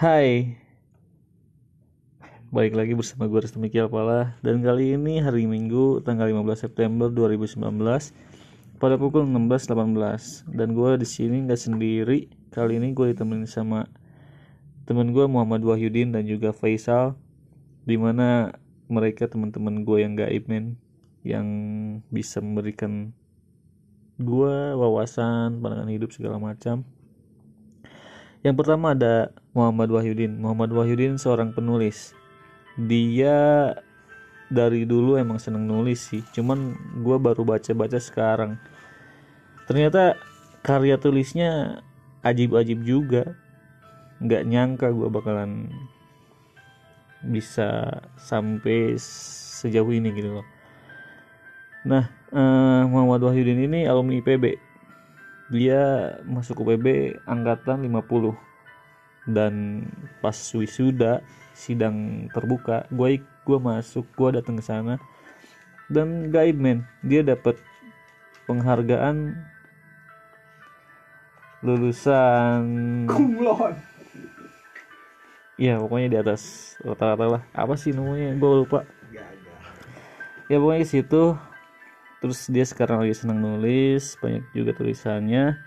[0.00, 0.56] Hai.
[2.48, 7.12] Balik lagi bersama gue Restu Miki Alpala Dan kali ini hari Minggu tanggal 15 September
[7.12, 7.60] 2019
[8.80, 12.32] Pada pukul 16.18 Dan gue di sini nggak sendiri.
[12.48, 13.92] Kali ini gue ditemenin sama
[14.88, 17.12] temen gue Muhammad Wahyudin dan juga Faisal.
[17.84, 18.56] Di mana
[18.88, 20.80] mereka teman-teman gue yang gaib men.
[21.28, 21.44] Yang
[22.08, 23.12] bisa memberikan
[24.16, 26.88] gue wawasan, pandangan hidup segala macam.
[28.40, 30.38] Yang pertama ada Muhammad Wahyudin.
[30.38, 32.14] Muhammad Wahyudin seorang penulis.
[32.78, 33.72] Dia
[34.50, 36.22] dari dulu emang seneng nulis sih.
[36.34, 38.58] Cuman gue baru baca-baca sekarang.
[39.66, 40.18] Ternyata
[40.62, 41.82] karya tulisnya
[42.22, 43.34] ajib-ajib juga.
[44.22, 45.72] Nggak nyangka gue bakalan
[47.20, 48.96] bisa sampai
[49.60, 50.46] sejauh ini gitu loh.
[51.84, 54.70] Nah, eh, Muhammad Wahyudin ini alumni IPB
[55.50, 58.49] dia masuk UPB angkatan 50
[59.28, 59.84] dan
[60.24, 61.20] pas wisuda
[61.52, 64.96] sidang terbuka gue gue masuk gue datang ke sana.
[65.90, 66.86] Dan gaib men.
[67.02, 67.58] Dia dapat
[68.46, 69.34] penghargaan
[71.66, 72.62] lulusan
[73.10, 73.74] kumlon.
[75.60, 77.42] Ya pokoknya di atas rata-rata lah.
[77.52, 78.32] Apa sih namanya?
[78.38, 78.86] Gue lupa.
[80.48, 81.36] Ya pokoknya di situ.
[82.20, 85.58] Terus dia sekarang lagi senang nulis banyak juga tulisannya.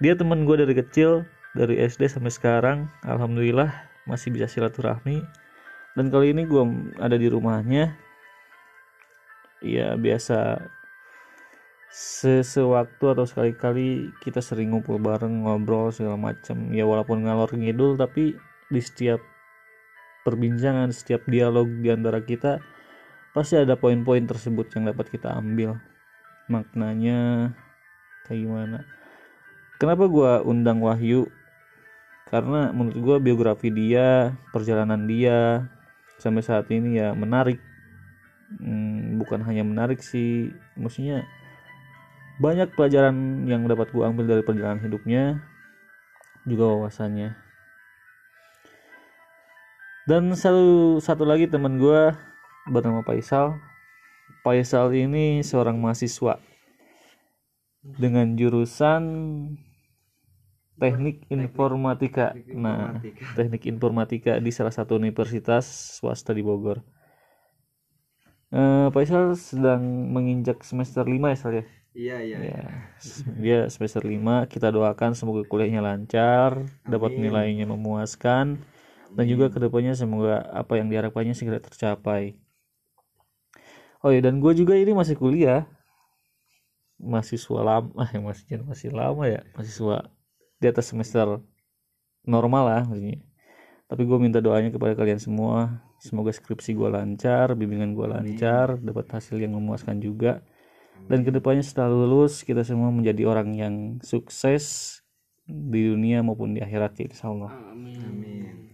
[0.00, 3.70] Dia teman gue dari kecil dari SD sampai sekarang alhamdulillah
[4.04, 5.22] masih bisa silaturahmi.
[5.94, 6.62] Dan kali ini gue
[6.98, 7.94] ada di rumahnya.
[9.62, 10.60] Ya biasa
[11.94, 18.34] sesewaktu atau sekali-kali kita sering ngumpul bareng ngobrol segala macam ya walaupun ngalor ngidul tapi
[18.66, 19.22] di setiap
[20.26, 22.58] perbincangan setiap dialog di antara kita
[23.30, 25.78] pasti ada poin-poin tersebut yang dapat kita ambil.
[26.50, 27.54] Maknanya
[28.26, 28.78] kayak gimana?
[29.78, 31.30] Kenapa gua undang Wahyu
[32.28, 35.68] karena menurut gua biografi dia perjalanan dia
[36.18, 37.60] sampai saat ini ya menarik.
[38.54, 41.26] Hmm, bukan hanya menarik sih maksudnya
[42.38, 45.38] banyak pelajaran yang dapat gue ambil dari perjalanan hidupnya
[46.42, 47.38] juga wawasannya.
[50.04, 52.12] Dan satu satu lagi teman gue
[52.68, 53.56] bernama Faisal.
[54.44, 56.36] Faisal ini seorang mahasiswa
[57.80, 59.02] dengan jurusan
[60.78, 62.34] teknik informatika.
[62.50, 62.98] Nah
[63.38, 65.66] teknik informatika di salah satu universitas
[65.98, 66.82] swasta di Bogor.
[68.54, 69.82] Uh, Faisal sedang
[70.14, 71.64] menginjak semester 5 ya Sal ya?
[71.94, 72.36] Iya iya.
[72.38, 72.62] Ya
[73.38, 78.62] dia semester 5 kita doakan semoga kuliahnya lancar dapat nilainya memuaskan
[79.14, 82.34] dan juga ke depannya semoga apa yang diharapkannya segera tercapai.
[84.02, 85.66] Oh ya dan gue juga ini masih kuliah.
[86.98, 90.14] Mahasiswa lama eh masih masih lama ya mahasiswa
[90.58, 91.40] di atas semester
[92.24, 93.20] normal lah maksudnya.
[93.84, 99.06] Tapi gue minta doanya kepada kalian semua semoga skripsi gue lancar bimbingan gue lancar dapat
[99.12, 100.40] hasil yang memuaskan juga.
[101.04, 104.98] Dan ke depannya setelah lulus kita semua menjadi orang yang sukses
[105.44, 108.72] di dunia maupun di akhirat ya insya Allah amin.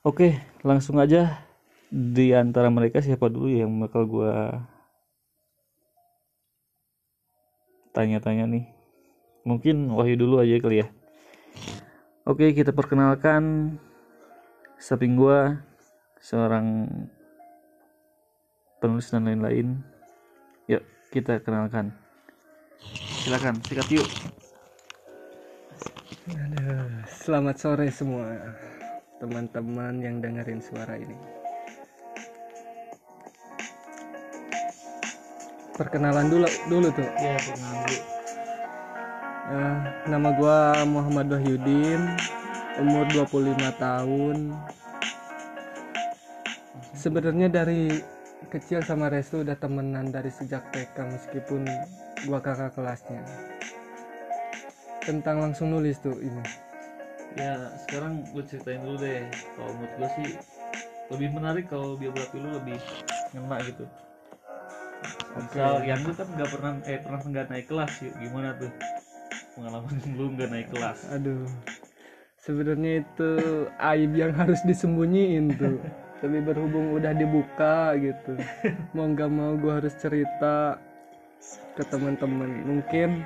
[0.00, 1.44] Oke langsung aja
[1.92, 4.32] di antara mereka siapa dulu yang bakal gue
[7.92, 8.64] tanya-tanya nih
[9.44, 10.88] mungkin Wahyu dulu aja kali ya.
[12.28, 13.74] Oke kita perkenalkan
[14.76, 15.56] samping gue
[16.20, 16.88] seorang
[18.80, 19.80] penulis dan lain-lain.
[20.68, 21.92] Yuk kita kenalkan.
[23.24, 24.08] Silakan sikat yuk.
[26.30, 28.54] Aduh, selamat sore semua
[29.18, 31.16] teman-teman yang dengerin suara ini.
[35.76, 37.08] Perkenalan dulu dulu tuh.
[37.20, 38.09] Ya perkenalan dulu
[39.50, 41.98] Eh, nama gua Muhammad Wahyudin
[42.78, 44.54] umur 25 tahun.
[46.94, 47.98] Sebenarnya dari
[48.46, 51.66] kecil sama Restu udah temenan dari sejak TK meskipun
[52.30, 53.26] gua kakak kelasnya.
[55.02, 56.70] Tentang langsung nulis tuh ini
[57.38, 59.26] ya sekarang gue ceritain dulu deh.
[59.58, 60.28] Kalau menurut gue sih
[61.10, 62.78] lebih menarik kalau biografi lu lebih
[63.34, 63.82] ngena gitu.
[65.34, 68.70] Misal yang lu kan nggak pernah eh pernah nggak naik kelas yuk gimana tuh
[69.56, 70.98] pengalaman lu nggak naik kelas.
[71.14, 71.46] Aduh.
[72.40, 73.30] Sebenarnya itu
[73.76, 75.76] aib yang harus disembunyiin tuh.
[76.20, 78.36] Tapi berhubung udah dibuka gitu.
[78.96, 80.80] Mau nggak mau gue harus cerita
[81.76, 82.64] ke teman-teman.
[82.64, 83.24] Mungkin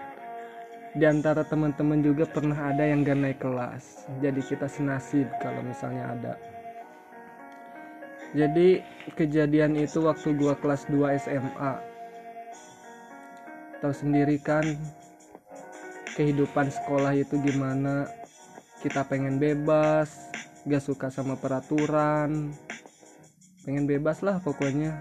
[0.94, 4.06] di antara teman-teman juga pernah ada yang gak naik kelas.
[4.22, 6.34] Jadi kita senasib kalau misalnya ada.
[8.34, 8.82] Jadi
[9.14, 11.94] kejadian itu waktu gua kelas 2 SMA
[13.78, 14.64] tahu sendiri kan
[16.14, 18.06] kehidupan sekolah itu gimana?
[18.80, 20.30] Kita pengen bebas
[20.64, 22.54] gak suka sama peraturan.
[23.66, 24.94] Pengen bebas lah pokoknya.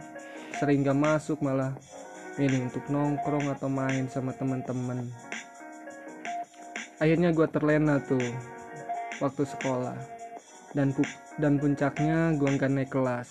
[0.57, 1.77] Sering gak masuk malah.
[2.33, 5.05] Ini untuk nongkrong atau main sama teman-teman.
[6.97, 8.25] Akhirnya gue terlena tuh
[9.21, 9.97] waktu sekolah.
[10.73, 13.29] Dan pu- dan puncaknya gue nggak naik kelas.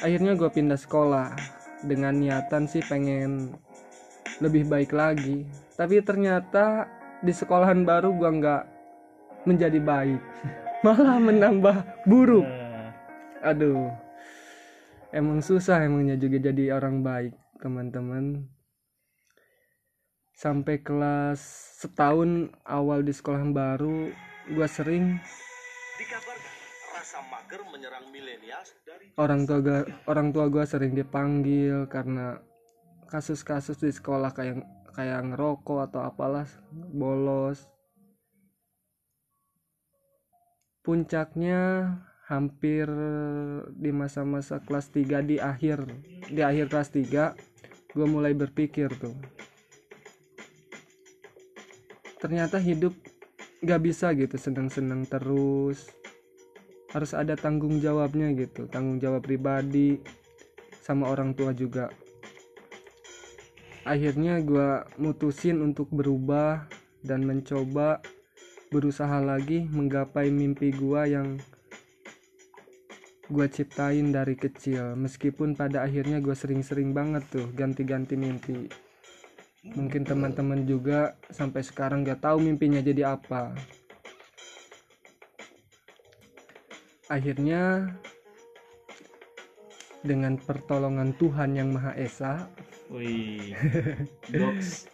[0.00, 1.36] Akhirnya gue pindah sekolah
[1.84, 3.52] dengan niatan sih pengen
[4.40, 5.44] lebih baik lagi
[5.76, 6.88] tapi ternyata
[7.20, 8.64] di sekolahan baru gue nggak
[9.44, 10.20] menjadi baik.
[10.84, 11.76] Malah menambah
[12.08, 12.48] buruk.
[12.48, 12.92] Nah,
[13.44, 13.92] aduh.
[15.14, 17.32] Emang susah emangnya juga jadi orang baik
[17.62, 18.44] teman-teman.
[20.36, 21.40] Sampai kelas
[21.80, 24.12] setahun awal di sekolahan baru
[24.52, 25.16] gue sering
[25.96, 26.54] Dikabarkan
[26.92, 32.36] rasa mager menyerang milenial dari orang tua gua, orang tua gue sering dipanggil karena
[33.08, 34.60] kasus-kasus di sekolah kayak
[34.96, 37.68] kayak ngerokok atau apalah bolos.
[40.80, 41.92] Puncaknya
[42.24, 42.88] hampir
[43.76, 45.84] di masa-masa kelas 3 di akhir
[46.32, 47.36] di akhir kelas 3
[47.92, 49.14] gue mulai berpikir tuh.
[52.16, 52.96] Ternyata hidup
[53.60, 55.92] gak bisa gitu seneng-seneng terus.
[56.96, 60.00] Harus ada tanggung jawabnya gitu tanggung jawab pribadi
[60.80, 61.92] sama orang tua juga
[63.86, 66.66] akhirnya gue mutusin untuk berubah
[67.06, 68.02] dan mencoba
[68.74, 71.38] berusaha lagi menggapai mimpi gue yang
[73.30, 74.98] gue ciptain dari kecil.
[74.98, 78.66] Meskipun pada akhirnya gue sering-sering banget tuh ganti-ganti mimpi.
[79.66, 83.54] Mungkin teman-teman juga sampai sekarang gak tahu mimpinya jadi apa.
[87.06, 87.94] Akhirnya
[90.06, 92.46] dengan pertolongan Tuhan yang Maha Esa
[92.88, 93.52] wih,
[94.40, 94.86] box.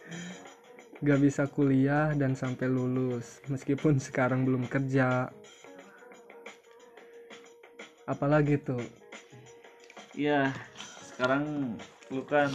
[0.99, 5.29] gak bisa kuliah dan sampai lulus meskipun sekarang belum kerja
[8.05, 8.81] apalagi tuh
[10.13, 10.53] Iya,
[11.09, 11.73] sekarang
[12.13, 12.53] lu kan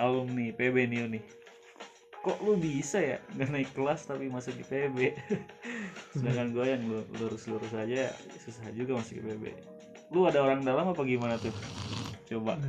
[0.00, 1.24] alumni PB nih nih.
[2.24, 5.12] Kok lu bisa ya nggak naik kelas tapi masuk di PB?
[6.16, 8.08] Sedangkan gue yang lu- lurus-lurus aja
[8.40, 9.44] susah juga masuk di PB.
[10.12, 11.54] Lu ada orang dalam apa gimana tuh?
[12.28, 12.56] Coba.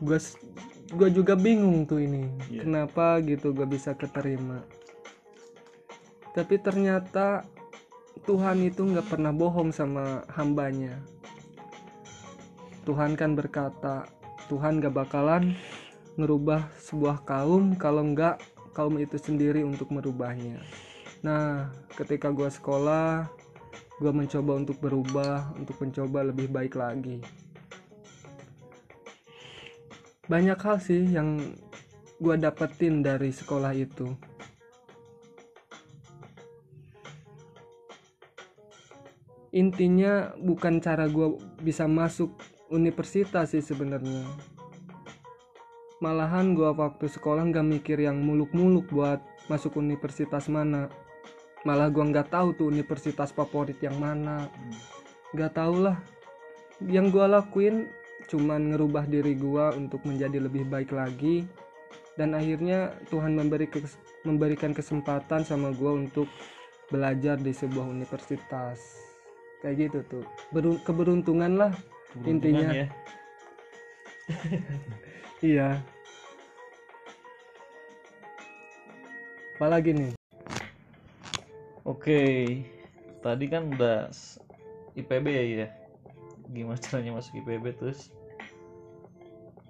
[0.00, 0.18] gue
[0.96, 2.64] gue juga bingung tuh ini Iya.
[2.64, 4.64] kenapa gitu gue bisa keterima
[6.32, 7.44] tapi ternyata
[8.24, 10.96] Tuhan itu nggak pernah bohong sama hambanya
[12.88, 14.08] Tuhan kan berkata
[14.48, 15.52] Tuhan gak bakalan
[16.16, 18.40] ngerubah sebuah kaum kalau nggak
[18.72, 20.58] kaum itu sendiri untuk merubahnya
[21.20, 23.28] nah ketika gue sekolah
[24.00, 27.20] gue mencoba untuk berubah untuk mencoba lebih baik lagi.
[30.24, 31.52] Banyak hal sih yang
[32.16, 34.08] gue dapetin dari sekolah itu.
[39.50, 42.32] Intinya bukan cara gue bisa masuk
[42.70, 44.24] universitas sih sebenarnya.
[46.00, 49.20] Malahan gue waktu sekolah nggak mikir yang muluk-muluk buat
[49.50, 50.88] masuk universitas mana
[51.64, 54.48] malah gue nggak tahu tuh universitas favorit yang mana.
[55.36, 55.96] Nggak tahu lah.
[56.80, 57.76] Yang gue lakuin
[58.30, 61.44] cuman ngerubah diri gue untuk menjadi lebih baik lagi.
[62.16, 66.28] Dan akhirnya Tuhan memberi kes- memberikan kesempatan sama gue untuk
[66.88, 68.80] belajar di sebuah universitas.
[69.60, 70.24] Kayak gitu tuh.
[70.52, 71.72] Beru- keberuntungan lah
[72.16, 72.70] Beruntungan Intinya.
[72.74, 72.86] ya.
[75.52, 75.68] iya.
[79.60, 80.19] Apalagi nih
[81.88, 82.20] Oke,
[83.24, 84.12] tadi kan udah
[85.00, 85.68] IPB ya, ya.
[86.52, 88.12] Gimana caranya masuk IPB terus?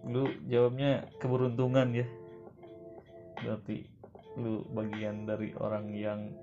[0.03, 2.07] Lu jawabnya keberuntungan ya.
[3.39, 3.87] Berarti
[4.35, 6.35] lu bagian dari orang yang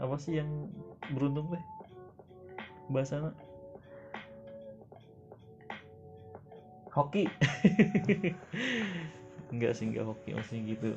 [0.00, 0.72] apa sih yang
[1.12, 1.64] beruntung deh?
[2.88, 3.36] Bahasanya
[6.96, 7.28] hoki.
[9.52, 10.96] enggak sih enggak hoki maksudnya gitu.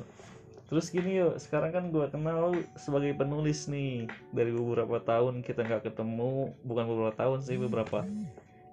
[0.66, 5.94] Terus gini yuk, sekarang kan gua kenal sebagai penulis nih dari beberapa tahun kita nggak
[5.94, 8.02] ketemu, bukan beberapa tahun sih beberapa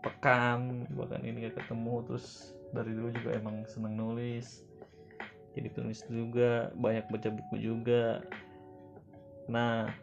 [0.02, 2.02] pekan bahkan ini nggak ketemu.
[2.10, 4.66] Terus dari dulu juga emang seneng nulis,
[5.54, 8.26] jadi penulis juga, banyak baca buku juga.
[9.46, 9.94] Nah,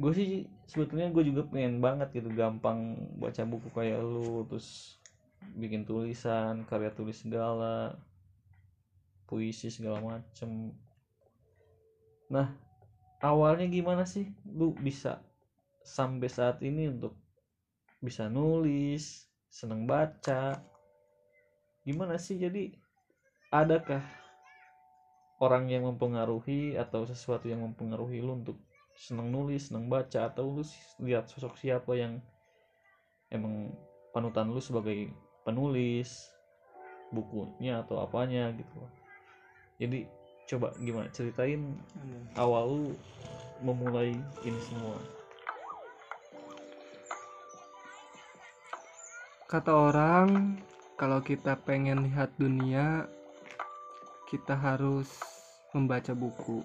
[0.00, 4.96] gue sih sebetulnya gue juga pengen banget gitu gampang baca buku kayak lu, terus
[5.60, 8.00] bikin tulisan, karya tulis segala
[9.28, 10.72] puisi segala macem.
[12.32, 12.48] Nah
[13.20, 14.24] awalnya gimana sih?
[14.48, 15.20] Lu bisa
[15.84, 17.12] sampai saat ini untuk
[18.00, 20.56] bisa nulis seneng baca.
[21.84, 22.40] Gimana sih?
[22.40, 22.72] Jadi
[23.52, 24.00] adakah
[25.44, 28.56] orang yang mempengaruhi atau sesuatu yang mempengaruhi lu untuk
[28.96, 30.28] seneng nulis seneng baca?
[30.32, 30.62] Atau lu
[31.04, 32.20] lihat sosok siapa yang
[33.28, 33.72] emang
[34.12, 35.12] panutan lu sebagai
[35.44, 36.32] penulis
[37.08, 38.72] bukunya atau apanya gitu?
[38.76, 38.97] loh.
[39.78, 40.10] Jadi
[40.50, 41.78] coba gimana ceritain
[42.34, 42.84] awal lu
[43.62, 44.98] memulai ini semua
[49.48, 50.60] Kata orang,
[51.00, 53.08] kalau kita pengen lihat dunia,
[54.28, 55.08] kita harus
[55.72, 56.60] membaca buku.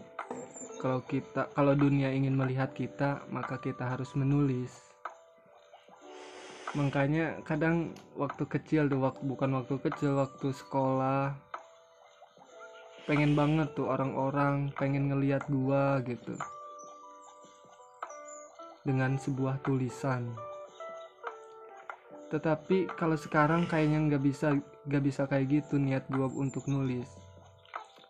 [0.84, 4.84] Kalau kita kalau dunia ingin melihat kita, maka kita harus menulis.
[6.76, 11.40] Makanya kadang waktu kecil tuh, waktu bukan waktu kecil, waktu sekolah
[13.04, 16.40] pengen banget tuh orang-orang pengen ngelihat gua gitu.
[18.88, 20.32] Dengan sebuah tulisan.
[22.32, 24.56] Tetapi kalau sekarang kayaknya nggak bisa
[24.88, 27.08] nggak bisa kayak gitu niat gua untuk nulis.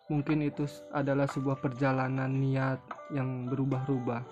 [0.06, 2.78] Mungkin itu adalah sebuah perjalanan niat
[3.10, 4.22] yang berubah-ubah.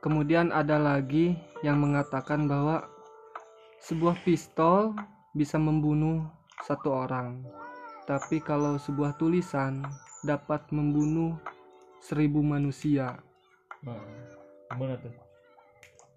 [0.00, 2.88] Kemudian ada lagi yang mengatakan bahwa
[3.84, 4.96] sebuah pistol
[5.36, 6.24] bisa membunuh
[6.64, 7.44] satu orang
[8.10, 9.86] tapi kalau sebuah tulisan
[10.26, 11.38] dapat membunuh
[12.02, 13.22] seribu manusia
[13.86, 14.02] nah
[14.74, 15.14] gimana tuh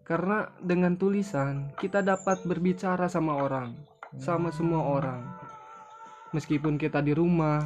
[0.04, 3.72] Karena dengan tulisan kita dapat berbicara sama orang,
[4.20, 5.24] sama semua orang.
[6.36, 7.64] Meskipun kita di rumah,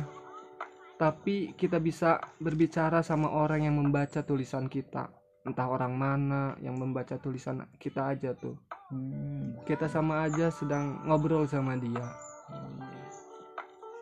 [1.02, 5.10] tapi kita bisa berbicara sama orang yang membaca tulisan kita.
[5.50, 8.54] Entah orang mana yang membaca tulisan kita aja tuh.
[8.94, 12.06] Hmm, Kita sama aja sedang ngobrol sama dia.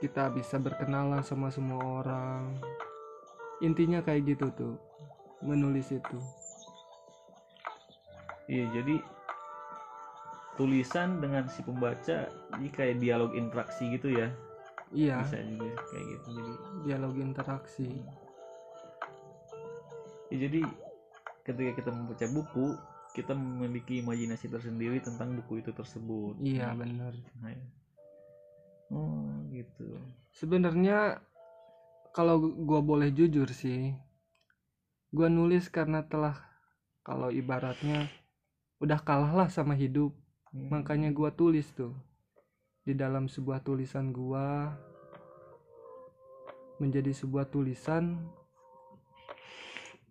[0.06, 2.62] Kita bisa berkenalan sama semua orang.
[3.58, 4.78] Intinya kayak gitu tuh.
[5.42, 6.20] Menulis itu.
[8.46, 9.02] Iya jadi
[10.54, 12.30] tulisan dengan si pembaca
[12.62, 14.30] ini kayak dialog interaksi gitu ya
[14.94, 16.54] Iya, bisa juga kayak gitu jadi
[16.86, 17.90] dialog interaksi.
[20.32, 20.62] ya jadi
[21.44, 22.68] ketika kita membaca buku
[23.12, 27.18] kita memiliki imajinasi tersendiri tentang buku itu tersebut Iya, bener.
[27.44, 27.66] Nah, ya.
[28.92, 29.98] Oh gitu
[30.36, 31.24] Sebenarnya
[32.12, 33.96] kalau gua boleh jujur sih,
[35.16, 36.36] gua nulis karena telah
[37.08, 38.12] kalau ibaratnya
[38.84, 40.12] udah kalah lah sama hidup,
[40.56, 40.72] Hmm.
[40.72, 41.92] makanya gua tulis tuh
[42.88, 44.72] di dalam sebuah tulisan gua
[46.80, 48.24] menjadi sebuah tulisan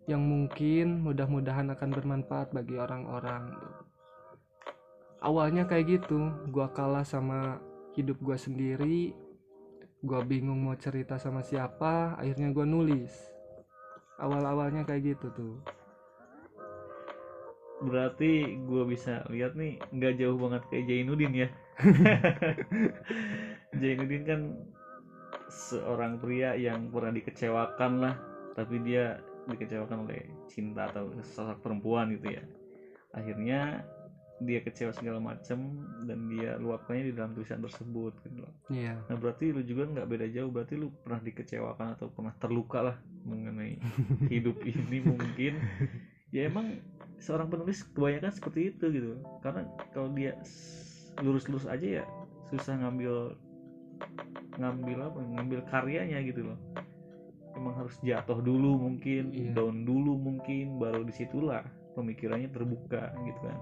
[0.05, 3.57] yang mungkin mudah-mudahan akan bermanfaat bagi orang-orang.
[5.25, 7.57] Awalnya kayak gitu, gua kalah sama
[7.95, 9.15] hidup gua sendiri,
[10.03, 13.15] gua bingung mau cerita sama siapa, akhirnya gua nulis.
[14.19, 15.55] Awal-awalnya kayak gitu tuh.
[17.85, 21.49] berarti gue bisa lihat nih nggak jauh banget kayak Jainuddin ya
[23.81, 24.41] Jainuddin kan
[25.51, 28.15] seorang pria yang pernah dikecewakan lah
[28.55, 29.21] tapi dia
[29.51, 32.45] dikecewakan oleh cinta atau sosok perempuan gitu ya
[33.13, 33.85] akhirnya
[34.43, 35.79] dia kecewa segala macem
[36.11, 38.53] dan dia luapkannya di dalam tulisan tersebut gitu loh.
[38.67, 38.99] Iya.
[39.07, 42.97] Nah berarti lu juga nggak beda jauh berarti lu pernah dikecewakan atau pernah terluka lah
[43.23, 43.79] mengenai
[44.35, 45.63] hidup ini mungkin
[46.35, 46.83] ya emang
[47.23, 50.35] seorang penulis kebanyakan seperti itu gitu karena kalau dia
[51.23, 52.05] lurus-lurus aja ya
[52.51, 53.39] susah ngambil
[54.59, 56.59] ngambil apa ngambil karyanya gitu loh
[57.55, 59.55] emang harus jatuh dulu mungkin Iya.
[59.55, 61.63] down dulu mungkin baru di situlah
[61.95, 63.59] pemikirannya terbuka gitu kan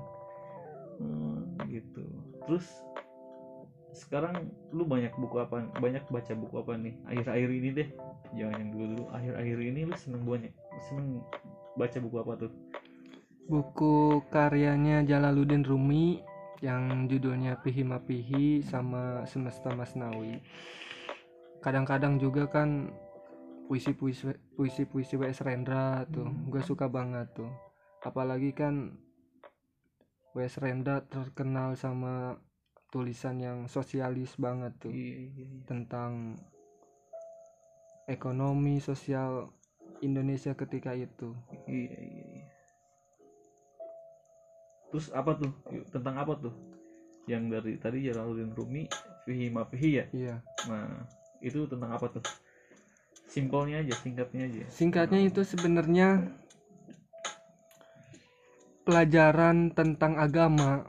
[1.03, 2.07] Hmm, gitu
[2.47, 2.67] terus
[3.93, 7.89] sekarang lu banyak buku apa banyak baca buku apa nih akhir-akhir ini deh
[8.39, 10.53] jangan yang dulu dulu akhir-akhir ini lu seneng banyak
[10.89, 11.21] seneng
[11.77, 12.53] baca buku apa tuh
[13.43, 16.23] Buku karyanya Jalaluddin Rumi
[16.63, 20.39] yang judulnya Pihi Mapihi sama Semesta Masnawi.
[21.59, 22.95] Kadang-kadang juga kan
[23.67, 25.43] puisi-puisi puisi-puisi W.S.
[25.43, 27.51] Rendra tuh, gue suka banget tuh.
[28.07, 28.95] Apalagi kan
[30.33, 30.57] W.S.
[30.61, 32.41] Rendra terkenal sama
[32.93, 36.37] tulisan yang sosialis banget tuh iya iya iya tentang
[38.05, 39.49] ekonomi sosial
[40.03, 41.33] Indonesia ketika itu.
[41.65, 42.47] iya iya iya.
[44.93, 45.53] terus apa tuh
[45.89, 46.53] tentang apa tuh
[47.25, 48.85] yang dari tadi Jalaluddin Rumi
[49.25, 50.37] Fihi Mafihi ya Iya.
[50.69, 51.07] nah
[51.41, 52.25] itu tentang apa tuh
[53.25, 56.29] simpelnya aja singkatnya aja Singkatnya itu sebenarnya
[58.83, 60.87] pelajaran tentang agama.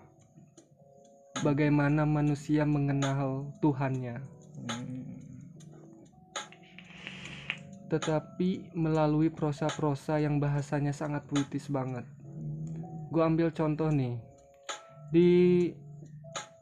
[1.44, 4.22] Bagaimana manusia mengenal Tuhannya,
[7.94, 12.08] tetapi melalui prosa-prosa yang bahasanya sangat puitis banget.
[13.14, 14.18] Gue ambil contoh nih.
[15.12, 15.32] Di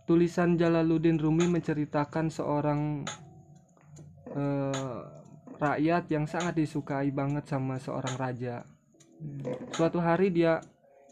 [0.10, 3.08] tulisan Jalaluddin Rumi menceritakan seorang
[4.34, 5.02] eh,
[5.62, 8.66] rakyat yang sangat disukai banget sama seorang raja.
[9.78, 10.60] Suatu hari dia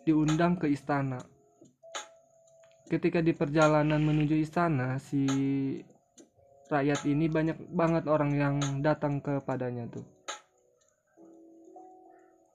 [0.10, 1.22] diundang ke istana.
[2.90, 5.22] Ketika di perjalanan menuju istana, si
[6.74, 10.06] rakyat ini banyak banget orang yang datang kepadanya tuh.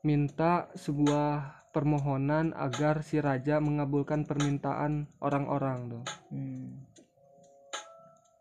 [0.03, 6.05] Minta sebuah permohonan agar si raja mengabulkan permintaan orang-orang tuh.
[6.35, 6.83] Hmm.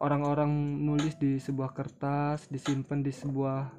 [0.02, 0.50] Orang-orang
[0.82, 3.72] nulis di sebuah kertas, disimpan di sebuah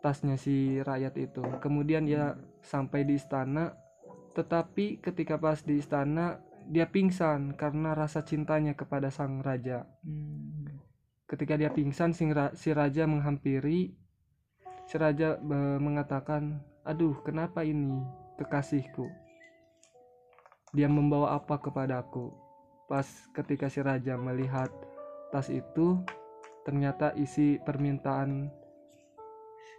[0.00, 1.44] tasnya si rakyat itu.
[1.62, 2.34] Kemudian dia
[2.64, 3.85] sampai di istana,
[4.36, 9.88] tetapi ketika pas di istana dia pingsan karena rasa cintanya kepada sang raja.
[10.04, 10.76] Hmm.
[11.24, 13.96] Ketika dia pingsan, si, ra- si raja menghampiri.
[14.86, 15.42] Si raja
[15.82, 17.98] mengatakan, "Aduh, kenapa ini
[18.38, 19.10] kekasihku?
[20.70, 22.30] Dia membawa apa kepadaku?"
[22.86, 24.70] Pas ketika si raja melihat
[25.34, 25.98] tas itu,
[26.62, 28.46] ternyata isi permintaan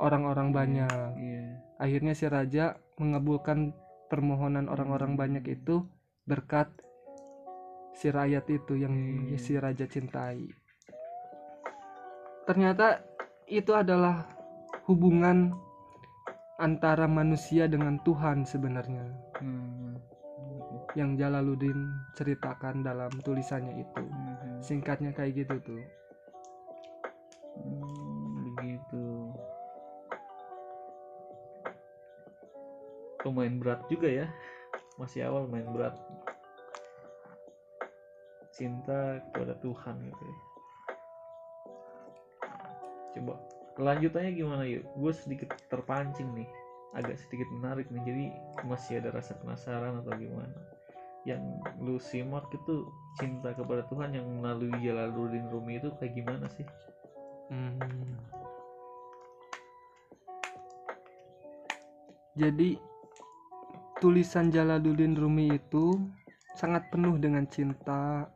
[0.03, 1.09] orang-orang banyak.
[1.15, 1.45] Iya.
[1.79, 3.71] Akhirnya si raja mengabulkan
[4.07, 5.83] permohonan orang-orang banyak itu
[6.27, 6.67] berkat
[7.97, 9.39] si rakyat itu yang Hmm.
[9.39, 10.47] si raja cintai.
[12.47, 13.03] Ternyata
[13.47, 14.23] itu adalah
[14.87, 15.51] hubungan
[16.57, 19.05] antara manusia dengan Tuhan sebenarnya
[19.39, 19.99] Hmm.
[20.95, 24.03] yang Jalaluddin ceritakan dalam tulisannya itu.
[24.03, 24.61] Hmm.
[24.63, 25.83] Singkatnya kayak gitu tuh.
[27.57, 27.86] Hmm,
[33.25, 34.27] Lumayan berat juga ya.
[34.97, 35.93] Masih awal main berat.
[38.53, 40.37] Cinta kepada Tuhan gitu ya.
[43.17, 43.33] Coba
[43.77, 44.85] kelanjutannya gimana yuk?
[44.97, 46.49] Gue sedikit terpancing nih.
[46.97, 48.03] Agak sedikit menarik nih.
[48.05, 48.25] Jadi
[48.65, 50.57] masih ada rasa penasaran atau gimana?
[51.25, 51.41] Yang
[51.77, 52.89] lu simak itu
[53.21, 56.65] cinta kepada Tuhan yang melalui Jalaluddin Rumi itu kayak gimana sih?
[57.53, 57.77] Hmm.
[62.37, 62.77] Jadi
[63.97, 65.97] tulisan Jalaluddin Rumi itu
[66.57, 68.29] sangat penuh dengan cinta.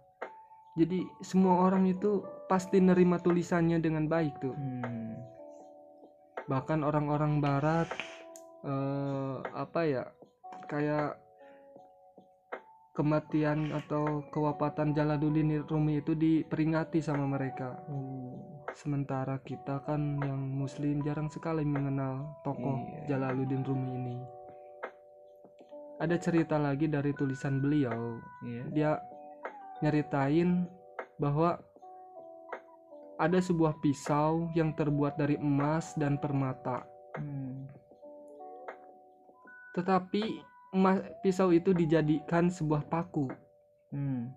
[0.78, 4.56] Jadi semua orang itu pasti nerima tulisannya dengan baik tuh.
[4.56, 5.20] Hmm.
[6.48, 7.88] Bahkan orang-orang barat
[8.64, 10.04] eh, apa ya?
[10.72, 11.20] Kayak
[12.92, 17.80] kematian atau kewafatan Jalaluddin Rumi itu diperingati sama mereka.
[17.88, 18.64] Oh.
[18.72, 23.16] Sementara kita kan yang muslim jarang sekali mengenal tokoh Iya.
[23.16, 24.16] Jalaluddin Rumi ini.
[26.02, 28.18] Ada cerita lagi dari tulisan beliau.
[28.42, 28.64] Iya.
[28.74, 28.92] Dia
[29.86, 30.66] nyeritain
[31.22, 31.62] bahwa
[33.22, 36.82] ada sebuah pisau yang terbuat dari emas dan permata.
[37.14, 37.70] Hmm.
[39.78, 40.42] Tetapi
[40.74, 43.30] emas, pisau itu dijadikan sebuah paku
[43.94, 44.34] Hmm.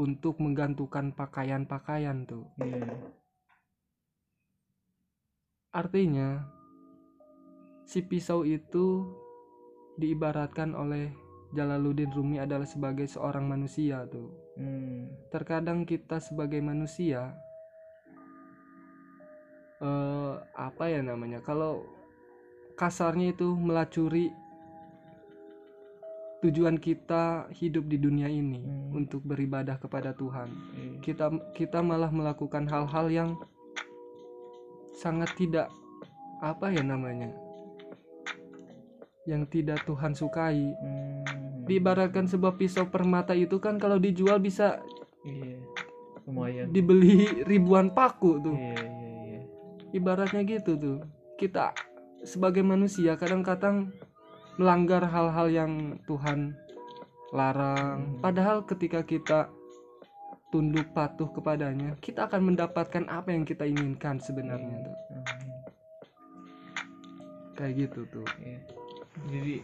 [0.00, 2.48] untuk menggantungkan pakaian-pakaian tuh.
[2.64, 2.96] Iya.
[5.74, 6.48] Artinya,
[7.84, 9.04] si pisau itu
[9.98, 11.14] diibaratkan oleh
[11.54, 14.26] Jalaluddin Rumi adalah sebagai seorang manusia tuh.
[14.58, 15.06] Hmm.
[15.30, 17.34] Terkadang kita sebagai manusia
[19.78, 21.38] eh apa ya namanya?
[21.46, 21.86] Kalau
[22.74, 24.34] kasarnya itu melacuri
[26.42, 28.98] tujuan kita hidup di dunia ini Hmm.
[28.98, 30.50] untuk beribadah kepada Tuhan.
[30.50, 30.92] Iya.
[31.00, 33.30] Kita kita malah melakukan hal-hal yang
[34.92, 35.70] sangat tidak
[36.42, 37.43] apa ya namanya?
[39.24, 40.72] Yang tidak Tuhan sukai.
[40.76, 41.64] Hmm.
[41.64, 44.80] Diibaratkan sebuah pisau permata itu kan kalau dijual bisa
[45.24, 45.56] Iya.
[46.28, 46.68] Lumayan.
[46.72, 48.56] dibeli ribuan paku tuh.
[48.56, 49.40] Iya, iya, iya.
[49.96, 50.98] Ibaratnya gitu tuh.
[51.40, 51.72] Kita
[52.24, 53.92] sebagai manusia kadang-kadang
[54.60, 55.72] melanggar hal-hal yang
[56.04, 56.52] Tuhan
[57.32, 58.00] larang.
[58.04, 58.20] Hmm.
[58.20, 59.48] Padahal ketika kita
[60.52, 64.96] tunduk patuh kepadanya, kita akan mendapatkan apa yang kita inginkan sebenarnya tuh.
[65.16, 65.24] Hmm.
[67.56, 68.28] Kayak gitu tuh.
[68.44, 68.83] Iya.
[69.30, 69.62] Jadi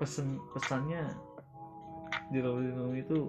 [0.00, 1.02] pesen pesannya
[2.30, 3.26] di Rolling itu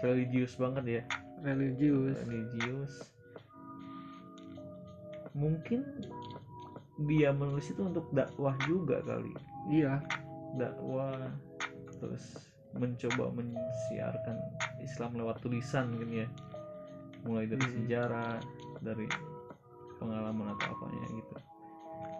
[0.00, 1.02] religius banget ya.
[1.38, 2.18] Religius.
[2.26, 2.92] religius
[5.38, 5.86] mungkin
[7.06, 9.30] dia menulis itu untuk dakwah juga kali
[9.70, 10.02] Iya.
[10.58, 11.14] dakwah
[12.02, 14.36] terus mencoba mensiarkan
[14.82, 16.28] Islam lewat tulisan mungkin ya
[17.22, 17.74] mulai dari Hmm.
[17.86, 18.42] sejarah
[18.82, 19.06] dari
[20.02, 21.34] pengalaman atau apanya gitu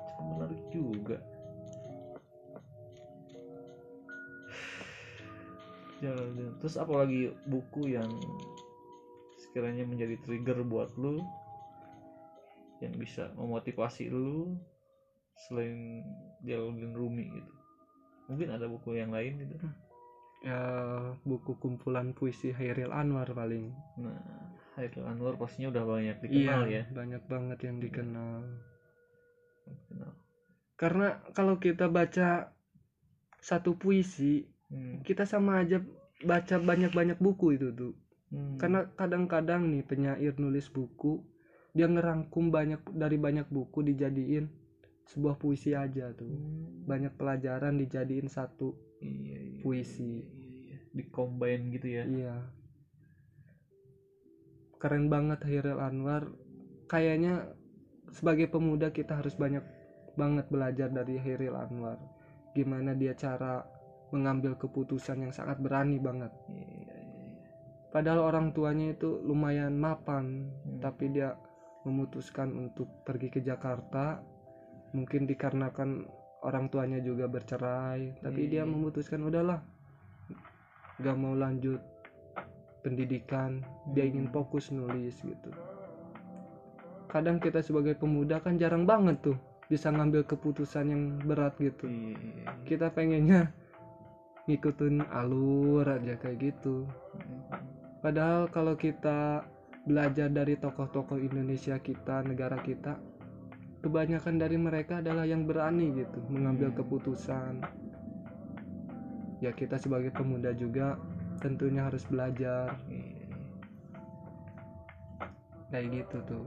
[0.08, 1.18] Cukup menarik juga
[5.98, 8.08] Jalan terus apalagi buku yang
[9.38, 11.22] sekiranya menjadi trigger buat lu
[12.78, 14.54] yang bisa memotivasi lu
[15.46, 16.02] selain
[16.42, 17.52] Jalaluddin Rumi gitu.
[18.30, 19.54] Mungkin ada buku yang lain gitu.
[20.46, 20.62] Ya
[21.26, 23.74] buku kumpulan puisi Hairil Anwar paling.
[23.98, 24.18] nah
[24.78, 26.94] Hairil Anwar pastinya udah banyak dikenal iya, ya.
[26.94, 28.46] banyak banget yang dikenal.
[30.78, 32.54] Karena kalau kita baca
[33.42, 35.00] satu puisi Hmm.
[35.00, 35.80] kita sama aja
[36.20, 37.94] baca banyak-banyak buku itu tuh
[38.28, 38.60] Hmm.
[38.60, 41.24] karena kadang-kadang nih penyair nulis buku
[41.72, 44.52] dia ngerangkum banyak dari banyak buku dijadiin
[45.08, 46.84] sebuah puisi aja tuh Hmm.
[46.84, 50.04] banyak pelajaran dijadiin satu Iya, iya, puisi.
[50.04, 50.76] iya, iya, iya.
[50.92, 52.04] Dicombine gitu ya.
[52.04, 52.34] iya
[54.78, 56.28] keren banget Hairil Anwar
[56.86, 57.50] kayaknya
[58.12, 59.64] sebagai pemuda kita harus banyak
[60.14, 61.98] banget belajar dari Hairil Anwar
[62.52, 63.64] gimana dia cara
[64.10, 67.48] mengambil keputusan yang sangat berani banget Iya, iya, iya.
[67.88, 70.80] padahal orang tuanya itu lumayan mapan Hmm.
[70.80, 71.36] tapi dia
[71.82, 74.20] memutuskan untuk pergi ke Jakarta
[74.92, 76.04] mungkin dikarenakan
[76.42, 79.60] orang tuanya juga bercerai tapi dia memutuskan udahlah
[80.98, 81.78] gak mau lanjut
[82.80, 83.60] pendidikan
[83.92, 84.34] dia ingin Hmm.
[84.34, 85.50] fokus nulis gitu
[87.08, 92.52] kadang kita sebagai pemuda kan jarang banget tuh bisa ngambil keputusan yang berat gitu iya.
[92.64, 93.52] kita pengennya
[94.48, 96.88] ngikutin alur aja kayak gitu.
[98.00, 99.44] Padahal kalau kita
[99.84, 102.96] belajar dari tokoh-tokoh Indonesia kita, negara kita,
[103.84, 106.78] kebanyakan dari mereka adalah yang berani gitu mengambil Hmm.
[106.80, 107.54] keputusan.
[109.44, 110.96] Ya kita sebagai pemuda juga
[111.38, 112.74] tentunya harus belajar
[115.68, 116.46] kayak gitu tuh.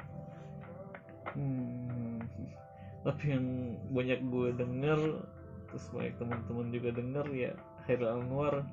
[1.37, 2.17] Hmm.
[3.05, 3.45] Tapi yang
[3.93, 4.99] banyak gue denger
[5.71, 7.53] terus banyak teman-teman juga denger ya
[7.91, 8.63] Hairil Anwar.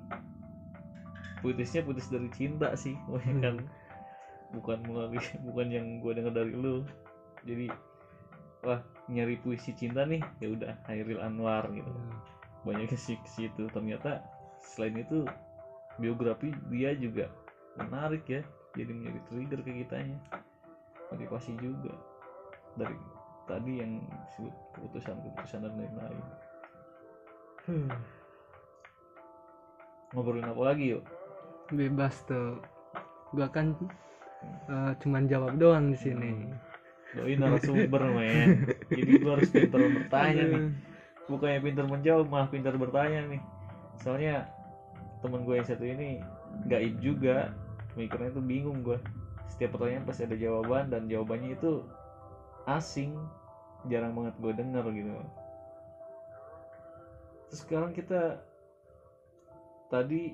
[1.42, 3.57] Putusnya putus dari cinta sih banyak kan.
[4.54, 5.18] Bukan melalui
[5.50, 6.87] bukan yang gue denger dari lu.
[7.42, 7.66] Jadi
[8.62, 8.78] wah
[9.11, 11.90] nyari puisi cinta nih ya udah Hairil Anwar gitu.
[12.62, 13.66] Banyak sih ke situ.
[13.74, 14.22] Ternyata
[14.62, 15.26] selain itu
[15.98, 17.26] biografi dia juga
[17.74, 18.42] menarik ya.
[18.78, 20.18] Jadi menjadi trigger ke kitanya.
[21.11, 21.90] Motivasi juga.
[22.78, 22.94] Dari
[23.48, 26.24] tadi yang disebut keputusan-keputusan dan lain-lain.
[27.64, 27.90] Huh.
[30.12, 31.04] Ngobrolin apa lagi yuk?
[31.72, 32.60] Bebas tuh.
[33.32, 33.76] Gua kan
[34.68, 36.48] eh, cuman jawab doang di sini.
[37.16, 38.68] doi narasumber men.
[38.92, 40.64] Jadi gua harus pintar bertanya nih.
[41.28, 43.42] Bukannya pintar menjawab malah pintar bertanya nih.
[44.00, 44.48] Soalnya
[45.20, 46.24] temen gue yang satu ini
[46.70, 47.52] gaib juga.
[47.98, 48.96] Mikirnya tuh bingung gue
[49.50, 51.84] setiap pertanyaan pasti ada jawaban dan jawabannya itu
[52.64, 53.12] asing.
[53.92, 55.12] Jarang banget gue denger gitu.
[57.48, 58.40] Terus sekarang kita
[59.88, 60.33] tadi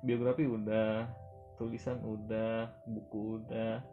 [0.00, 1.08] biografi udah
[1.60, 3.84] tulisan udah buku udah.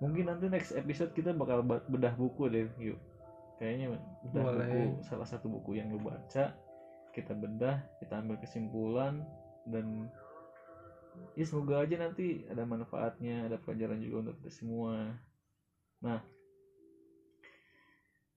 [0.00, 2.98] Mungkin nanti next episode kita bakal ba- bedah buku deh yuk.
[3.60, 4.66] Kayaknya bedah Boleh.
[4.66, 6.56] buku salah satu buku yang lu baca
[7.10, 9.26] kita bedah kita ambil kesimpulan
[9.66, 10.06] dan
[11.34, 15.18] ya semoga aja nanti ada manfaatnya ada pelajaran juga untuk kita semua.
[16.00, 16.22] Nah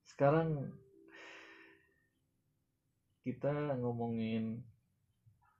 [0.09, 0.73] sekarang
[3.23, 4.59] kita ngomongin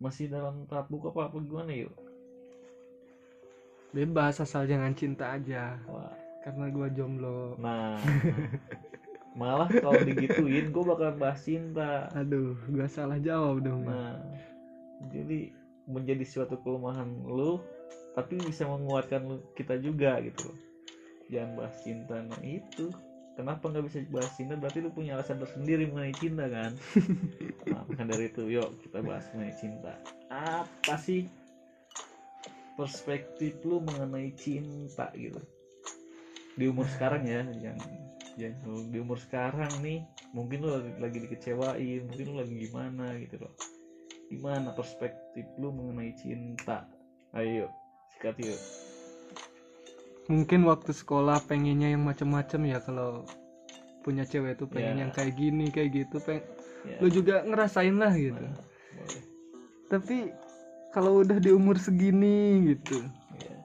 [0.04, 1.96] masih dalam tahap buku apa apa gimana yuk
[3.94, 5.78] Bebas asal jangan cinta aja.
[5.86, 6.10] Wah,
[6.42, 7.54] Karena gua jomblo.
[7.62, 8.02] nah.
[9.38, 12.10] Malah kalau digituin gue bakal bahas cinta.
[12.18, 13.86] Aduh, gua salah jawab dong.
[13.86, 14.18] nah.
[15.14, 15.54] Jadi
[15.86, 17.62] menjadi suatu kelemahan lu
[18.18, 20.50] tapi bisa menguatkan lu, kita juga gitu.
[21.30, 22.90] Jangan bahas cinta nah itu
[23.34, 26.72] kenapa nggak bisa bahas cinta berarti lu punya alasan tersendiri mengenai cinta kan?
[27.64, 29.96] Nah, maka dari itu yuk kita bahas mengenai cinta.
[30.30, 31.32] Apa sih
[32.76, 35.40] perspektif lu mengenai cinta gitu?
[36.54, 37.80] Di umur sekarang ya yang
[38.36, 38.54] yang
[38.92, 40.04] di umur sekarang nih
[40.36, 43.54] mungkin lu lagi, lagi dikecewain mungkin lu lagi gimana gitu loh.
[44.28, 46.86] Gimana perspektif lu mengenai cinta?
[47.34, 47.72] Ayo
[48.14, 48.62] sikat yuk
[50.26, 53.28] Mungkin waktu sekolah pengennya yang macam-macam ya kalau
[54.04, 55.02] punya cewek tuh pengen Ya.
[55.08, 56.44] yang kayak gini kayak gitu peng
[56.84, 57.00] ya.
[57.00, 58.36] lu juga ngerasain lah gitu.
[58.36, 59.24] Boleh.
[59.88, 60.18] Tapi
[60.92, 63.00] kalau udah di umur segini gitu
[63.40, 63.56] ya.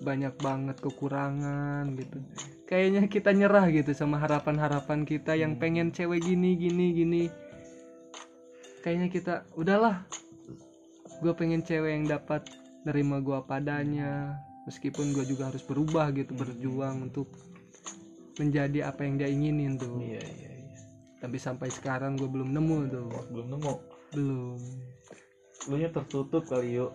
[0.00, 2.18] banyak banget kekurangan gitu.
[2.66, 5.62] Kayaknya kita nyerah gitu sama harapan-harapan kita yang Hmm.
[5.62, 7.22] pengen cewek gini gini gini.
[8.82, 10.06] Kayaknya kita udahlah
[11.18, 12.46] gue pengen cewek yang dapat
[12.82, 14.38] nerima gua padanya
[14.68, 16.40] meskipun gue juga harus berubah gitu Hmm.
[16.44, 17.32] berjuang untuk
[18.36, 19.98] menjadi apa yang dia inginin tuh.
[19.98, 20.76] Iya iya iya.
[21.18, 23.08] Tapi sampai sekarang gue belum nemu tuh.
[23.32, 23.72] Belum nemu.
[24.14, 24.60] Belum.
[25.66, 26.92] Lu nya tertutup kali yuk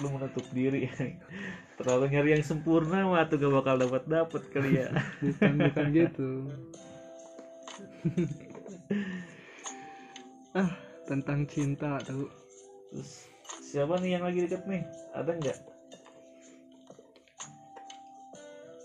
[0.00, 0.88] lu menutup diri.
[1.78, 4.88] Terlalu nyari yang sempurna mah tuh gak bakal dapat dapat kali ya.
[5.22, 6.28] Bukan bukan gitu.
[10.52, 10.68] Ah
[11.08, 12.28] tentang cinta tuh.
[12.92, 13.24] Terus
[13.64, 14.84] siapa nih yang lagi deket nih?
[15.16, 15.58] Ada nggak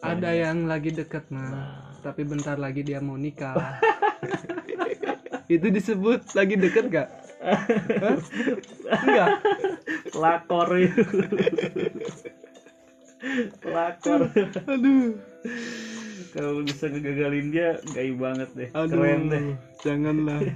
[0.02, 3.58] ada yang lagi deket mah tapi bentar lagi dia mau nikah.
[5.52, 7.08] Itu disebut lagi deket gak
[8.92, 9.40] enggak
[10.12, 11.00] lakor itu.
[13.64, 14.28] Lakor.
[14.68, 15.16] Aduh.
[16.36, 18.70] Kalau bisa ngegagalin dia gay banget deh.
[18.76, 18.92] Aduh.
[18.92, 19.56] Keren deh.
[19.86, 20.42] Janganlah.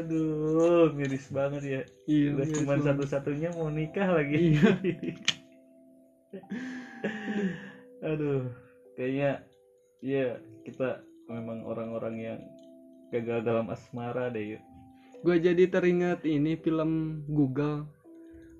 [0.00, 1.82] Aduh miris banget ya.
[2.08, 4.56] Iya udah cuma satu-satunya mau nikah lagi.
[4.56, 4.80] Iya.
[8.10, 8.48] aduh
[8.96, 9.44] kayaknya
[10.00, 12.40] ya kita memang orang-orang yang
[13.10, 14.62] gagal dalam asmara deh yuk.
[15.20, 17.84] Gue jadi teringat ini film Google.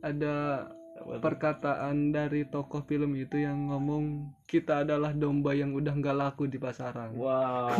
[0.05, 0.69] Ada
[1.01, 6.61] perkataan dari tokoh film itu yang ngomong kita adalah domba yang udah nggak laku di
[6.61, 7.17] pasaran.
[7.17, 7.73] Wow.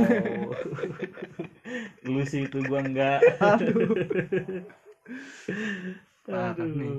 [2.09, 3.21] Lu sih itu gua enggak
[6.25, 6.97] Parah nih.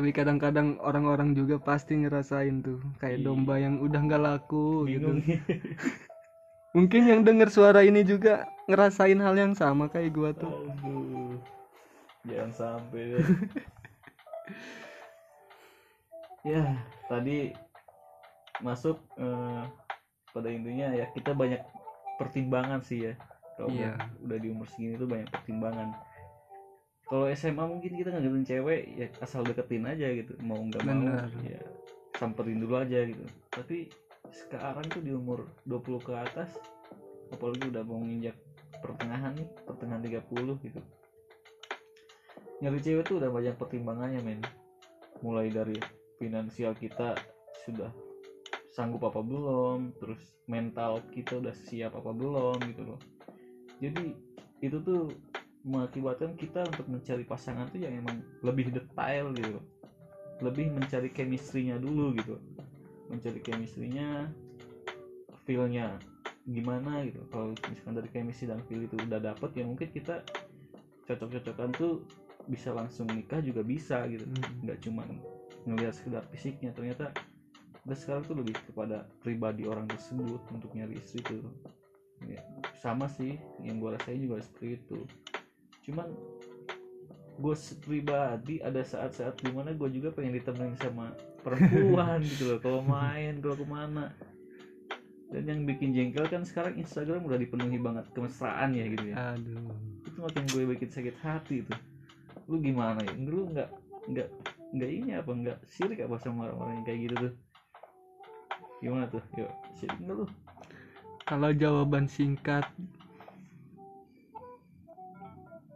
[0.00, 3.24] Tapi kadang-kadang orang-orang juga pasti ngerasain tuh kayak Iya.
[3.28, 5.20] domba yang udah nggak laku bingung.
[5.20, 5.36] Gitu
[6.76, 10.48] mungkin yang denger suara ini juga ngerasain hal yang sama kayak gua tuh.
[10.48, 11.36] Aduh.
[12.24, 13.20] Jangan sampai
[16.48, 16.64] ya
[17.04, 17.52] tadi
[18.64, 19.62] masuk eh,
[20.32, 21.60] pada intinya ya kita banyak
[22.16, 23.20] pertimbangan sih ya
[23.60, 24.00] kalau Iya.
[24.00, 25.92] udah, udah di umur segini tuh banyak pertimbangan
[27.10, 30.38] kalau SMA mungkin kita nggak cewek ya asal deketin aja gitu.
[30.46, 31.26] Mau nggak mau Bener.
[31.42, 31.58] ya
[32.14, 33.26] samperin dulu aja gitu.
[33.50, 33.90] Tapi
[34.30, 36.54] sekarang tuh di umur 20 ke atas
[37.34, 38.38] apalagi udah mau nginjak
[38.78, 40.80] pertengahan nih pertengahan 30 gitu.
[42.62, 44.40] Nyari cewek tuh udah banyak pertimbangannya men.
[45.18, 45.74] Mulai dari
[46.22, 47.18] finansial kita
[47.66, 47.90] sudah
[48.70, 53.00] sanggup apa belum terus mental kita udah siap apa belum gitu loh.
[53.82, 54.14] Jadi
[54.62, 55.10] itu tuh
[55.60, 59.60] mengakibatkan kita untuk mencari pasangan tuh yang emang lebih detail gitu.
[60.40, 62.40] Lebih mencari chemistry-nya dulu gitu.
[63.12, 64.32] Mencari chemistry-nya
[65.44, 66.00] feel-nya
[66.48, 67.20] gimana gitu.
[67.28, 70.24] Kalau misalkan dari chemistry dan feel itu udah dapet ya mungkin kita
[71.04, 72.08] cocok-cocokan tuh
[72.48, 74.24] bisa langsung nikah juga bisa gitu.
[74.24, 74.64] Hmm.
[74.64, 75.04] nggak cuma
[75.68, 76.72] ngelihat sekedar fisiknya.
[76.72, 77.12] Ternyata
[77.84, 81.44] udah sekarang tuh lebih kepada pribadi orang tersebut untuk nyari istri tuh.
[82.28, 82.40] Ya,
[82.84, 85.08] sama sih yang gue rasain juga seperti itu
[85.90, 86.08] cuman
[87.40, 92.80] gue pribadi ada saat-saat di mana gue juga pengen ditemenin sama perempuan gitu loh kalau
[92.84, 94.12] main kalau ke mana.
[95.30, 99.34] Dan yang bikin jengkel kan sekarang Instagram udah dipenuhi banget kemesraan ya gitu ya.
[99.34, 99.70] Aduh.
[100.02, 101.78] Itu makin gue bikin sakit hati tuh.
[102.50, 103.14] Lu gimana ya?
[103.14, 103.70] Lu nggak
[104.10, 104.28] nggak
[104.74, 107.34] nggak ini apa nggak sirik apa sama orang-orang yang kayak gitu tuh?
[108.82, 109.22] Gimana tuh?
[109.38, 110.26] Yuk sirik nggak lu?
[111.22, 112.66] Kalau jawaban singkat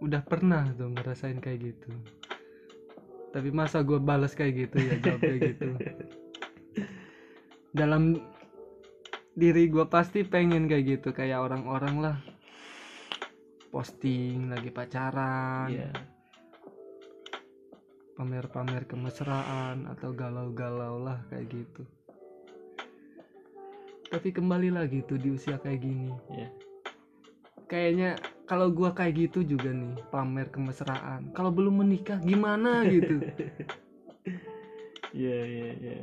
[0.03, 1.91] udah pernah tuh ngerasain kayak gitu.
[3.31, 5.71] Tapi masa gue balas kayak gitu ya jawab kayak gitu.
[7.79, 8.19] Dalam
[9.35, 12.17] diri gue pasti pengen kayak gitu kayak orang-orang lah.
[13.75, 15.71] Posting lagi pacaran.
[15.71, 15.91] Iya.
[18.15, 21.83] Pamer-pamer kemesraan atau galau-galau lah kayak gitu.
[24.15, 26.15] Tapi kembali lagi tuh di usia kayak gini.
[26.31, 26.51] Iya.
[27.65, 28.13] kayaknya
[28.45, 31.33] kalau gua kayak gitu juga nih pamer kemesraan.
[31.33, 33.21] Kalau belum menikah gimana gitu?
[35.15, 35.99] Iya iya iya.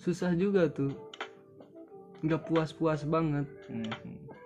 [0.00, 0.88] Susah juga tuh.
[2.24, 3.44] Nggak puas-puas banget.
[3.68, 4.40] Mhm.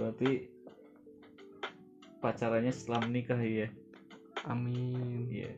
[0.00, 0.48] berarti
[2.22, 3.68] pacarannya setelah menikah ya
[4.48, 5.28] amin.
[5.28, 5.52] Iya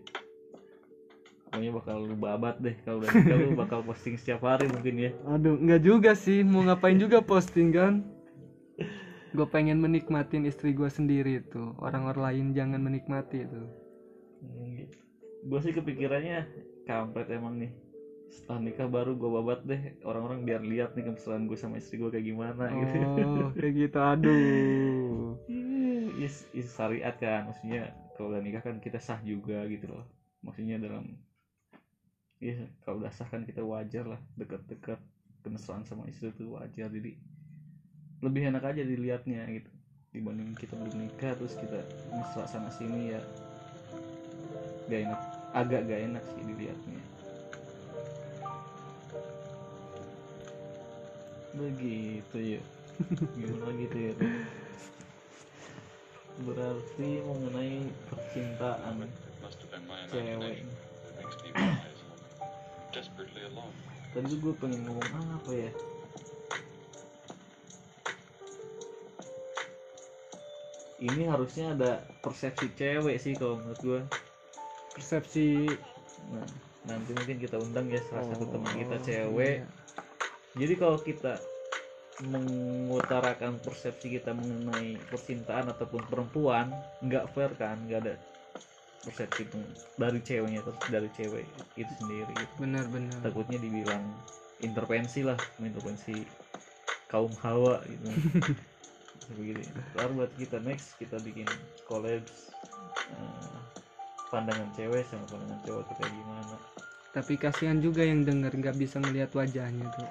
[1.52, 5.10] pokoknya bakal lu babat deh kalau udah nikah lu bakal posting setiap hari mungkin ya.
[5.28, 6.40] Aduh nggak juga sih.
[6.40, 8.00] Mau ngapain juga posting kan?
[9.36, 11.76] Gue pengen menikmatin istri gue sendiri tuh.
[11.76, 13.68] Orang-orang lain jangan menikmati tuh.
[15.44, 16.48] Gue sih kepikirannya
[16.88, 17.72] kampret emang nih.
[18.32, 20.00] Setelah nikah baru gue babat deh.
[20.08, 22.96] Orang-orang biar lihat nih kemesraan gue sama istri gue kayak gimana gitu.
[22.96, 23.98] Oh kayak gitu.
[24.00, 25.36] Aduh.
[26.16, 27.52] Is, is syariat kan.
[27.52, 30.08] Maksudnya kalau udah nikah kan kita sah juga gitu loh.
[30.40, 31.20] Maksudnya dalam
[32.42, 34.98] Iya, kalau udah sah kan kita wajar lah dekat-dekat
[35.46, 36.90] kemesraan sama istri itu wajar.
[36.90, 37.14] Jadi
[38.18, 39.70] lebih enak aja dilihatnya gitu
[40.12, 43.22] dibanding kita belum nikah terus kita mesra sana sini ya.
[44.90, 45.20] Gak enak
[45.55, 47.02] agak gak enak sih dilihatnya.
[51.55, 52.62] Begitu ya
[53.38, 54.12] gimana gitu ya
[56.42, 57.76] berarti mengenai
[58.09, 58.96] percintaan
[60.09, 60.64] cewek
[64.12, 65.70] tadi tuh gue pengen ngomong apa ya?
[71.02, 74.00] Ini harusnya ada persepsi cewek sih kalau menurut gue
[74.94, 75.66] persepsi
[76.30, 76.46] nah
[76.86, 79.56] nanti mungkin kita undang ya salah satu teman kita Oh, cewek.
[79.58, 79.66] Iya.
[80.54, 81.32] jadi kalau kita
[82.22, 86.70] mengutarakan persepsi kita mengenai percintaan ataupun perempuan
[87.02, 87.82] nggak fair kan?
[87.88, 88.14] Nggak ada
[89.02, 92.30] persepsi peng- dari ceweknya dari cewek itu sendiri.
[92.38, 92.54] Gitu.
[92.62, 94.02] benar-benar takutnya dibilang
[94.62, 96.22] intervensi lah intervensi
[97.10, 98.06] kaum hawa gitu.
[99.38, 99.62] Begitu
[99.94, 101.46] ntar buat kita next kita bikin
[101.86, 102.50] collabs
[103.14, 103.58] eh,
[104.30, 106.56] pandangan cewek sama pandangan cowok tuh kayak gimana.
[107.12, 110.08] Tapi kasihan juga yang denger nggak bisa ngelihat wajahnya tuh.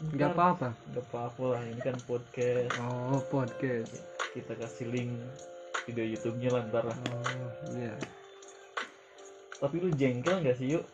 [0.00, 0.68] Nggak apa-apa.
[0.92, 2.72] nggak apa-apa lah ini kan podcast.
[2.84, 4.04] Oh podcast.
[4.36, 5.16] Kita kasih link
[5.90, 6.94] video YouTube-nya lah ntar lah.
[6.94, 7.98] oh iya.
[9.58, 10.86] Tapi lu jengkel nggak sih yuk?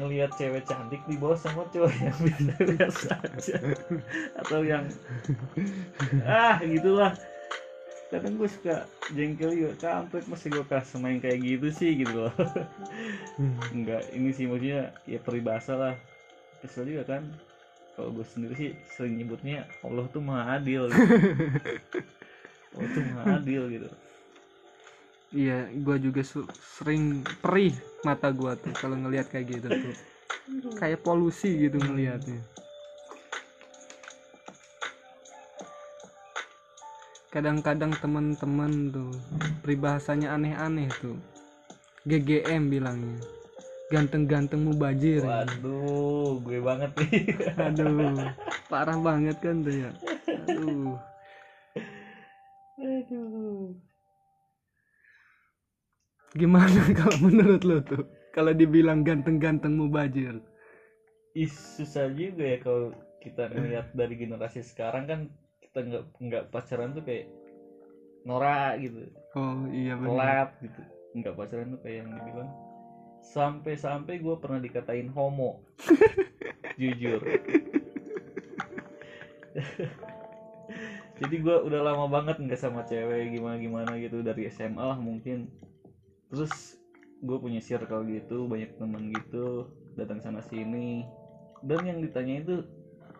[0.00, 3.56] Ngelihat cewek cantik di bawah sama cowok yang biasa-biasa aja
[4.40, 4.88] atau yang
[6.24, 7.12] ah gitulah.
[8.10, 9.70] Kadang gue suka jengkel juga.
[9.78, 12.34] Kampret masih gue kasih main kayak gitu sih gitu loh.
[13.70, 15.94] Enggak ini sih maksudnya ya peribahasa lah.
[16.64, 17.22] Kesel juga kan?
[17.94, 20.90] Kalau gue sendiri sih sering nyebutnya Allah tuh maha adil.
[20.90, 21.06] gitu.
[22.76, 23.88] Allah tuh maha adil gitu.
[25.30, 26.22] Iya gua juga
[26.78, 29.96] sering perih mata gua tuh kalau ngelihat kayak gitu tuh.
[30.78, 32.42] Kayak polusi gitu ngelihatnya.
[37.30, 39.14] Kadang-kadang teman-teman tuh
[39.62, 41.14] peribahasanya aneh-aneh tuh.
[42.02, 43.22] GGM bilangnya.
[43.90, 47.34] Ganteng-ganteng mubajir waduh gue banget nih.
[47.58, 48.18] Aduh
[48.66, 49.90] parah banget kan tuh ya.
[50.46, 50.98] Aduh
[53.10, 53.74] aduh.
[56.38, 58.06] Gimana kalau menurut lo tuh?
[58.30, 60.38] Kalau dibilang ganteng-ganteng mubajir
[61.34, 62.90] Ih, susah juga ya kalau
[63.22, 65.20] kita ngeliat dari generasi sekarang kan
[65.62, 67.30] kita nggak nggak pacaran tuh kayak
[68.26, 69.06] Nora gitu.
[69.38, 70.80] Oh iya benar pelat gitu.
[71.14, 72.50] Nggak pacaran tuh kayak yang dibilang.
[73.20, 75.62] Sampai-sampai gue pernah dikatain homo.
[76.80, 77.20] Jujur
[81.20, 84.24] jadi gue udah lama banget nggak sama cewek gimana gimana gitu.
[84.24, 85.50] Dari SMA lah mungkin.
[86.32, 86.80] Terus
[87.20, 91.04] gue punya circle gitu banyak teman gitu datang sana sini.
[91.60, 92.54] Dan yang ditanya itu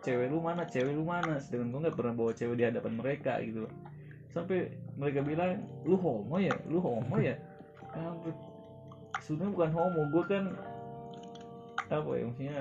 [0.01, 0.65] cewek lu mana?
[0.65, 1.37] Cewek lu mana?
[1.37, 3.69] Sedangkan gue nggak pernah bawa cewek di hadapan mereka gitu.
[4.33, 6.55] Sampai mereka bilang lu homo ya?
[6.65, 7.37] Lu homo ya?
[7.91, 8.33] Ampun.
[9.21, 10.43] sebenarnya bukan homo gue kan
[11.91, 12.59] apa ya maksudnya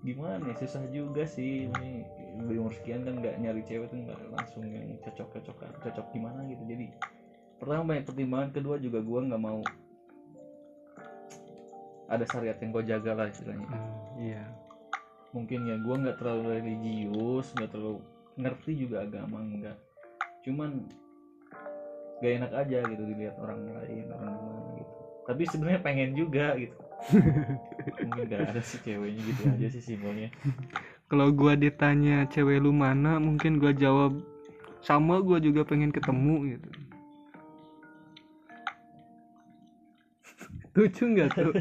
[0.00, 1.68] gimana ya susah juga sih.
[1.68, 1.90] Ini
[2.46, 6.44] di umur sekian kan nggak nyari cewek tuh nggak langsung yang cocok cocok cocok gimana
[6.48, 6.62] gitu.
[6.64, 6.86] Jadi
[7.60, 9.60] pertama banyak pertimbangan kedua juga gue nggak mau
[12.10, 13.68] ada syariat yang gue jaga lah istilahnya.
[13.68, 14.44] Hmm, iya.
[15.30, 18.02] Mungkin ya gue nggak terlalu religius nggak terlalu
[18.40, 19.78] ngerti juga agama enggak
[20.40, 20.88] cuman
[22.20, 24.92] gak enak aja gitu dilihat orang lain orang gimana gitu.
[25.28, 26.76] Tapi sebenarnya pengen juga gitu
[28.10, 30.28] gak ada sih ceweknya gitu aja sih simpelnya.
[31.10, 34.18] Kalau gua ditanya cewek lu mana mungkin gua jawab
[34.82, 36.68] sama gua juga pengen ketemu gitu.
[40.78, 41.52] Lucu nggak tuh?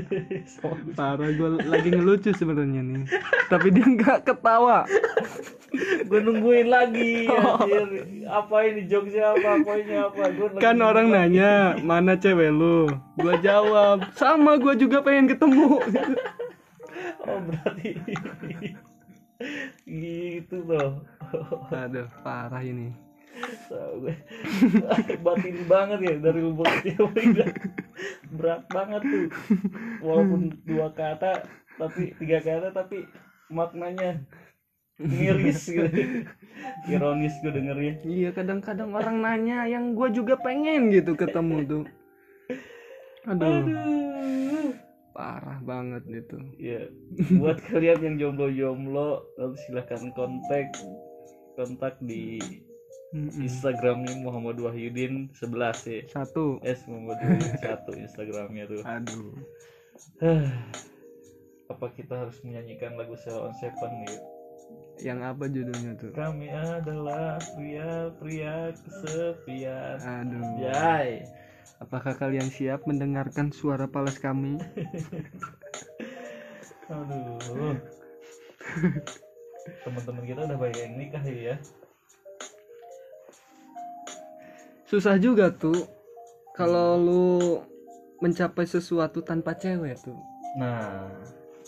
[0.94, 3.06] Parah gua lagi ngelucu sebenarnya nih.
[3.50, 4.86] Tapi dia nggak ketawa
[6.10, 7.88] gue nungguin lagi anjir.
[8.26, 10.24] apa ini jokesnya apa poinnya apa?
[10.34, 12.90] Gua kan orang nanya mana cewek lu?
[13.18, 15.70] Gua jawab sama gua juga pengen ketemu.
[17.20, 17.96] Oh berarti
[19.88, 21.04] gitu loh.
[21.72, 22.92] Aduh parah ini.
[23.70, 24.16] Gue
[25.26, 26.68] batin banget ya dari lubuk
[28.36, 29.28] berat banget tuh.
[30.04, 31.48] Walaupun dua kata
[31.80, 33.08] tapi tiga kata tapi
[33.48, 34.20] maknanya
[35.00, 36.28] miris gitu.
[36.92, 37.94] Ironis gue dengernya.
[38.04, 41.86] Iya kadang-kadang orang nanya yang gua juga pengen gitu ketemu tuh.
[43.28, 43.64] Aduh.
[43.64, 44.70] Aduh.
[45.16, 46.38] Parah banget itu.
[46.60, 46.92] Ya
[47.40, 49.24] buat kalian yang jomblo-jomblo
[49.66, 50.76] silahkan kontak
[51.56, 52.40] kontak di.
[53.42, 56.02] Instagramnya Muhammad Wahyudin 11 ya.
[56.14, 56.62] Satu.
[56.62, 58.86] S Muhammad Wahyudin satu Instagramnya tuh.
[58.86, 59.34] Aduh.
[61.74, 64.39] Apa kita harus menyanyikan lagu Sell on Seven nih
[65.00, 66.12] yang apa judulnya tuh?
[66.12, 69.98] Kami adalah pria-pria kesepian.
[70.04, 70.44] Aduh.
[70.60, 71.24] Jai.
[71.80, 74.60] Apakah kalian siap mendengarkan suara palas kami?
[76.92, 77.80] Aduh.
[79.88, 81.56] Teman-teman kita udah banyak yang nikah ya.
[84.90, 85.86] Susah juga tuh
[86.58, 87.30] kalau lu
[88.20, 90.18] mencapai sesuatu tanpa cewek tuh.
[90.58, 91.06] Nah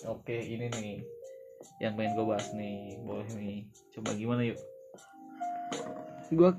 [0.09, 1.20] oke ini nih
[1.81, 3.59] yang pengen gue bahas nih boleh nih
[3.97, 4.59] coba gimana yuk
[6.29, 6.51] gua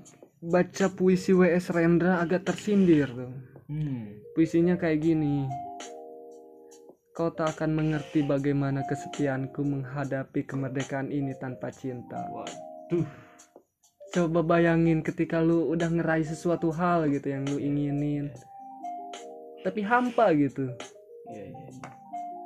[0.42, 3.30] baca puisi WS Rendra agak tersindir tuh
[3.70, 4.34] hmm.
[4.34, 5.46] puisinya kayak gini
[7.12, 12.24] Kau tak akan mengerti bagaimana kesetiaanku menghadapi kemerdekaan ini tanpa cinta.
[12.32, 13.04] waduh
[14.16, 18.32] Coba bayangin ketika lu udah ngeraih sesuatu hal gitu yang lu inginin.
[19.60, 20.72] Tapi hampa gitu.
[21.28, 22.01] iya iya iya.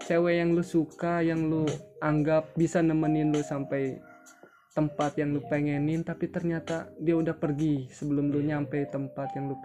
[0.06, 1.66] Cewek yang lu suka, yang lu
[1.98, 3.98] anggap bisa nemenin lu sampai
[4.70, 9.58] tempat yang lu pengenin, tapi ternyata dia udah pergi sebelum lu nyampe tempat yang lu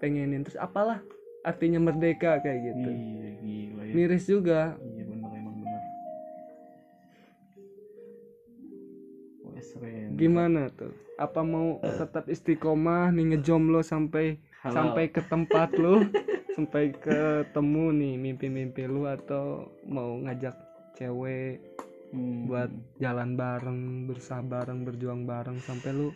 [0.00, 0.40] pengenin.
[0.40, 1.04] Terus apalah
[1.46, 2.90] artinya merdeka kayak gitu.
[2.90, 4.74] iya gila ya Miris juga.
[4.82, 5.82] iya bener emang bener
[9.46, 10.90] keren Gimana tuh?
[11.16, 14.74] Apa mau tetap istiqomah nih ngejomblo sampai Halal.
[14.74, 16.02] sampai ke tempat lu,
[16.56, 20.56] sampai ketemu nih mimpi-mimpi lu atau mau ngajak
[20.96, 21.60] cewek
[22.06, 22.46] Hmm.
[22.46, 22.70] buat
[23.02, 26.14] jalan bareng, berusaha bareng, berjuang bareng sampai lu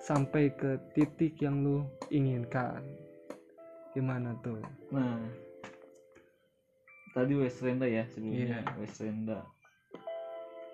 [0.00, 2.80] sampai ke titik yang lu inginkan.
[3.92, 4.56] Gimana tuh?
[4.88, 5.20] Nah,
[7.12, 8.80] tadi West Renda ya sebelumnya Iya.
[8.80, 9.44] West Renda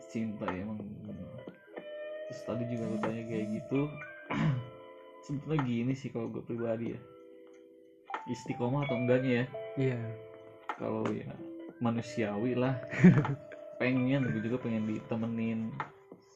[0.06, 0.78] cinta emang.
[2.30, 3.80] Terus tadi juga lu tanya kayak gitu.
[5.26, 7.00] Sebetulnya gini sih kalau gue pribadi ya.
[8.28, 9.44] Istiqomah atau enggaknya ya.
[9.76, 10.00] Iya.
[10.76, 11.32] Kalau ya
[11.80, 12.76] manusiawi lah.
[13.80, 15.70] pengen gue juga pengen ditemenin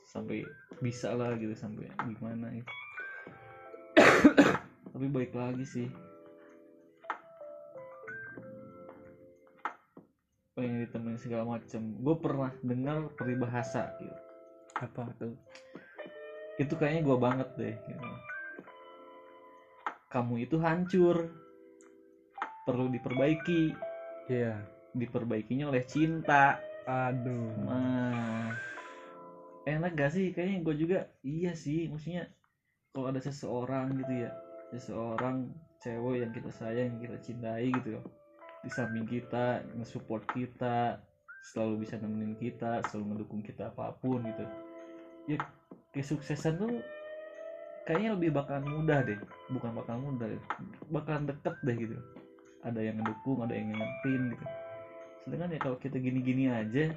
[0.07, 0.47] sampai
[0.79, 2.73] bisa lah gitu sampai gimana gitu.
[4.95, 5.89] Tapi baik lagi sih
[10.53, 14.19] pengen ditemenin segala macem gue pernah dengar peribahasa gitu.
[14.79, 15.35] Apa tuh?
[16.61, 18.09] itu kayaknya gue banget deh gitu.
[20.13, 21.33] kamu itu hancur
[22.67, 23.75] perlu diperbaiki.
[24.31, 24.57] Iya.
[24.93, 26.61] diperbaikinya oleh cinta.
[26.85, 27.57] Aduh.
[27.65, 28.53] nah.
[29.65, 30.35] Enak gak sih?
[30.37, 31.89] Kayaknya gue juga iya sih.
[31.89, 32.29] Maksudnya
[32.93, 34.31] kalau ada seseorang gitu ya
[34.73, 35.49] seseorang
[35.81, 38.01] cewek yang kita sayang yang kita cintai gitu ya
[38.63, 41.03] di samping kita nge-support kita
[41.53, 44.45] selalu bisa nemenin kita selalu mendukung kita apa pun gitu.
[45.27, 45.39] Ya
[45.97, 46.85] kesuksesan tuh
[47.89, 49.19] kayaknya lebih bakalan mudah deh.
[49.51, 50.43] Bukan bakal mudah deh.
[50.93, 51.97] bakalan deket deh gitu
[52.63, 54.47] ada yang ngedukung ada yang ngingetin gitu.
[55.27, 56.91] Sedangkan ya kalau kita gini-gini aja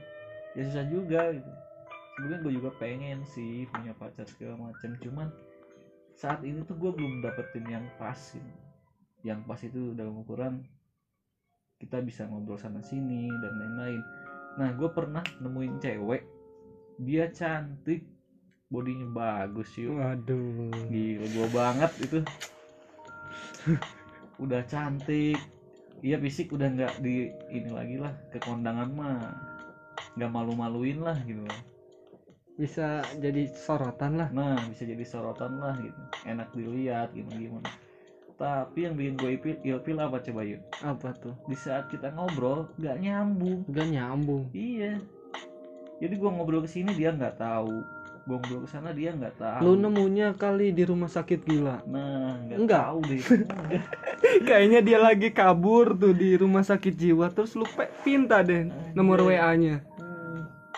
[0.55, 1.51] ya susah juga gitu.
[2.15, 5.27] Sebenarnya gue juga pengen sih punya pacar segala macam cuman
[6.15, 8.53] saat ini tuh gue belum dapetin yang pas gitu.
[9.25, 10.61] yang pas itu dalam ukuran
[11.81, 14.01] kita bisa ngobrol sana sini dan lain-lain.
[14.61, 16.23] Nah gue pernah nemuin cewek
[17.01, 18.07] dia cantik
[18.71, 19.99] bodinya bagus yuk.
[19.99, 20.71] Waduh.
[20.87, 22.19] gila gue banget itu.
[24.43, 25.39] Udah cantik
[26.05, 29.33] iya fisik udah nggak di ini lagi lah ke kondangan mah.
[30.13, 31.41] Nggak malu-maluin lah gitu.
[32.55, 34.29] Bisa jadi sorotan lah.
[34.29, 36.01] nah bisa jadi sorotan lah gitu.
[36.29, 37.69] Enak dilihat gimana gimana
[38.35, 41.35] tapi yang bikin gue ilfil, ilfil apa coba yuk Apa tuh?
[41.47, 43.63] di saat kita ngobrol nggak nyambung.
[43.71, 44.51] Gak nyambung.
[44.51, 44.99] iya.
[46.03, 47.79] Jadi gue ngobrol ke sini dia nggak tahu
[48.25, 51.85] ngobrol ke sana dia nggak tahu Lu nemunya kali di rumah sakit gila.
[51.85, 52.83] nah nggak Enggak.
[52.83, 53.21] tahu deh.
[54.49, 59.21] Kayaknya dia lagi kabur tuh di rumah sakit jiwa terus lu pe- pinta deh nomor
[59.21, 59.85] WA-nya.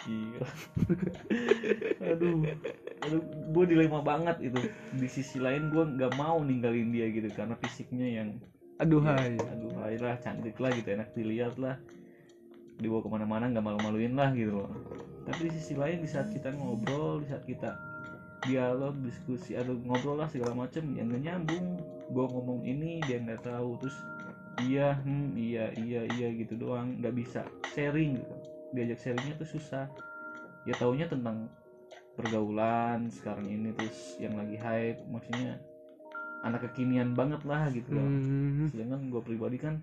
[0.04, 0.40] Gila.
[2.02, 2.44] aduh,
[3.02, 4.60] aduh, gue dilema banget itu.
[4.94, 8.30] Di sisi lain gue nggak mau ninggalin dia gitu karena fisiknya yang,
[8.78, 9.36] Aduh ya, hai.
[9.36, 11.80] aduh hai lah, cantik lah gitu, enak dilihat lah.
[12.78, 14.70] Dibawa ke mana-mana nggak malu-maluin lah gitu loh.
[15.26, 17.76] Tapi di sisi lain di saat kita ngobrol, di saat kita
[18.46, 21.82] dialog, diskusi, atau ngobrol lah segala macem yang nggak nyambung.
[22.14, 23.98] Gue ngomong ini dia nggak tahu terus
[24.64, 27.44] iya, hmm, iya, iya, iya gitu doang, nggak bisa
[27.76, 28.36] sharing gitu
[28.76, 29.88] diajak sharingnya tuh susah
[30.68, 31.48] ya taunya tentang
[32.20, 35.62] pergaulan sekarang ini terus yang lagi hype maksudnya
[36.44, 38.68] anak kekinian banget lah gitu loh Hmm.
[38.68, 39.80] sedangkan gue pribadi kan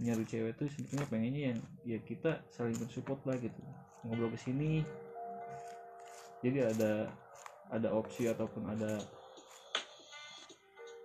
[0.00, 3.60] nyari cewek tuh sebetulnya pengennya yang ya kita saling mensupport lah gitu.
[4.08, 4.80] Ngobrol ke sini.
[6.40, 7.12] Jadi ada
[7.68, 8.96] ada opsi ataupun ada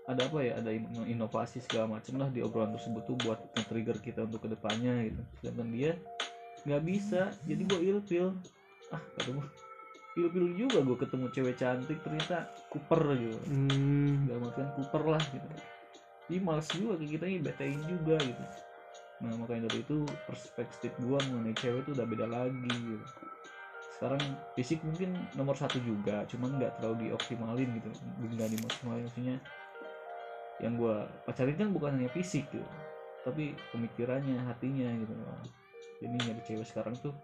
[0.05, 3.97] ada apa ya ada in- inovasi segala macam lah di obrolan tersebut tuh buat nge-trigger
[3.99, 5.21] kita untuk ke depannya gitu.
[5.43, 5.91] Sedangkan dia
[6.63, 7.35] nggak bisa.
[7.43, 8.31] Jadi gue ilfil.
[8.95, 9.43] Ah ketemu
[10.15, 13.37] ilfil juga gue ketemu cewek cantik ternyata kuper gitu.
[13.51, 14.23] Hmm.
[14.31, 15.47] gak makan kuper lah gitu.
[16.31, 18.45] Jadi males juga kita ini betain juga gitu
[19.16, 23.05] nah makanya dari itu perspektif gua mengenai cewek tuh udah beda lagi gitu.
[23.95, 24.20] Sekarang
[24.59, 27.89] fisik mungkin nomor satu juga cuman nggak terlalu dioptimalin gitu.
[28.20, 29.38] Nggak dimaksimalin maksudnya
[30.59, 32.68] yang gua pacarin kan bukan hanya fisik gitu.
[33.24, 35.13] Tapi pemikirannya hatinya gitu.
[36.03, 37.16] Jadi nyari cewek sekarang tuh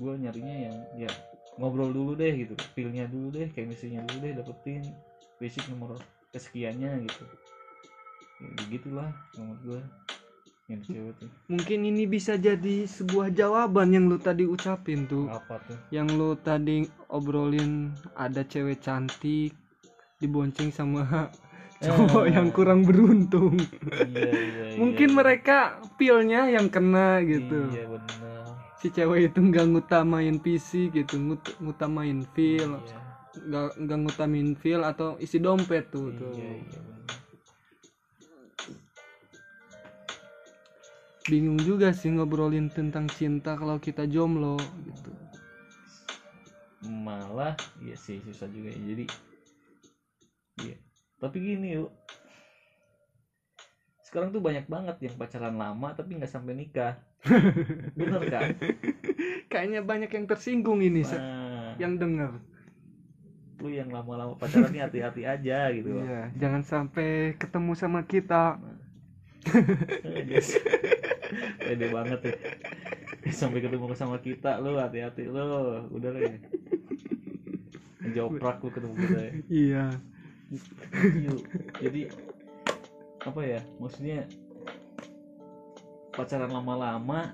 [0.00, 1.10] gua nyarinya yang ya
[1.60, 2.56] ngobrol dulu deh gitu.
[2.72, 4.82] Feelnya dulu deh chemistry-nya dulu deh dapetin
[5.36, 6.00] basic nomor
[6.32, 7.24] kesekiannya gitu.
[8.42, 9.80] Ya, begitulah menurut gue
[10.64, 11.28] yang cewek tuh?
[11.52, 15.28] Mungkin ini bisa jadi sebuah jawaban yang lu tadi ucapin tuh.
[15.28, 15.76] Apa tuh?
[15.92, 19.52] Yang lu tadi obrolin ada cewek cantik
[20.24, 21.28] dibonceng sama
[21.84, 23.60] cowok yang kurang beruntung.
[23.92, 24.32] Iya iya
[24.72, 25.16] iya, mungkin iya.
[25.20, 25.58] mereka
[26.00, 27.60] feelnya yang kena gitu.
[27.76, 28.42] Iya benar.
[28.80, 32.98] Si cewek itu nggak ngutamain fisik gitu ngut- ngutamain feel iya.
[33.34, 36.32] Nggak nggak ngutamain feel atau isi dompet tuh tuh.
[36.32, 36.93] iya iya
[41.24, 45.10] bingung juga sih ngobrolin tentang cinta kalau kita jomblo gitu.
[46.84, 48.80] Malah iya sih susah juga ya.
[48.92, 49.04] Jadi
[50.60, 50.76] iya.
[51.16, 51.88] Tapi gini yuk.
[54.04, 57.00] Sekarang tuh banyak banget yang pacaran lama tapi nggak sampai nikah.
[57.98, 58.52] Bener kan?
[59.48, 62.36] Kayaknya banyak yang tersinggung ini nah, yang denger.
[63.64, 66.04] Lu yang lama-lama pacaran nih hati-hati aja gitu.
[66.04, 68.60] Iya jangan sampai ketemu sama kita.
[70.04, 70.52] Yes.
[71.64, 72.34] pede banget ya.
[73.32, 75.88] Sampai ketemu sama kita lu hati-hati lu.
[75.88, 76.36] Udah deh.
[78.12, 79.32] Joprak lu ketemu kita ya.
[79.48, 79.84] Iya.
[81.24, 81.40] Yuk.
[81.80, 82.12] jadi
[83.24, 84.28] apa ya maksudnya
[86.12, 87.32] pacaran lama-lama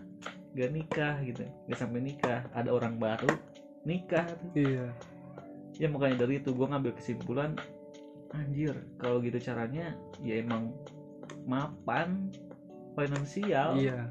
[0.54, 1.44] gak nikah gitu.
[1.66, 2.46] Gak sampai nikah.
[2.54, 3.28] Ada orang baru
[3.82, 4.24] nikah.
[4.30, 4.54] Tuh.
[4.54, 4.86] iya.
[5.80, 7.56] Ya makanya dari itu gue ngambil kesimpulan
[8.30, 10.70] anjir kalau gitu caranya ya emang
[11.50, 12.30] mapan
[12.94, 14.10] finansial iya.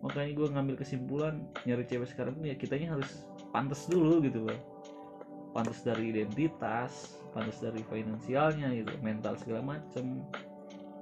[0.00, 4.56] Makanya gue ngambil kesimpulan nyari cewek sekarang tuh ya kitanya harus pantas dulu gitu loh
[5.52, 10.22] pantas dari identitas pantas dari finansialnya gitu mental segala macem.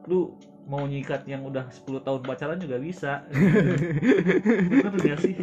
[0.08, 0.36] Lu
[0.68, 3.24] mau nyikat yang udah 10 tahun pacaran juga bisa.
[4.68, 5.36] Bener gak sih?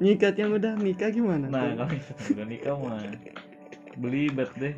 [0.00, 1.96] Nyikat yang udah nikah gimana nah kalau
[2.36, 3.00] udah nikah mah
[4.00, 4.74] belibet deh.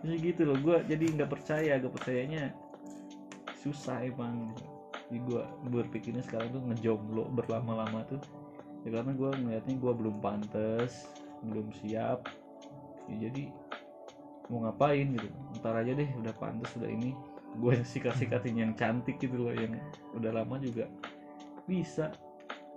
[0.00, 2.50] Jadi gitu loh gue jadi nggak percaya gak percayanya
[3.60, 4.52] susah emang
[5.14, 8.18] jadi gue berpikirnya sekarang tuh ngejomblo berlama-lama tuh.
[8.82, 11.06] Ya karena gue ngeliatnya gue belum pantas
[11.46, 12.26] belum siap.
[13.06, 13.54] Ya jadi
[14.50, 15.30] mau ngapain gitu?
[15.62, 17.14] Ntar aja deh udah pantas udah ini.
[17.62, 19.78] Gue sikat sikatin yang cantik gitu loh yang
[20.18, 20.90] udah lama juga
[21.70, 22.10] bisa.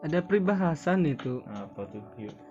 [0.06, 2.06] Ada peribahasan itu apa tuh?
[2.22, 2.47] Yuk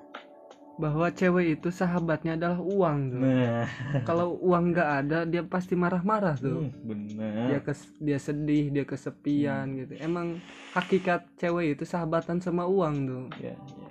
[0.77, 3.21] bahwa cewek itu sahabatnya adalah uang tuh.
[3.25, 3.65] nah.
[4.05, 8.85] Kalau uang nggak ada dia pasti marah-marah tuh hmm, bener dia kes dia sedih dia
[8.85, 9.97] kesepian gitu.
[9.97, 10.37] Emang
[10.77, 13.89] hakikat cewek itu sahabatan sama uang tuh ya, ya, ya.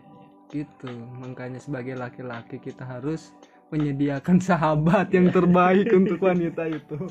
[0.62, 0.94] gitu.
[1.26, 3.34] Makanya sebagai laki-laki kita harus
[3.74, 7.02] menyediakan sahabat yang terbaik untuk wanita itu.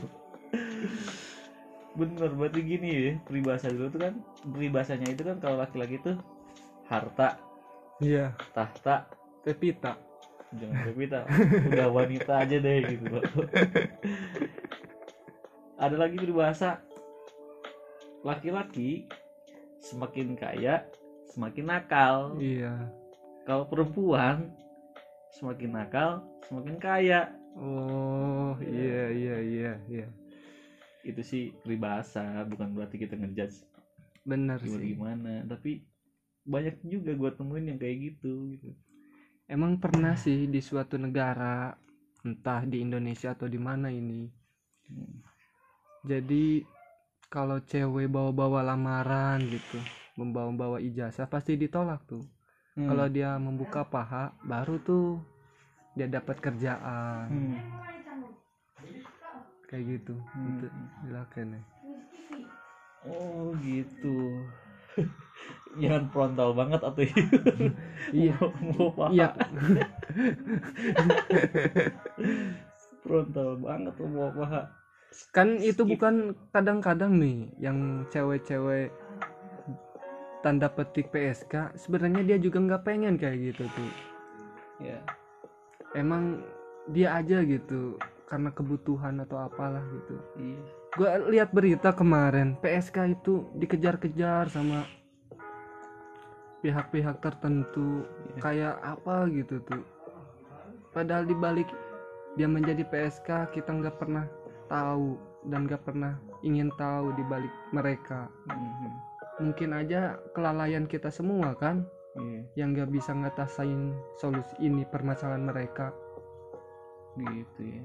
[1.98, 4.14] Bener berarti gini ya peribahasa dulu tuh kan
[4.54, 6.14] peribahasanya itu kan kalau laki-laki tuh
[6.86, 7.42] harta.
[7.98, 8.38] Iya.
[8.54, 10.00] Tahta Pepita.
[10.54, 11.20] Jangan kita
[11.70, 13.04] udah wanita aja deh gitu.
[13.10, 13.22] Loh
[15.74, 16.80] ada lagi peribahasa
[18.24, 19.04] laki-laki
[19.82, 20.86] semakin kaya
[21.34, 22.38] semakin nakal.
[22.40, 22.88] Iya.
[23.44, 24.54] Kalau perempuan
[25.36, 27.20] semakin nakal semakin kaya.
[27.58, 30.06] Oh iya iya iya iya.
[31.04, 33.74] Itu sih peribahasa bukan berarti kita ngejudge
[34.24, 34.96] gimana sih.
[34.96, 35.84] gimana tapi
[36.48, 38.72] banyak juga gua temuin yang kayak gitu gitu
[39.48, 41.74] emang pernah sih di suatu negara
[42.24, 44.28] entah di Indonesia atau di mana ini
[44.84, 45.24] Hmm.
[46.04, 46.60] jadi
[47.32, 49.80] kalau cewek bawa-bawa lamaran gitu
[50.12, 52.20] membawa-bawa ijazah pasti ditolak tuh
[52.76, 52.92] Hmm.
[52.92, 55.24] kalau dia membuka paha baru tuh
[55.96, 57.56] dia dapat kerjaan Hmm.
[59.72, 60.48] kayak gitu Hmm.
[60.52, 60.66] itu
[61.08, 61.24] ya
[63.08, 64.44] oh gitu
[65.78, 67.02] jangan frontal banget atau
[68.14, 68.34] iya?
[68.38, 69.28] Mau, mau paha iya.
[73.02, 74.62] Frontal banget tuh mau paha
[75.30, 75.90] kan itu Skip.
[75.94, 78.90] bukan kadang-kadang nih yang cewek-cewek
[80.42, 83.92] tanda petik PSK sebenarnya dia juga nggak pengen kayak gitu tuh.
[84.82, 84.98] Ya
[85.94, 86.42] emang
[86.90, 90.18] dia aja gitu karena kebutuhan atau apalah gitu.
[90.36, 94.86] Iya gue lihat berita kemarin PSK itu dikejar-kejar sama
[96.62, 98.40] pihak-pihak tertentu Iya.
[98.40, 99.82] kayak apa gitu tuh.
[100.94, 101.66] Padahal dibalik
[102.38, 104.24] dia menjadi PSK kita nggak pernah
[104.70, 105.18] tahu
[105.50, 106.16] dan nggak pernah
[106.46, 108.30] ingin tahu dibalik mereka.
[108.48, 109.12] Mhm.
[109.34, 111.82] mungkin aja kelalaian kita semua kan
[112.14, 112.46] iya.
[112.54, 115.90] yang nggak bisa ngatasin solusi ini permasalahan mereka.
[117.18, 117.84] Gitu ya.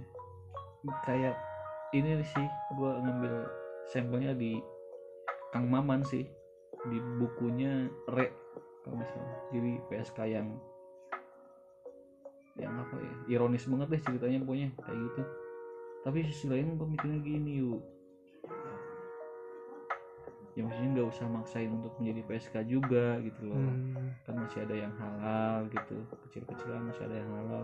[1.10, 1.36] Kayak
[1.96, 3.34] ini sih gua ngambil
[3.90, 4.60] sampelnya di
[5.50, 6.26] Kang Maman sih.
[6.80, 8.32] Di bukunya Re
[8.86, 9.38] kalau salah.
[9.52, 10.48] Jadi PSK yang
[12.60, 15.22] yang apa ya ironis banget deh ceritanya pokoknya kayak gitu.
[16.00, 17.84] Tapi sisi lain gue mikirnya gini yuk
[20.60, 23.56] ya maksudnya nggak usah maksain untuk menjadi PSK juga gitu loh.
[23.56, 24.12] Hmm.
[24.28, 27.64] kan masih ada yang halal gitu kecil-kecilan masih ada yang halal.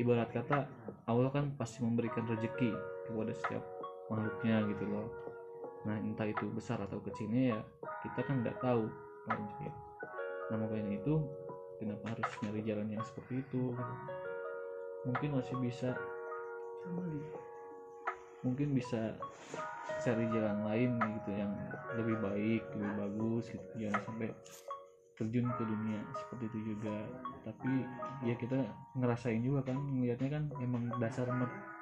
[0.00, 0.66] Ibarat kata
[1.06, 2.74] Allah kan pasti memberikan rezeki
[3.06, 3.64] kepada setiap
[4.10, 5.08] makhluknya gitu loh.
[5.88, 7.60] Nah entah itu besar atau kecilnya ya
[8.02, 8.86] kita kan nggak tahu.
[9.22, 9.70] Kan gitu.
[10.50, 11.14] nah makanya itu
[11.78, 13.72] kenapa harus nyari jalan yang seperti itu?
[15.06, 15.90] Mungkin masih bisa
[18.42, 19.14] mungkin bisa
[20.02, 21.54] cari jalan lain gitu yang
[21.94, 23.66] lebih baik lebih bagus gitu.
[23.78, 24.28] Jangan sampai
[25.14, 26.96] terjun ke dunia seperti itu juga.
[27.46, 27.72] Tapi
[28.26, 28.58] ya kita
[28.98, 31.30] ngerasain juga kan melihatnya kan emang dasar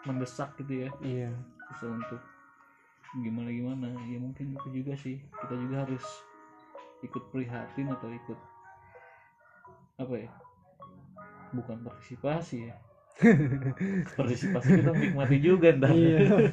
[0.08, 0.90] mendesak gitu ya.
[1.04, 1.30] Iya.
[1.72, 2.20] Susah untuk
[3.10, 5.18] gimana gimana ya mungkin itu juga sih.
[5.18, 6.04] Kita juga harus
[7.00, 8.38] ikut prihatin atau ikut
[10.00, 10.30] apa ya
[11.52, 12.76] bukan partisipasi ya.
[14.16, 15.92] Partisipasi kita menikmati juga ntar.
[15.92, 16.48] Iya.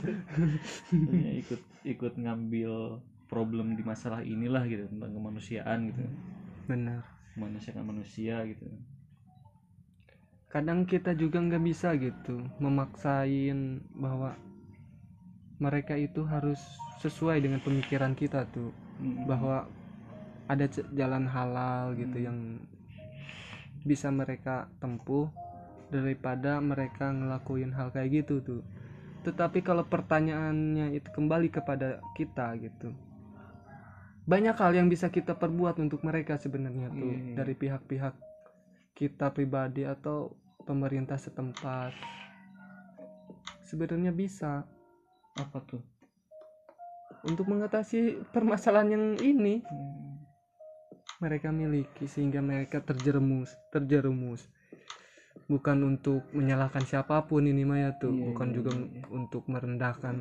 [0.91, 2.99] Ya, ikut ikut ngambil
[3.31, 6.03] problem di masalah inilah gitu tentang kemanusiaan gitu.
[6.67, 7.07] Benar.
[7.37, 8.67] Kemanusiaan manusia gitu
[10.47, 14.31] kadang kita juga nggak bisa gitu memaksain bahwa
[15.59, 16.59] mereka itu harus
[17.01, 18.71] sesuai dengan pemikiran kita tuh
[19.25, 19.67] bahwa
[20.47, 22.25] ada jalan halal gitu Hmm.
[22.25, 22.39] yang
[23.83, 25.27] bisa mereka tempuh
[25.87, 28.61] daripada mereka ngelakuin hal kayak gitu tuh
[29.23, 32.95] tetapi kalau pertanyaannya itu kembali kepada kita gitu
[34.27, 37.35] banyak hal yang bisa kita perbuat untuk mereka sebenarnya tuh Iya.
[37.43, 38.13] dari pihak-pihak
[38.97, 40.33] kita pribadi atau
[40.65, 41.93] pemerintah setempat
[43.61, 44.65] sebenarnya bisa
[45.37, 45.83] apa tuh
[47.21, 50.17] untuk mengatasi permasalahan yang ini Hmm.
[51.17, 54.49] mereka miliki sehingga mereka terjerumus terjerumus
[55.45, 59.03] bukan untuk menyalahkan siapa pun ini mah ya tuh Iya, bukan iya, juga iya.
[59.13, 60.15] untuk merendahkan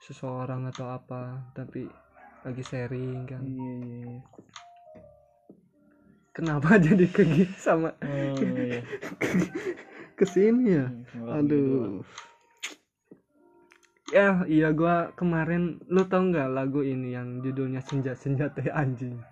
[0.00, 1.84] seseorang atau apa tapi
[2.42, 4.20] lagi sharing kan iya iya iya.
[6.30, 7.22] Kenapa jadi ke
[7.58, 8.80] sama oh iya.
[10.18, 10.86] ke sini ya?
[11.16, 12.04] Malah aduh.
[14.10, 19.16] Ya iya gua kemarin lu tau nggak lagu ini yang judulnya senja senja teh anjing?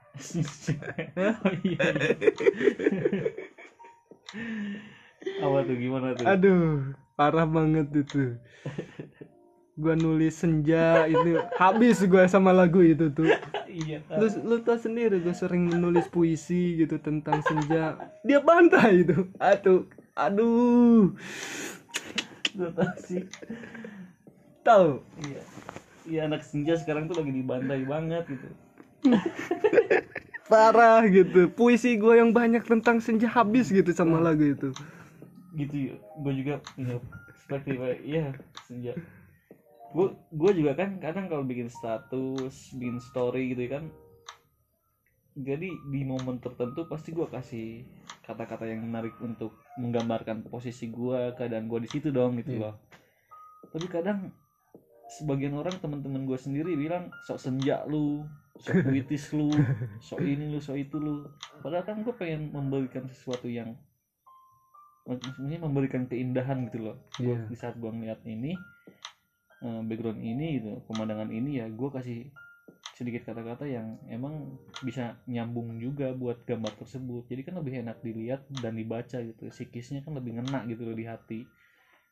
[1.19, 1.89] Oh iya.
[5.41, 6.25] apa tuh gimana tuh?
[6.27, 8.39] Aduh, parah banget itu.
[9.79, 13.31] Gua nulis senja itu habis gua sama lagu itu tuh.
[13.71, 17.95] iya Lu lu tau sendiri gua sering menulis puisi gitu tentang senja.
[18.27, 19.31] Dia bantah itu.
[19.39, 19.87] Aduh,
[20.19, 21.15] aduh.
[22.51, 23.23] gue tau sih
[24.67, 24.99] Tahu.
[25.23, 25.41] iya
[26.03, 28.49] iya anak senja sekarang tuh lagi dibantai banget gitu
[30.51, 31.47] Parah gitu.
[31.55, 34.75] Puisi gua yang banyak tentang senja habis gitu sama lagu itu.
[35.55, 36.55] gitu ya gue juga
[37.31, 38.25] perspektif kayak, iya
[38.67, 38.93] senja
[39.89, 43.85] gue gue juga kan kadang kalau bikin status bikin story gitu kan
[45.39, 47.87] jadi di momen tertentu pasti gue kasih
[48.21, 52.63] kata-kata yang menarik untuk menggambarkan posisi gue keadaan gue di situ dong gitu Iya.
[52.69, 52.75] loh
[53.69, 54.29] tapi kadang
[55.09, 58.29] sebagian orang teman-teman gue sendiri bilang sok senja lu
[58.61, 59.49] sok puitis lu
[60.01, 61.25] sok ini lu sok itu lu
[61.63, 63.73] padahal kan gue pengen memberikan sesuatu yang
[65.09, 67.49] maksudnya memberikan keindahan gitu loh Iya.
[67.49, 68.53] di saat gue ngeliat ini
[69.65, 72.19] eh, background ini gitu pemandangan ini ya gue kasih
[72.99, 77.31] sedikit kata-kata yang emang bisa nyambung juga buat gambar tersebut.
[77.31, 79.47] Jadi kan lebih enak dilihat dan dibaca gitu.
[79.55, 81.41] Psikisnya kan lebih ngena gitu loh di hati.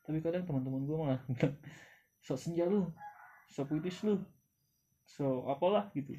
[0.07, 1.55] Tapi kadang teman-teman gue malah bilang,
[2.23, 2.87] sok senja lu
[3.51, 4.23] sok puitis lu
[5.07, 6.15] so apalah gitu.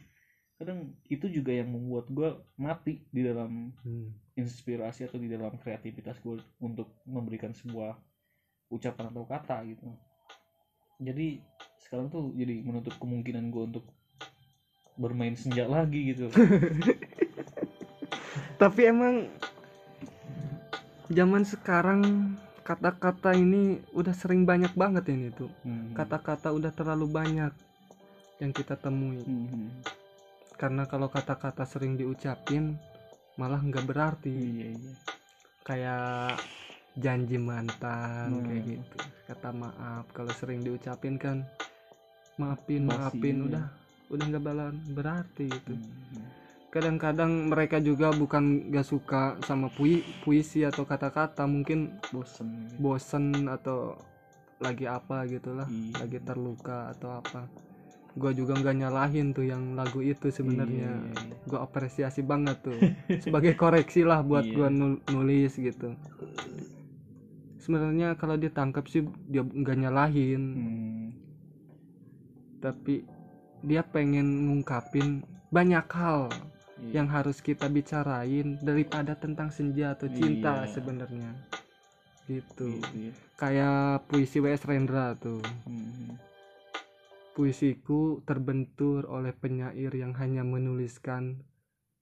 [0.60, 4.12] Kadang itu juga yang membuat gue mati di dalam Hmm.
[4.38, 7.98] inspirasi atau di dalam kreativitas gue untuk memberikan sebuah
[8.70, 9.88] ucapan atau kata gitu
[10.98, 11.42] jadi
[11.86, 13.86] sekarang tuh jadi menutup kemungkinan gue untuk
[14.98, 16.28] bermain senja lagi gitu
[18.58, 19.30] Tapi emang
[21.14, 22.02] zaman sekarang
[22.66, 25.54] kata-kata ini udah sering banyak banget ini tuh.
[25.62, 25.94] Hmm.
[25.94, 27.54] Kata-kata udah terlalu banyak
[28.42, 29.22] yang kita temui.
[29.22, 29.70] Hmm.
[30.58, 32.82] karena kalau kata-kata sering diucapin
[33.38, 34.94] malah nggak berarti iya iya
[35.62, 36.42] kayak
[36.98, 38.44] janji mantan Hmm.
[38.44, 41.46] kayak gitu kata maaf kalau sering diucapin kan
[42.36, 43.46] maafin maafin iya.
[43.48, 43.66] udah
[44.08, 46.26] udah nggak balan berarti gitu Hmm.
[46.68, 52.78] kadang-kadang mereka juga bukan gak suka sama pui puisi atau kata-kata mungkin bosen gitu.
[52.78, 53.96] bosen atau
[54.58, 55.94] lagi apa gitulah Iya.
[56.02, 57.46] lagi terluka atau apa
[58.14, 61.36] gua juga nggak nyalahin tuh yang lagu itu sebenarnya Iya, iya, iya.
[61.46, 62.78] gua apresiasi banget tuh
[63.18, 64.56] sebagai koreksi lah buat Iya.
[64.56, 65.94] gua nul- nulis gitu
[67.68, 71.08] sebenarnya kalau ditangkap sih dia nggak nyalahin Hmm.
[72.58, 73.04] tapi
[73.60, 75.20] dia pengen ngungkapin
[75.52, 76.32] banyak hal
[76.78, 77.02] Iya.
[77.02, 80.72] yang harus kita bicarain daripada tentang senja atau cinta Iya.
[80.72, 81.32] sebenarnya
[82.24, 83.14] gitu gitu ya.
[83.36, 84.64] kayak puisi W.S.
[84.64, 86.16] Rendra tuh Hmm.
[87.34, 91.44] puisiku terbentur oleh penyair yang hanya menuliskan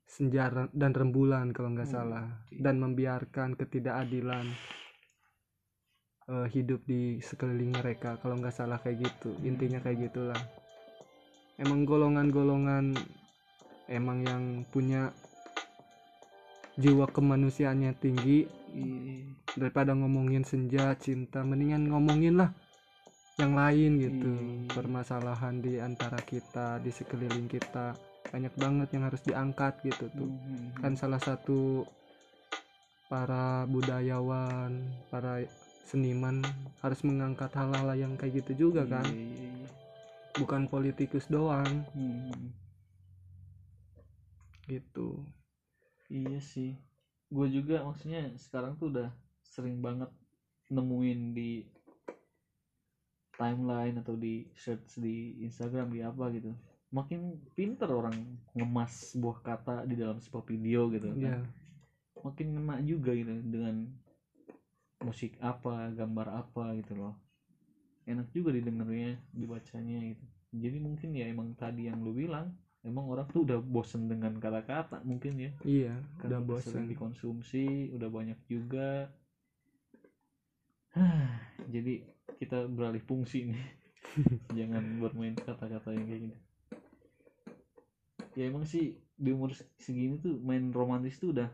[0.06, 2.62] senja dan rembulan kalau nggak Hmm, salah iya.
[2.62, 4.46] dan membiarkan ketidakadilan
[6.26, 9.46] eh, hidup di sekeliling mereka kalau nggak salah kayak gitu Hmm.
[9.46, 10.42] intinya kayak gitulah
[11.56, 12.98] emang golongan-golongan
[13.88, 15.14] emang yang punya
[16.76, 18.44] jiwa kemanusiaannya tinggi
[18.76, 19.32] Iya.
[19.56, 22.52] daripada ngomongin senja cinta mendingan ngomongin lah
[23.40, 24.76] yang lain gitu Iya.
[24.76, 27.96] permasalahan di antara kita di sekeliling kita
[28.28, 30.76] banyak banget yang harus diangkat gitu tuh Hmm.
[30.84, 31.88] kan salah satu
[33.08, 34.76] para budayawan
[35.08, 35.40] para
[35.86, 36.42] seniman
[36.82, 39.70] harus mengangkat hal-hal yang kayak gitu juga kan Iya, iya, iya.
[40.36, 42.52] bukan politikus doang Hmm.
[44.66, 45.22] gitu
[46.06, 46.78] Iya sih.
[47.34, 49.10] Gue juga maksudnya sekarang tuh udah
[49.42, 50.10] sering banget
[50.70, 51.66] nemuin di
[53.36, 56.54] timeline atau di search di Instagram di apa gitu.
[56.94, 58.14] Makin pinter orang
[58.54, 61.10] ngemas sebuah kata di dalam sebuah video gitu.
[61.10, 61.18] kan.
[61.18, 61.38] ya
[62.22, 63.90] Makin ngena juga gitu dengan
[65.04, 67.16] musik apa, gambar apa gitu loh.
[68.06, 70.26] Enak juga didengarnya, dibacanya gitu.
[70.56, 75.02] Jadi mungkin ya emang tadi yang lu bilang, emang orang tuh udah bosen dengan kata-kata
[75.02, 75.52] mungkin ya.
[75.66, 79.10] Iya karena udah bosan dikonsumsi udah banyak juga.
[81.74, 82.06] Jadi
[82.38, 83.64] kita beralih fungsi nih.
[84.58, 86.38] Jangan bermain kata-kata yang kayak gini.
[88.38, 91.50] Ya emang sih di umur segini tuh main romantis tuh udah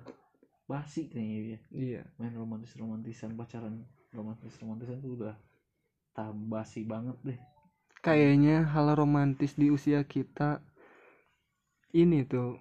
[0.71, 2.01] basi kayaknya ya iya.
[2.15, 3.83] Main romantis romantisan pacaran
[4.15, 5.35] romantis romantisan tuh udah
[6.15, 7.39] tak basi banget deh.
[7.99, 10.63] Kayaknya hal romantis di usia kita
[11.91, 12.55] ini tuh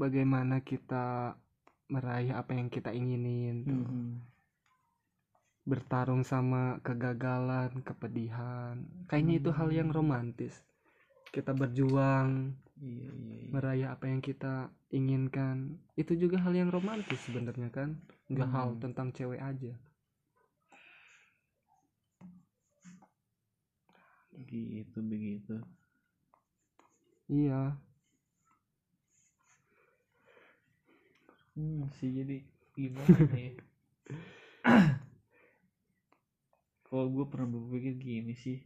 [0.00, 1.36] bagaimana kita
[1.92, 3.86] meraih apa yang kita inginin tuh.
[5.68, 8.80] bertarung sama kegagalan kepedihan.
[9.04, 10.64] Kayaknya itu hal yang romantis.
[11.28, 13.54] Kita berjuang iya iya iya.
[13.54, 14.54] Meraih apa yang kita
[14.98, 15.56] inginkan.
[16.00, 17.90] Itu juga hal yang romantis sebenarnya kan.
[18.32, 18.80] Nggak hal Hmm.
[18.82, 19.72] tentang cewek aja.
[24.48, 25.54] Gitu begitu.
[27.28, 27.78] Iya.
[31.54, 32.36] Hmm, sih jadi
[32.76, 33.52] gimana ya?
[36.88, 38.58] Kalau gue pernah berpikir gini sih,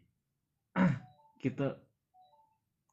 [1.42, 1.76] kita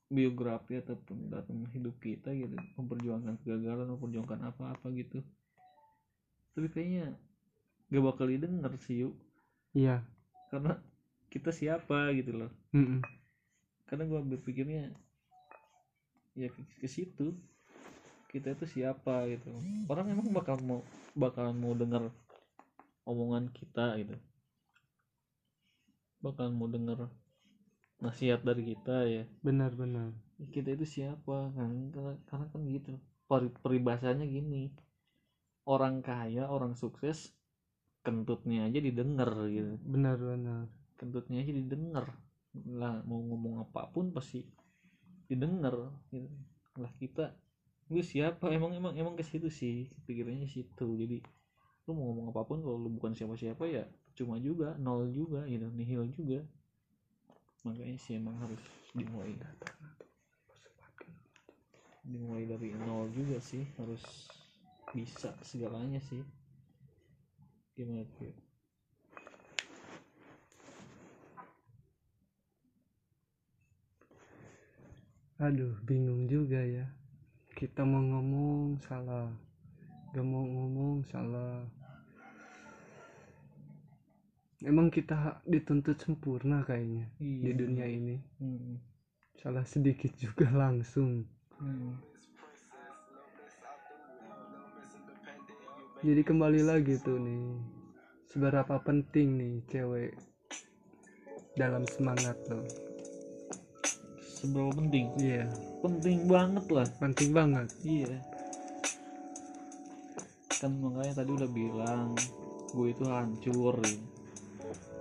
[0.09, 5.21] biografi ataupun datang hidup kita gitu, memperjuangkan kegagalan, memperjuangkan apa-apa gitu.
[6.57, 7.13] Tapi kayaknya
[7.93, 9.13] gak bakal didengar sih yuk,
[9.73, 10.01] iya
[10.49, 10.81] karena
[11.29, 12.51] kita siapa gitu loh.
[12.73, 13.05] Mm-mm.
[13.85, 14.93] Karena gue berpikirnya
[16.39, 17.35] ya ke, ke situ
[18.29, 19.51] kita itu siapa gitu
[19.89, 20.79] orang emang bakal mau
[21.17, 22.07] bakalan mau dengar
[23.03, 24.15] omongan kita gitu
[26.21, 27.11] bakalan mau dengar
[28.03, 29.23] nasihat dari kita ya.
[29.45, 30.11] Benar-benar
[30.55, 31.51] kita itu siapa?
[31.55, 32.91] Kan karena, karena kan gitu.
[33.29, 34.71] Peri- peribahasanya gini.
[35.69, 37.17] Orang kaya orang sukses
[38.05, 39.75] kentutnya aja didengar gitu.
[39.83, 40.65] Benar-benar
[40.99, 42.05] kentutnya aja didengar.
[42.81, 44.41] Lah mau ngomong apa pun pasti
[45.29, 45.75] didengar
[46.13, 46.29] gitu.
[46.81, 47.25] Lah kita
[47.91, 48.49] gue siapa?
[48.53, 49.91] Emang emang emang ke situ sih.
[50.07, 50.87] Pikirannya situ.
[50.97, 51.17] Jadi
[51.87, 53.83] lu mau ngomong apa pun kalau lu bukan siapa-siapa ya
[54.13, 56.45] cuma juga nol juga gitu nihil juga
[57.67, 58.61] makanya sih emang harus
[58.95, 59.35] dimulai.
[62.07, 64.01] Dimulai dari nol juga sih harus
[64.95, 66.23] bisa segalanya sih.
[67.75, 68.33] Gimana tuh
[75.39, 76.83] aduh bingung juga ya.
[77.55, 79.31] Kita mau ngomong salah.
[80.11, 81.78] Gak mau ngomong salah
[84.61, 87.55] emang kita dituntut sempurna kayaknya di Iya.
[87.55, 88.75] dunia ini Hmm.
[89.39, 91.23] salah sedikit juga langsung
[91.59, 91.95] Hmm.
[95.99, 97.43] jadi kembali lagi tuh nih
[98.27, 100.11] seberapa penting nih cewek
[101.55, 102.63] dalam semangat lo
[104.39, 105.43] seberapa penting iya
[105.83, 108.15] penting banget lah penting banget iya
[110.59, 112.11] kan makanya tadi udah bilang
[112.69, 113.95] gue itu hancur ya.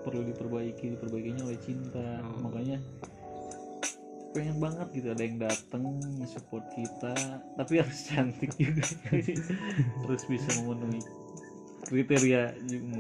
[0.09, 2.25] Perlu diperbaiki diperbaikinya oleh cinta.
[2.25, 2.49] Oh.
[2.49, 2.81] makanya
[4.37, 5.85] pengen banget gitu ada yang dateng
[6.29, 7.15] support kita
[7.57, 8.85] tapi harus cantik juga.
[10.05, 11.01] Terus bisa memenuhi
[11.89, 12.53] kriteria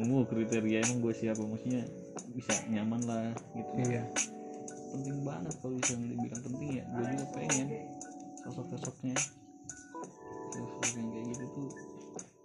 [0.09, 1.85] mau kriteria emang gue siapa maksudnya
[2.33, 3.73] bisa nyaman lah gitu.
[3.85, 4.05] Iya.
[4.89, 6.85] Penting banget kalau bisa dibilang penting ya.
[6.89, 7.67] Gue juga pengen
[8.45, 9.17] sosok-sosoknya
[10.49, 11.69] sosok yang kayak gitu tuh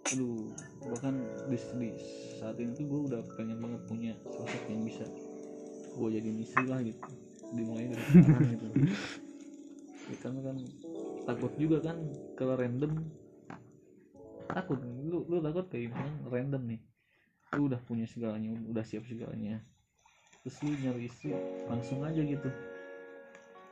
[0.04, 0.46] aduh
[0.84, 1.14] bahkan
[1.48, 1.88] di, di
[2.44, 5.08] saat ini tuh gue udah pengen banget punya sosok yang bisa
[5.96, 7.00] gue jadi istri lah gitu.
[7.56, 8.66] Dimulai dari sekarang gitu.
[10.04, 10.60] Ya, kan kan
[11.24, 11.96] takut juga kan
[12.36, 13.08] kalau random.
[14.52, 16.80] Takut lu lu takut kayak misalnya random nih.
[17.56, 19.64] Lu udah punya segalanya udah siap segalanya.
[20.44, 21.32] Terus lu nyari istri
[21.72, 22.52] langsung aja gitu.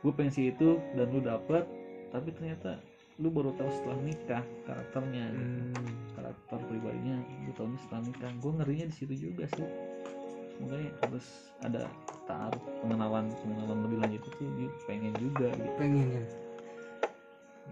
[0.01, 1.69] Gue pengen sih itu dan lu dapet
[2.09, 2.81] tapi ternyata
[3.21, 5.61] lu baru tahu setelah nikah karakternya gitu.
[5.85, 6.12] Hmm.
[6.53, 7.17] Karakter pribadinya
[7.49, 8.33] lu tahunya setelah nikah.
[8.37, 9.65] Gue ngerinya di situ juga sih.
[10.61, 11.27] Makanya harus
[11.65, 11.89] ada
[12.29, 16.25] taruh pengenalan pengenalan lebih lanjut itu dia pengen juga gitu, pengen ya?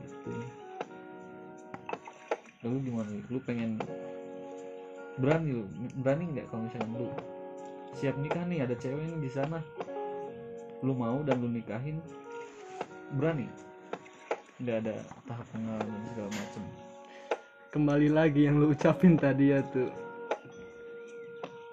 [0.01, 0.33] Gitu.
[2.61, 3.71] lalu gimana lu pengen
[5.21, 5.65] berani lu?
[6.01, 7.09] Berani nggak kalau misalkan lu
[8.01, 8.65] siap nikah nih?
[8.65, 9.61] Ada cewek nih di sana.
[10.81, 12.01] Lu mau dan lu nikahin
[13.13, 13.45] berani?
[14.57, 14.95] Nggak ada
[15.29, 16.90] tahap pengenalan dan segala macem
[17.71, 19.87] kembali lagi yang lu ucapin tadi ya tuh.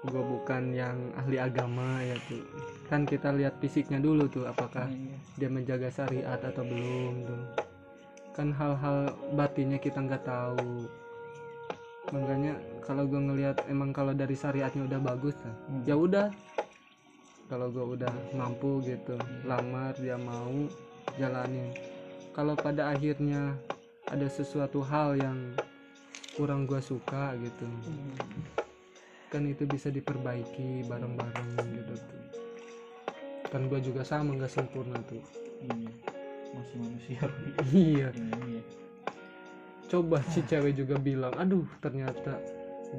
[0.07, 2.45] Gue bukan yang ahli agama ya tuh.
[2.87, 5.17] Kan kita lihat fisiknya dulu tuh apakah Iya.
[5.35, 7.43] dia menjaga syariat atau belum tuh.
[8.31, 10.85] Kan hal-hal batinnya kita nggak tahu.
[12.13, 15.83] Makanya kalau gue ngelihat emang kalau dari syariatnya udah bagus nah, Hmm.
[15.83, 16.27] ya udah.
[17.49, 20.51] Kalau gue udah mampu gitu lamar dia mau
[21.17, 21.73] jalanin.
[22.31, 23.57] Kalau pada akhirnya
[24.07, 25.35] ada sesuatu hal yang
[26.37, 27.65] kurang gue suka gitu.
[29.33, 32.23] Kan itu bisa diperbaiki bareng-bareng gitu tuh.
[33.49, 35.25] Kan gue juga sama nggak sempurna tuh.
[35.65, 35.91] Iya.
[36.53, 37.21] masih manusia.
[37.73, 38.09] Iya.
[38.15, 38.61] Iya
[39.87, 42.35] coba si cewek juga bilang aduh ternyata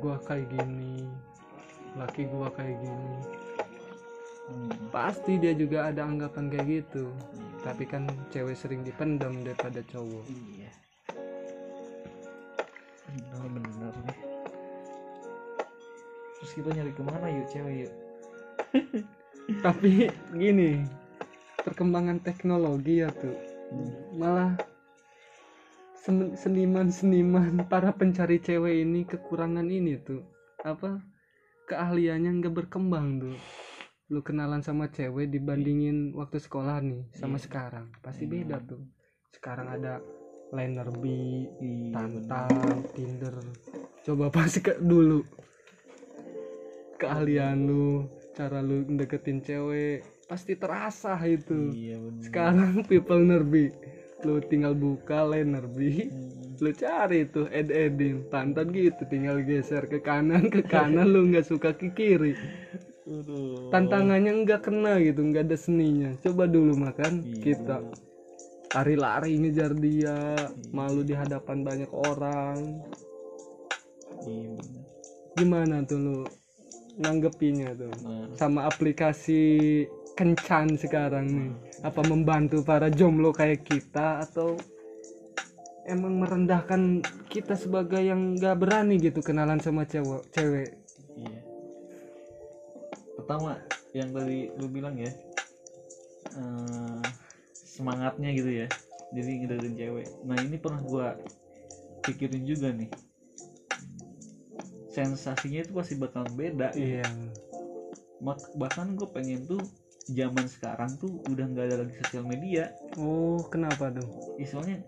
[0.01, 1.05] gua kayak gini
[1.97, 3.17] laki gua kayak gini.
[4.49, 4.73] Hmm.
[4.89, 7.13] pasti dia juga ada anggapan kayak gitu.
[7.61, 10.25] Tapi kan cewek sering dipendam daripada cowok
[13.15, 14.19] iya benar-benar nih
[16.39, 17.93] terus kita nyari ke mana yuk cewek yuk?
[19.65, 20.07] Tapi
[20.39, 20.87] gini
[21.59, 23.35] perkembangan teknologi ya tuh.
[24.15, 24.55] Malah
[25.99, 30.23] sen- seniman-seniman para pencari cewek ini kekurangan ini tuh.
[30.63, 31.03] Apa?
[31.67, 33.37] Keahliannya nggak berkembang tuh.
[34.15, 37.45] Lu kenalan sama cewek dibandingin waktu sekolah nih sama Iya.
[37.51, 37.87] sekarang.
[37.99, 38.33] Pasti Iya.
[38.47, 38.83] beda tuh.
[39.35, 39.99] Sekarang ada
[40.49, 41.03] liner B
[41.61, 42.49] iya Tantan,
[42.97, 43.35] Tinder.
[44.01, 45.21] Coba pas ke dulu
[46.99, 51.73] keahlian lu, cara lu deketin cewek pasti terasa itu.
[51.73, 53.71] iya benar Sekarang people nerbi,
[54.25, 56.59] lu tinggal buka liner B, Hmm.
[56.59, 61.47] lu cari tuh ed edin Tantan gitu, tinggal geser ke kanan ke kanan lu nggak
[61.47, 62.35] suka ke kiri.
[63.09, 63.73] Aduh.
[63.73, 66.13] Tantangannya nggak kena gitu, nggak ada seninya.
[66.21, 67.77] Coba dulu makan Iya, kita
[68.75, 70.37] lari-lari ngejar dia,
[70.75, 72.83] malu di hadapan banyak orang.
[74.29, 74.59] iya
[75.39, 76.19] gimana tuh lu
[76.99, 77.95] nanggepinnya tuh?
[78.03, 78.35] Nah.
[78.35, 79.87] Sama aplikasi
[80.19, 81.53] kencan sekarang nih.
[81.87, 84.59] Apa membantu para jomblo kayak kita atau
[85.87, 90.75] emang merendahkan kita sebagai yang gak berani gitu kenalan sama cewek cewek?
[91.15, 91.41] Iya.
[93.15, 93.63] Pertama
[93.95, 95.09] yang tadi lu bilang ya
[96.35, 97.03] eh,
[97.79, 98.67] semangatnya gitu ya.
[99.15, 100.07] Jadi ngedeketin cewek.
[100.27, 101.15] Nah ini pernah gua
[102.03, 102.91] pikirin juga nih.
[104.91, 106.75] Sensasinya itu pasti bakalan beda.
[106.75, 107.07] Iya.
[108.19, 109.63] Mak- bahkan gue pengen tuh
[110.11, 112.75] zaman sekarang tuh udah nggak ada lagi sosial media.
[112.99, 114.35] Oh kenapa tuh?
[114.41, 114.83] Ya, soalnya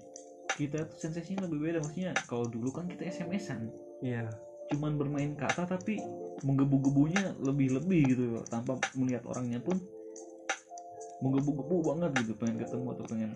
[0.59, 1.79] kita tuh sensasinya lebih beda.
[1.85, 3.71] Maksudnya kalau dulu kan kita SMS-an
[4.03, 4.27] iya.
[4.73, 6.03] Cuman bermain kata tapi
[6.43, 8.45] menggebu-gebunya lebih-lebih gitu loh.
[8.49, 9.79] Tanpa melihat orangnya pun
[11.21, 13.31] menggebu-gebu banget gitu pengen ketemu atau pengen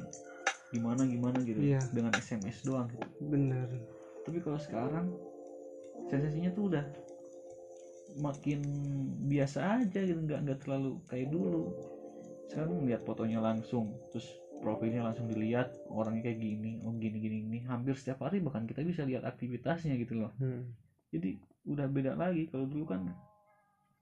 [0.68, 1.80] gimana gimana gitu Iya.
[1.92, 3.06] dengan SMS doang gitu.
[3.22, 3.68] bener
[4.24, 5.06] tapi kalau sekarang
[6.08, 6.84] sensasinya tuh udah
[8.16, 8.60] makin
[9.26, 11.74] biasa aja gitu nggak nggak terlalu kayak dulu
[12.46, 14.26] sekarang ngeliat fotonya langsung terus
[14.62, 18.80] profilnya langsung dilihat orangnya kayak gini oh gini gini gini hampir setiap hari bahkan kita
[18.80, 20.72] bisa lihat aktivitasnya gitu loh Hmm.
[21.10, 23.02] jadi udah beda lagi kalau dulu kan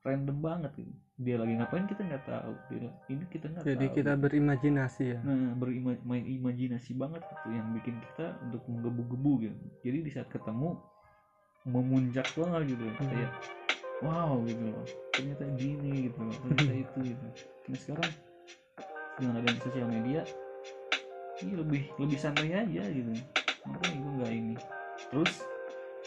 [0.03, 0.93] random banget gitu.
[1.21, 2.53] Dia lagi ngapain kita nggak tahu.
[2.73, 3.97] Dia, ini kita nggak jadi tahu.
[4.01, 5.19] kita berimajinasi ya?
[5.21, 9.57] Nah bermain imajinasi banget gitu yang bikin kita untuk menggebu-gebu gitu.
[9.85, 10.81] Jadi di saat ketemu
[11.69, 12.85] memuncak banget gitu.
[12.89, 13.09] Hmm.
[13.13, 13.33] kayak
[14.01, 14.85] wow gitu loh.
[15.13, 16.37] Ternyata gini gitu loh.
[16.49, 17.27] Ternyata itu gitu.
[17.69, 18.11] Nah sekarang
[19.21, 20.21] dengan adanya sosial media
[21.45, 23.13] ini lebih lebih santai aja gitu.
[23.69, 24.55] Makanya gue nggak ini.
[25.13, 25.45] Terus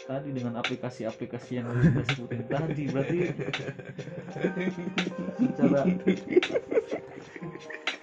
[0.06, 3.18] tadi dengan aplikasi-aplikasi yang udah sebutin tadi berarti
[5.36, 5.80] secara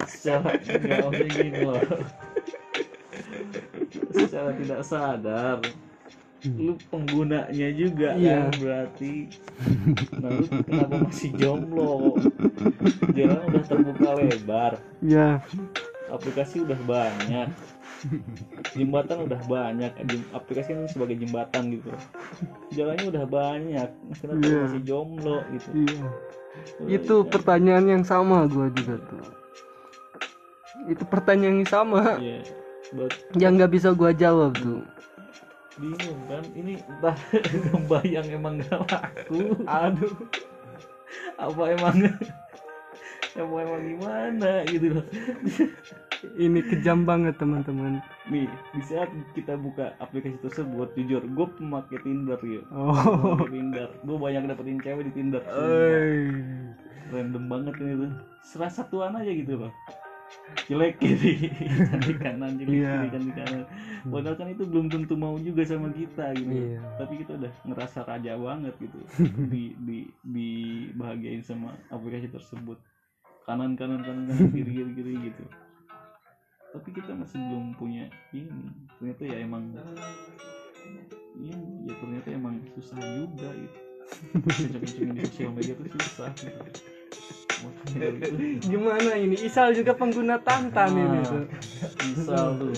[0.04, 1.80] secara nggak gini loh.
[4.12, 5.58] Secara tidak sadar
[6.44, 8.52] lu penggunanya juga Iya.
[8.52, 9.14] kan berarti.
[10.20, 12.20] Nah lu kenapa masih jomblo?
[13.16, 14.72] Jalan udah terbuka lebar.
[15.00, 15.40] Ya
[16.12, 17.48] aplikasi udah banyak
[18.78, 21.90] jembatan udah banyak Jem- aplikasi kan sebagai jembatan gitu.
[22.72, 23.88] Jalannya udah banyak
[24.18, 24.58] kenapa Iya.
[24.66, 25.68] masih jomblo gitu.
[25.74, 26.06] Iya.
[26.86, 29.24] Itu pertanyaan yang sama gua juga tuh.
[30.86, 32.18] Itu pertanyaan yang sama.
[32.18, 32.40] Iya.
[32.92, 34.84] buat yang nggak bisa gua jawab tuh.
[35.74, 37.16] Bingung kan ini entah
[37.74, 39.58] kebayang emang gak laku.
[39.66, 40.14] Aduh.
[41.34, 41.96] Apa emang
[43.34, 45.06] apa emang gimana gitu loh
[46.40, 48.00] ini kejam banget teman-teman.
[48.28, 52.92] Nih di saat kita buka aplikasi tersebut jujur gue pemakai Tinder ya oh.
[52.92, 53.88] Pemakai Tinder.
[54.02, 55.42] Gue banyak dapetin cewek di Tinder
[57.12, 58.12] random banget ini tuh.
[58.42, 59.72] Serasa satuan aja gitu loh
[60.68, 61.50] jelek kiri
[61.88, 62.90] cantik kanan jelek Iya.
[62.90, 63.62] kiri cantik kanan.
[64.08, 66.52] Padahal kan itu belum tentu mau juga sama kita gitu.
[66.52, 66.80] Iya.
[67.00, 68.98] tapi kita udah ngerasa raja banget gitu.
[69.52, 72.76] Di di dibahagiain sama aplikasi tersebut.
[73.44, 75.44] Kanan kanan kanan kanan kiri kiri kiri gitu
[76.74, 78.66] tapi kita masih belum punya ini.
[78.98, 79.62] Ternyata ya emang
[81.34, 81.54] iya
[81.86, 83.78] ya ternyata emang susah juga gitu
[84.36, 86.30] kenceng-kencengin di sosial media tuh susah.
[86.34, 86.70] Gitu.
[87.96, 88.28] Itu.
[88.68, 89.36] Gimana ini?
[89.40, 91.44] Isal juga pengguna Tantan ini Ah, tuh.
[92.12, 92.74] Isal tuh.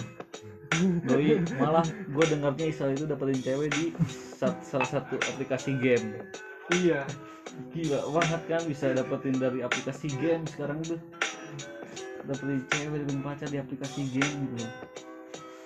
[1.03, 6.20] Doi malah gue dengarnya Isal itu dapetin cewek di sat- salah satu aplikasi game.
[6.70, 7.03] Iya.
[7.72, 11.01] Gila banget kan bisa dapetin dari aplikasi game sekarang tuh
[12.27, 14.72] dapetin cewek dapetin pacar di aplikasi game gitu loh.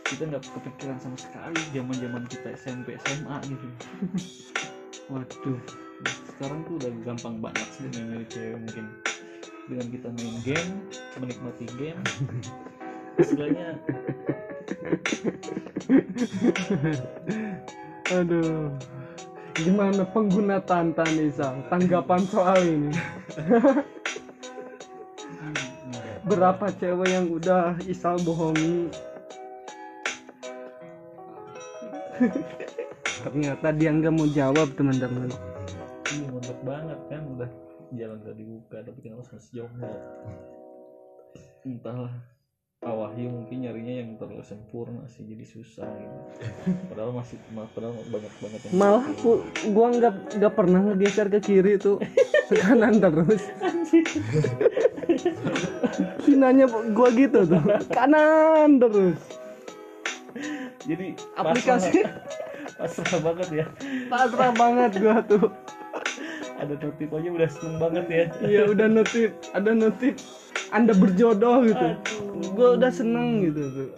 [0.04, 3.66] Kita nggak kepikiran sama sekali zaman zaman kita SMP SMA gitu.
[5.12, 5.60] Waduh.
[6.28, 8.86] Sekarang tuh udah gampang banget sih nyari cewek mungkin.
[9.70, 10.70] Dengan kita main game
[11.20, 12.02] menikmati game
[13.20, 13.78] istilahnya
[18.18, 18.74] aduh.
[19.60, 22.96] Gimana pengguna Tantan Isal tanggapan soal ini
[26.30, 28.86] berapa cewek yang udah Isal bohongi?
[33.26, 35.28] Ternyata dia nggak mau jawab teman-teman.
[36.10, 37.50] Iya mantap banget kan udah
[37.94, 39.90] jalan gak dibuka tapi kenapa masih jomblo
[41.66, 42.14] entahlah
[42.80, 46.18] Pak Wahyu mungkin nyarinya yang terlalu sempurna sih jadi susah gitu.
[46.90, 49.44] Padahal masih ma- padahal banyak banget yang malah pu-
[49.76, 52.00] gua nggak nggak pernah ngegeser ke kiri tuh.
[52.50, 53.46] Ke kanan terus
[56.30, 57.58] Kinanya gua gitu tuh.
[57.90, 59.18] Kanan terus.
[60.86, 62.06] Jadi aplikasi.
[62.78, 63.66] pasrah, pasrah banget ya.
[64.06, 65.50] Pasrah banget gua tuh.
[66.62, 68.24] Ada notif aja udah seneng banget ya.
[68.46, 69.34] Iya udah notif.
[69.50, 70.14] Ada notif.
[70.70, 71.88] Anda berjodoh gitu.
[72.54, 73.90] Gua udah seneng gitu tuh.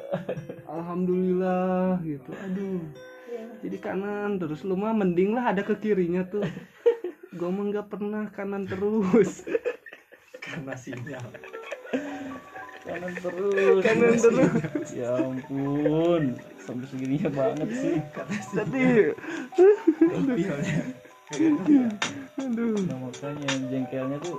[0.72, 2.32] Alhamdulillah gitu.
[2.48, 2.80] Aduh.
[3.60, 4.64] Jadi kanan terus.
[4.64, 6.48] Lu mah mending lah ada ke kirinya tuh.
[7.38, 9.44] Gua mah nggak pernah kanan terus.
[10.40, 11.28] Karena sinyal
[12.82, 13.80] kanan terus.
[13.82, 14.90] Kanan terus.
[14.98, 16.36] Ya ampun.
[16.62, 17.96] Sampai segininya banget sih.
[18.54, 18.84] Jadi
[22.42, 22.76] aduh.
[22.86, 24.38] Nah makanya yang jengkelnya tuh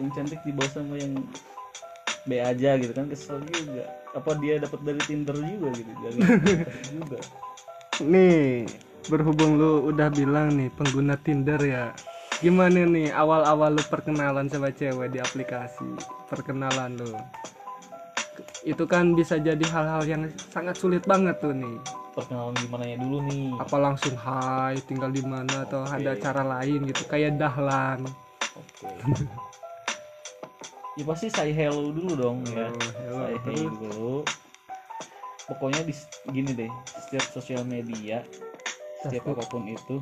[0.00, 1.12] yang cantik dibawa sama yang
[2.24, 3.10] B aja gitu kan.
[3.10, 3.84] Kesel juga.
[4.14, 5.90] Apa dia dapat dari Tinder juga gitu?
[6.00, 6.18] Dari
[6.96, 7.18] juga.
[8.00, 8.66] Nih
[9.10, 11.90] berhubung lu udah bilang nih pengguna Tinder ya
[12.42, 15.86] gimana nih awal-awal lu perkenalan sama cewek di aplikasi?
[16.26, 17.14] Perkenalan lu.
[18.66, 21.78] Itu kan bisa jadi hal-hal yang sangat sulit banget tuh nih.
[22.18, 23.54] Perkenalan gimana ya dulu nih?
[23.62, 25.62] Apa langsung hai tinggal di mana?
[25.62, 26.02] Atau Oke.
[26.02, 28.02] ada cara lain gitu kayak dahlan.
[28.58, 28.90] Oke.
[30.92, 32.68] Ya pasti say hello dulu dong ya.
[32.68, 33.24] Oh, hello.
[33.24, 33.62] say Terus?
[33.70, 34.14] dulu.
[35.46, 35.94] Pokoknya di
[36.34, 38.26] gini deh setiap sosial media
[39.02, 39.98] setiap apa pun itu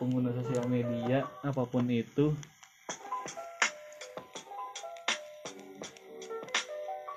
[0.00, 2.32] pengguna sosial media apa pun itu.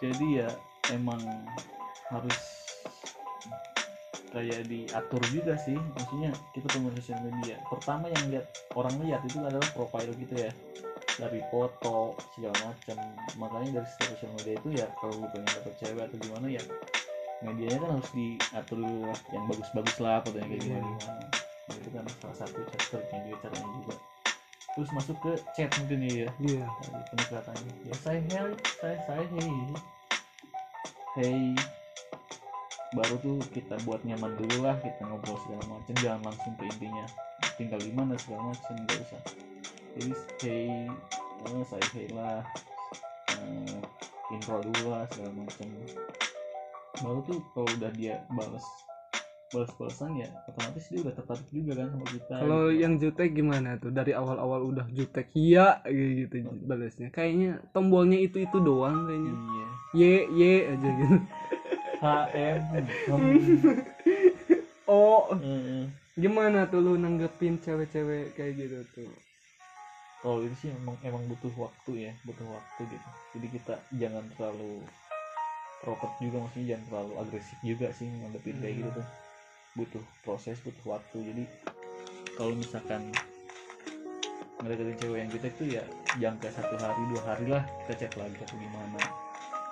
[0.04, 0.52] Jadi ya
[0.92, 1.24] emang
[2.12, 2.38] harus
[4.36, 5.80] kayak diatur juga sih.
[5.80, 7.56] Maksudnya kita pengguna sosial media.
[7.72, 10.52] Pertama yang lihat orang lihat itu adalah profile gitu ya.
[11.16, 13.00] Dari foto segala macam.
[13.40, 16.64] Makanya dari sosial media itu ya kalau lu pengen dapet cewek atau gimana ya
[17.44, 18.80] medianya kan harus diatur
[19.36, 23.96] yang bagus-bagus lah fotonya kayak gimana gimana itu kan salah satu chapternya juga caranya juga.
[24.74, 26.66] Terus masuk ke chat mungkin ya iya.
[26.66, 28.52] Tadi pendekatannya ya saya hey
[28.82, 29.56] saya saya hey
[31.16, 31.42] hey
[32.94, 35.94] baru tuh kita buat nyaman dulu lah kita ngobrol segala macam.
[36.02, 37.06] Jangan langsung ke intinya.
[37.56, 39.22] Tinggal di mana segala macam nggak usah.
[39.94, 40.12] Jadi
[40.42, 40.68] hey
[41.48, 42.42] eh, saya hey lah.
[43.40, 43.80] Eh,
[44.34, 45.68] intro dulu lah segala macam.
[47.02, 48.66] Baru tuh kalau udah dia balas
[49.54, 52.82] balas balasan ya otomatis dia udah tertarik juga kan sama kita kalau gitu.
[52.82, 53.92] yang jutek gimana tuh?
[53.94, 57.14] Dari awal-awal udah jutek iya gitu balasnya.
[57.14, 59.34] Kayaknya tombolnya itu itu doang kayaknya.
[59.34, 59.68] Iya.
[59.94, 60.02] Y
[60.34, 60.42] y
[60.74, 61.18] aja gitu.
[62.04, 62.62] HM
[64.92, 65.32] oh.
[65.40, 65.86] Heeh.
[66.14, 69.14] gimana tuh lu nanggepin cewek-cewek kayak gitu tuh?
[70.22, 73.10] Kalau itu sih emang emang butuh waktu ya butuh waktu gitu.
[73.38, 74.86] Jadi kita jangan terlalu
[75.84, 79.06] roket juga maksudnya jangan terlalu agresif juga sih ngadepin kayak gitu tuh
[79.74, 81.18] butuh proses butuh waktu.
[81.34, 81.44] Jadi
[82.38, 83.14] kalau misalkan
[84.64, 85.84] ngedeketin cewek yang kita itu ya
[86.18, 89.02] jangan kayak satu hari dua hari lah kita chat lagi atau gimana.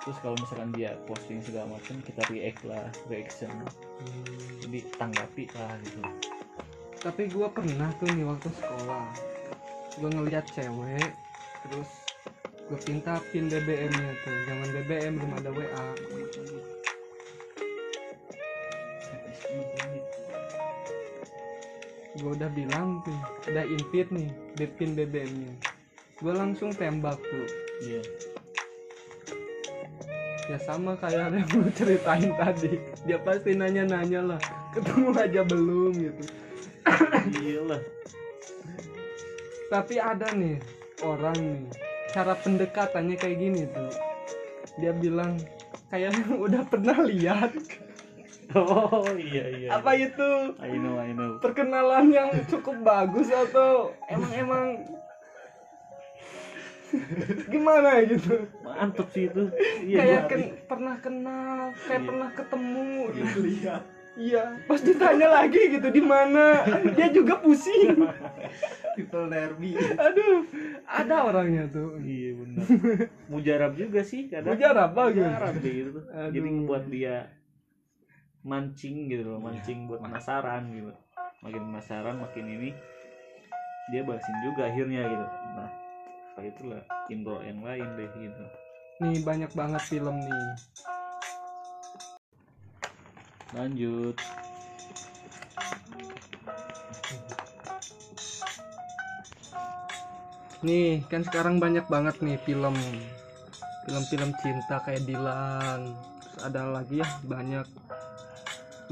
[0.02, 3.50] Terus kalau misalkan dia posting segala macam kita react lah reaction.
[4.66, 6.02] Jadi tanggapi lah gitu.
[7.02, 9.06] Tapi gua pernah tuh nih waktu sekolah
[10.02, 11.10] gua ngeliat cewek
[11.62, 11.90] terus
[12.72, 14.36] gue minta pin BBM nya tuh.
[14.48, 15.84] Zaman BBM belum ada WA
[22.22, 23.18] gue udah bilang tuh
[23.50, 25.52] udah invite nih di pin BBM nya.
[26.22, 27.48] Gue langsung tembak tuh.
[27.82, 28.02] Iya.
[30.46, 32.78] Ya sama kayak yang lu ceritain tadi.
[33.02, 34.40] Dia pasti nanya-nanya lah.
[34.70, 36.22] Ketemu aja belum gitu.
[37.42, 37.82] Iyalah.
[39.66, 40.62] Tapi ada nih
[41.02, 41.62] orang nih
[42.14, 43.90] cara pendekatannya kayak gini tuh.
[44.78, 45.42] Dia bilang
[45.90, 47.50] kayaknya udah pernah lihat
[48.52, 50.30] oh iya iya apa itu?
[50.58, 51.38] I know I know.
[51.38, 54.66] Perkenalan yang cukup bagus atau emang emang?
[57.48, 58.44] Gimana gitu?
[58.60, 59.48] Mantep sih itu.
[59.82, 62.08] Iya kayak gua- ken- pernah kenal kayak Iya.
[62.08, 63.38] pernah ketemu gitu.
[63.42, 63.82] Lihat
[64.14, 64.42] iya.
[64.68, 66.68] Pas ditanya lagi gitu di mana?
[66.92, 67.96] Dia juga pusing.
[68.92, 69.72] People derby.
[69.96, 70.44] Aduh
[70.84, 71.96] ada orangnya tuh.
[71.96, 72.64] Iya benar
[73.24, 74.52] mujarab juga sih kadang.
[74.52, 75.24] Mujarab bagus.
[75.24, 76.00] mujarab gitu.
[76.06, 76.28] Aduh.
[76.28, 77.16] jadi buat dia
[78.42, 80.92] mancing gitu loh mancing buat penasaran gitu.
[81.42, 82.70] Makin penasaran makin ini
[83.90, 85.26] dia balasin juga akhirnya gitu.
[85.58, 85.70] Nah
[86.32, 88.44] setelah itulah intro yang lain deh gitu.
[89.02, 90.48] Nih banyak banget film nih.
[93.52, 94.16] Lanjut.
[100.62, 102.74] Nih kan sekarang banyak banget nih film.
[103.82, 105.90] Film-film cinta kayak Dilan
[106.22, 107.66] terus ada lagi ya banyak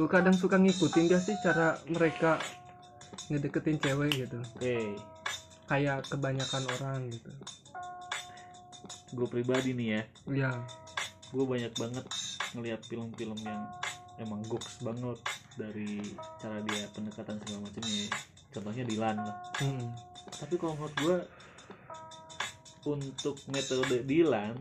[0.01, 2.41] lu kadang suka ngikutin dia sih cara mereka
[3.29, 4.41] ngedeketin cewek gitu.
[4.57, 4.97] Oke.
[5.69, 7.29] Kayak kebanyakan orang gitu.
[9.13, 10.03] Gue pribadi nih ya.
[10.33, 10.53] Ya
[11.31, 12.07] gue banyak banget
[12.59, 13.63] ngelihat film-film yang
[14.19, 15.21] emang goks banget
[15.55, 16.03] dari
[16.43, 18.09] cara dia pendekatan segala macamnya.
[18.51, 19.37] Contohnya Dilan lah.
[19.61, 19.93] Hmm.
[20.31, 21.17] tapi kalau menurut gue
[22.89, 24.57] untuk metode Dilan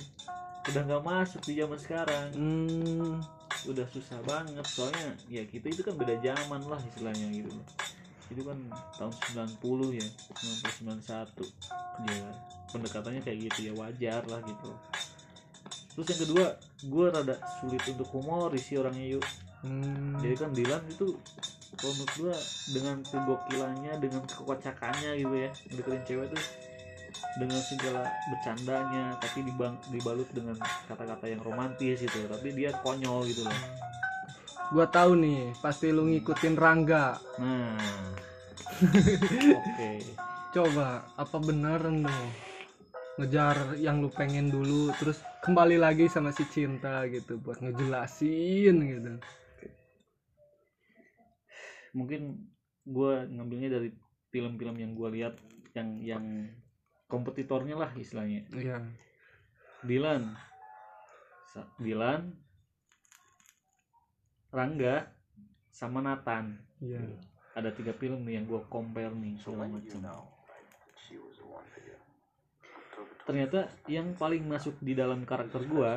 [0.68, 2.28] udah nggak masuk di zaman sekarang.
[2.36, 3.39] Hmm.
[3.70, 4.65] Udah susah banget.
[4.65, 7.51] Soalnya ya kita itu kan beda zaman lah istilahnya gitu.
[8.30, 8.57] Itu kan
[8.97, 9.13] tahun
[9.61, 10.07] 90 ya
[10.86, 12.20] 90 91 ya
[12.70, 14.72] pendekatannya kayak gitu ya wajar lah gitu.
[15.95, 16.45] Terus yang kedua
[16.85, 19.26] gue rada sulit untuk humoris sih orangnya yuk.
[19.60, 20.15] Hmm.
[20.23, 21.19] jadi kan Dilan itu
[21.76, 22.35] kalau menurut gua
[22.72, 26.44] dengan kegokilannya dengan kekocakannya gitu ya deketin cewek tuh
[27.38, 30.56] dengan segala bercandanya tapi dibang, dibalut dengan
[30.88, 32.28] kata-kata yang romantis gitu.
[32.28, 33.60] Tapi dia konyol gitu loh.
[34.70, 37.18] Gua tahu nih pasti lu ngikutin Rangga.
[37.41, 37.78] Nah.
[39.60, 39.91] Oke.
[40.50, 42.28] Coba apa beneran dong
[43.20, 49.12] ngejar yang lu pengen dulu terus kembali lagi sama si cinta gitu buat ngejelasin gitu.
[51.91, 52.48] Mungkin
[52.88, 53.90] gua ngambilnya dari
[54.32, 55.36] film-film yang gua lihat
[55.76, 56.26] yang yang
[57.10, 58.45] kompetitornya lah istilahnya.
[58.53, 58.77] Iya.
[59.81, 60.38] Dilan
[61.81, 62.22] Dilan
[64.53, 65.10] Rangga.
[65.73, 66.60] Sama Nathan.
[66.80, 67.02] Iya.
[67.57, 69.99] Ada tiga film nih yang gue compare nih segala macam.
[73.30, 75.91] ternyata yang paling masuk di dalam karakter gue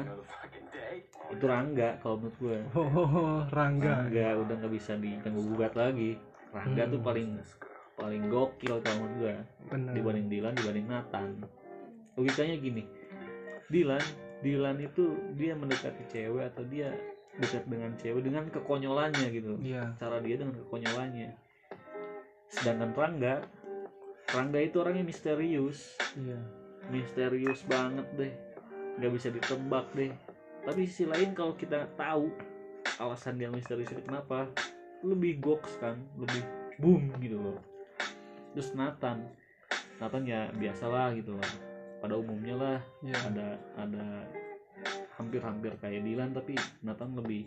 [1.33, 4.05] itu Rangga kalau menurut gue oh Rangga.
[4.05, 6.21] Rangga udah nggak bisa diganggu gugat lagi.
[6.53, 7.09] Rangga tuh Hmm.
[7.09, 7.29] paling
[7.97, 9.35] paling gokil menurut gue
[9.69, 9.93] bener.
[9.95, 11.29] Dibanding Dilan dibanding Nathan.
[12.17, 12.85] Logikanya gini.
[13.69, 14.05] Dilan
[14.43, 16.91] Dilan itu dia mendekati cewek atau dia
[17.39, 19.57] dekat dengan cewek dengan kekonyolannya gitu.
[19.63, 19.97] Iya.
[19.97, 21.31] Cara dia dengan kekonyolannya.
[22.53, 23.35] Sedangkan Rangga
[24.33, 25.97] Rangga itu orangnya misterius.
[26.17, 26.41] Iya.
[26.91, 28.33] Misterius banget deh.
[29.01, 30.13] Nggak bisa ditebak deh.
[30.63, 32.31] Tapi sisi lain kalau kita tahu
[32.99, 34.47] alasan dia misterius itu kenapa
[35.03, 36.43] lebih goks kan lebih
[36.79, 37.59] boom gitu loh
[38.53, 39.29] terus Nathan.
[40.01, 41.53] Nathan ya biasalah gitu loh
[42.03, 43.15] pada umumnya lah iya.
[43.31, 43.49] ada
[43.79, 44.27] ada
[45.15, 47.47] hampir-hampir kayak Dilan tapi Nathan lebih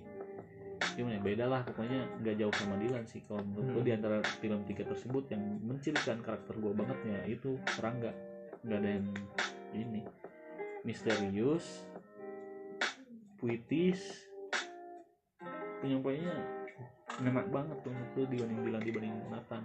[0.95, 1.61] gimana ya beda lah.
[1.67, 3.89] Pokoknya nggak jauh sama Dilan sih kalau menurut gue Hmm.
[3.89, 8.15] di antara film tiga tersebut yang mencirikan karakter gue banget ya itu Rangga.
[8.63, 9.07] Nggak ada yang
[9.75, 10.01] ini.
[10.87, 11.83] Misterius
[13.35, 13.99] puitis.
[15.83, 16.37] Penyampaiannya
[17.15, 19.63] enak banget tuh menurut gue dibanding Dilan dibanding Nathan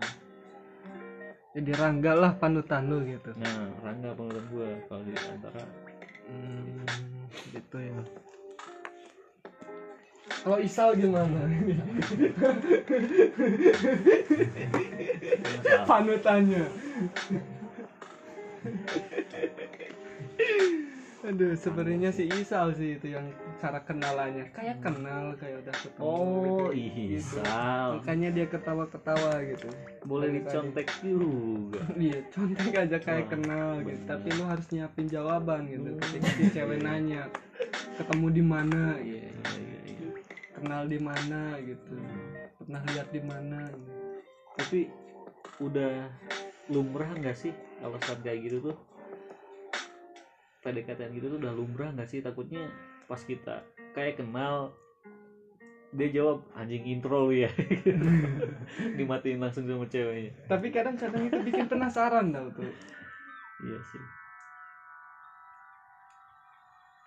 [1.50, 3.34] jadi Rangga lah panutan lu gitu.
[3.34, 5.62] Nah Rangga menurut gue kalau di antara
[6.30, 6.86] hmm,
[7.54, 8.00] gitu ya.
[10.40, 11.40] Kalau Isal gimana?
[15.90, 16.64] Panutannya
[21.20, 23.28] Aduh, sebenarnya si Isal sih itu yang
[23.60, 26.80] cara kenalannya kayak kenal kayak udah ketemu oh gitu.
[26.80, 27.20] Gitu.
[27.20, 29.68] Isal Makanya dia ketawa-ketawa gitu.
[30.08, 34.00] boleh dicontek juga Iya, contek aja kayak Wah, kenal gitu.
[34.00, 34.08] bener.
[34.08, 35.90] Tapi lu harus nyiapin jawaban gitu.
[35.92, 36.00] Hmm.
[36.00, 37.22] Ketika si cewek nanya,
[38.00, 38.82] ketemu di mana?
[39.04, 40.08] iya iya iya iya.
[40.56, 41.94] Kenal di mana gitu.
[42.56, 43.60] Pernah lihat di mana?
[43.68, 43.92] gitu.
[44.60, 44.92] tapi
[45.60, 46.04] udah
[46.68, 48.76] lumrah nggak sih alasan kayak gitu tuh
[50.60, 52.68] PDKT gitu tuh udah lumrah nggak sih takutnya
[53.08, 53.64] pas kita
[53.96, 54.70] kayak kenal
[55.90, 57.50] dia jawab anjing intro lu ya
[58.98, 62.70] dimatiin langsung sama ceweknya Tapi kadang-kadang itu bikin penasaran tau tuh.
[63.66, 64.02] iya sih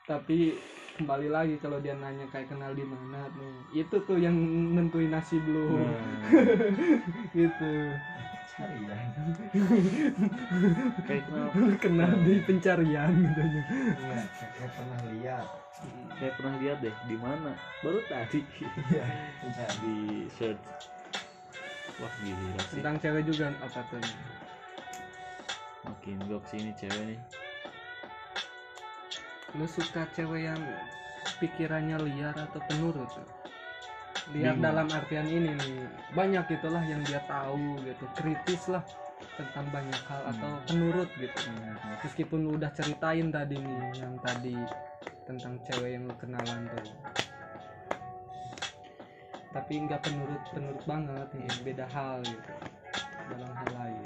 [0.03, 0.59] Tapi
[0.99, 3.53] kembali lagi kalau dia nanya kayak kenal di mana tuh.
[3.71, 4.35] Itu tuh yang
[4.75, 5.79] nentuin nasib lu.
[5.79, 5.95] nah,
[7.39, 7.71] gitu.
[11.03, 11.47] Kayak kenal.
[11.81, 14.21] Kenal di pencarian gitu Iya,
[14.53, 15.47] kayak pernah lihat.
[16.15, 17.51] kayak pernah lihat deh di mana?
[17.81, 18.39] Baru tadi.
[18.61, 19.05] Iya,
[19.41, 19.77] pencari.
[19.81, 19.95] di
[20.37, 20.63] search.
[21.97, 22.79] Wah gila sih.
[22.79, 24.01] Tentang cewek juga apa tuh
[25.83, 27.19] makin gok sih ini cewek nih.
[29.53, 30.61] Lu suka cewek yang
[31.37, 33.09] pikirannya liar atau penurut
[34.31, 34.63] liar Bingung.
[34.63, 35.83] dalam artian ini nih
[36.15, 38.83] banyak itulah yang dia tahu gitu kritis lah
[39.35, 41.39] tentang banyak hal atau penurut gitu.
[42.03, 44.55] Meskipun lu udah ceritain tadi nih yang tadi
[45.27, 46.87] tentang cewek yang lu kenalan tuh.
[49.51, 52.51] Tapi nggak penurut penurut banget nih beda hal gitu
[53.31, 54.03] dalam hal lain.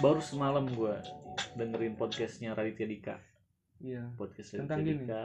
[0.00, 0.96] Baru semalam gue
[1.56, 3.16] dengerin podcastnya Raditya Dika.
[3.82, 4.08] Iya.
[4.16, 5.04] Podcast Tentang Raditya gini?
[5.04, 5.22] Dika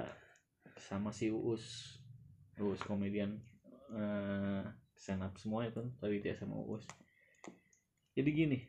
[0.78, 1.97] sama si Uus
[2.62, 3.38] Uus komedian
[3.94, 4.64] eh
[4.98, 6.84] stand up semua itu Raditya sama Uus
[8.18, 8.60] jadi gini.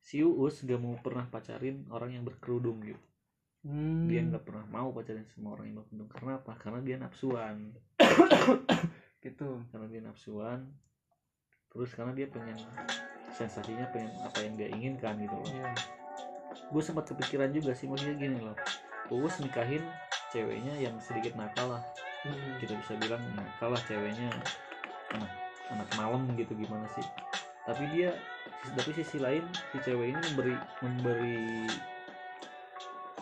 [0.00, 3.04] Si Uus gak mau pernah pacarin orang yang berkerudung gitu.
[3.62, 6.08] Hmm, dia nggak pernah mau pacarin sama orang yang berkerudung.
[6.08, 6.52] Karena apa?
[6.56, 7.76] Karena dia nafsuan
[9.24, 9.60] gitu.
[9.68, 10.64] Karena dia nafsuan
[11.72, 12.56] terus karena dia pengen
[13.32, 15.48] sensasinya pengen apa yang dia inginkan gitu loh.
[15.52, 15.72] Iya.
[16.72, 18.56] Gue sempat kepikiran juga sih maksudnya gini loh.
[19.12, 19.84] Uus nikahin
[20.32, 21.84] ceweknya yang sedikit nakal lah.
[22.22, 22.54] Hmm.
[22.62, 24.32] kita bisa bilang nakal lah ceweknya.
[25.12, 25.30] Anak
[25.68, 27.04] anak malam gitu gimana sih?
[27.68, 28.16] Tapi dia
[28.74, 31.40] tapi sisi lain si cewek ini memberi memberi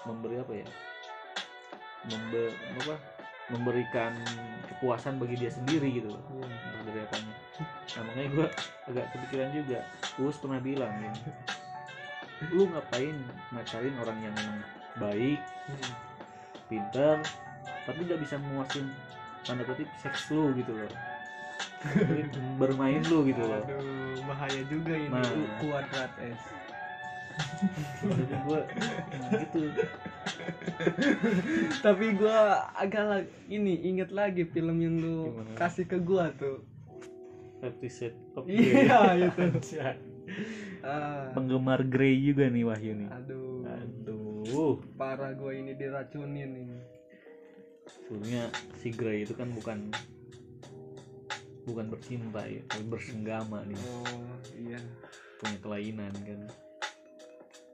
[0.06, 0.68] memberi apa ya?
[2.08, 2.48] Membe,
[2.80, 2.96] apa?
[3.50, 4.16] Memberikan
[4.72, 6.22] kepuasan bagi dia sendiri gitu loh.
[6.32, 6.46] Iya.
[6.48, 7.34] entah dari apanya.
[7.60, 8.46] Nah makanya gue
[8.88, 9.78] agak kepikiran juga.
[10.22, 11.20] Uus pernah bilang gini
[12.56, 13.16] lu ngapain
[13.52, 14.58] ngacarin orang yang memang
[14.96, 15.40] baik?
[15.68, 16.09] Hmm.
[16.70, 17.18] Pinter
[17.82, 18.86] tapi nggak bisa memuasin
[19.42, 20.90] tanda kutip seks lu gitu loh
[22.56, 25.58] bermain lu gitu loh Aduh, bahaya juga ini Nah.
[25.58, 26.42] Kuadrat S.
[28.00, 28.60] jadi gue
[29.38, 29.60] gitu
[31.80, 32.38] Tapi gua
[32.74, 35.52] agak lag- ini inget lagi film yang lu Gimana?
[35.54, 36.60] kasih ke gua tuh.
[37.58, 39.42] Fifty Shades of Iya, itu.
[40.80, 43.49] Ah, penggemar Grey juga nih Wahyu nih aduh,
[44.50, 46.78] aduh parah gua ini diracunin ini.
[48.10, 48.50] sebenarnya
[48.82, 49.94] si Grey itu kan bukan
[51.62, 53.78] bukan bercinta ya tapi bersenggama nih.
[53.78, 54.80] Oh, iya.
[55.38, 56.40] punya kelainan kan.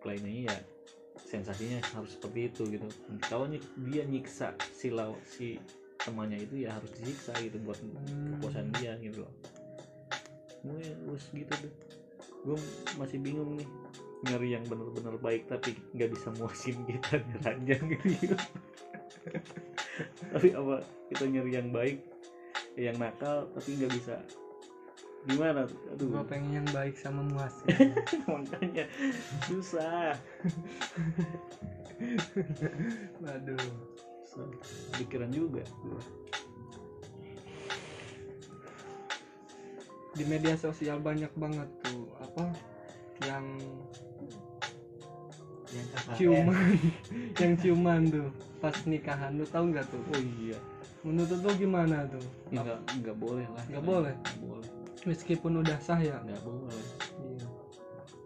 [0.05, 0.57] Kelainannya ya
[1.25, 2.87] sensasinya harus seperti itu gitu.
[3.25, 3.49] Kalau
[3.89, 5.57] dia nyiksa si law si
[6.05, 8.37] temannya itu ya harus disiksa gitu buat Hmm.
[8.37, 9.33] kepuasan dia gitu loh.
[10.63, 11.73] Gue gitu tuh
[12.47, 12.59] gue
[12.95, 13.67] masih bingung nih
[14.25, 18.37] nyari yang bener-bener baik tapi nggak bisa muasin kita di ranjang gitu.
[20.33, 20.77] Tapi apa
[21.13, 21.99] kita nyari yang baik
[22.77, 24.17] yang nakal tapi nggak bisa.
[25.27, 25.67] Gimana?
[25.91, 26.07] Aduh.
[26.07, 27.93] Gue pengen yang baik sama muasir
[28.31, 28.87] makanya
[29.51, 30.15] susah.
[33.21, 33.59] Waduh.
[34.25, 34.47] Susah.
[35.03, 35.67] pikiran juga.
[35.83, 36.01] Gua.
[40.17, 42.49] di media sosial banyak banget tuh apa
[43.29, 43.45] yang.
[46.17, 46.75] Ciuman.
[47.41, 48.29] Yang ciuman tuh
[48.63, 50.01] pas nikahan lu tahu nggak tuh?
[50.13, 50.59] Oh iya.
[51.07, 52.25] Menurut lu gimana tuh?
[52.51, 53.65] Nggak nggak boleh lah.
[53.71, 54.15] Nggak boleh?
[54.15, 54.71] nggak boleh.
[55.07, 56.19] Meskipun udah sah ya?
[56.25, 56.83] Nggak boleh.
[57.17, 57.49] Iya.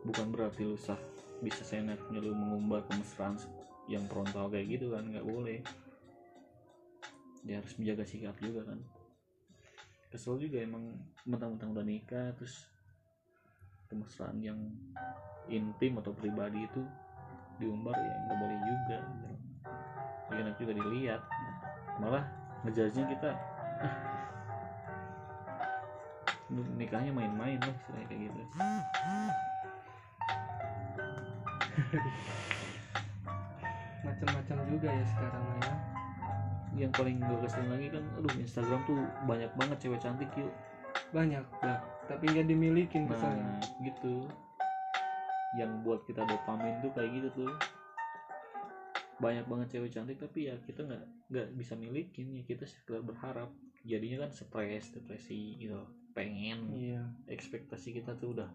[0.01, 0.97] bukan berarti lu sah
[1.45, 3.37] bisa seenaknya lu mengumbar kemesraan
[3.85, 5.61] yang frontal kayak gitu kan nggak boleh.
[7.45, 8.81] Dia harus menjaga sikap juga kan.
[10.11, 10.97] Kesel juga emang
[11.29, 12.67] mentang-mentang udah nikah terus
[13.91, 14.59] kemesraan yang
[15.51, 16.83] intim atau pribadi itu
[17.61, 19.29] diumbar ya nggak boleh juga gitu.
[20.31, 21.21] Nggak enak juga dilihat.
[22.01, 22.25] Malah
[22.65, 23.31] ngejajnya kita
[23.85, 23.95] ah,
[26.51, 28.41] nikahnya main-main lah istilahnya kayak gitu.
[34.01, 35.75] Macam-macam juga ya sekarang ya.
[36.87, 40.53] Yang paling gue kesel lagi kan aduh Instagram tuh banyak banget cewek cantik yuk.
[41.13, 41.79] Banyak Nah.
[42.11, 43.39] tapi nggak dimilikin kesannya.
[43.39, 44.27] nah gitu
[45.59, 47.53] yang buat kita dopamin tuh kayak gitu tuh.
[49.21, 52.43] Banyak banget cewek cantik tapi ya kita nggak nggak bisa milikin ya.
[52.47, 53.51] Kita sekedar berharap.
[53.83, 55.81] Jadinya kan stres depresi gitu.
[56.13, 57.03] Pengen iya.
[57.31, 58.51] ekspektasi kita tuh udah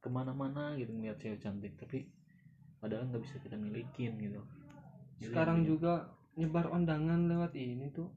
[0.00, 1.76] ke mana-mana gitu ngeliat cewek cantik.
[1.76, 2.08] Tapi
[2.80, 4.40] padahal nggak bisa kita milikin gitu.
[5.20, 5.94] Jadi sekarang intinya- juga
[6.40, 8.08] nyebar undangan lewat ini tuh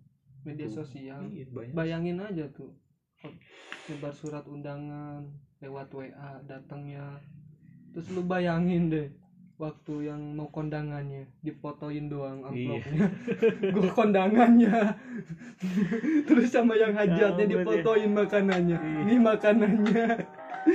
[0.47, 0.83] media Tuh.
[0.83, 1.27] sosial.
[1.27, 1.73] Iya, banyak.
[1.75, 2.71] Bayangin aja tuh
[3.87, 5.23] nyebar surat undangan
[5.63, 7.19] lewat WA datangnya
[7.93, 9.07] terus lu bayangin deh
[9.55, 12.49] waktu yang mau kondangannya difotoin doang Iya.
[12.49, 13.05] amplopnya
[13.77, 14.75] gua kondangannya.
[16.27, 18.75] Terus sama yang hajatnya Ya ampun, difotoin makanannya.
[18.75, 18.97] Iya.
[18.99, 20.05] ini makanannya.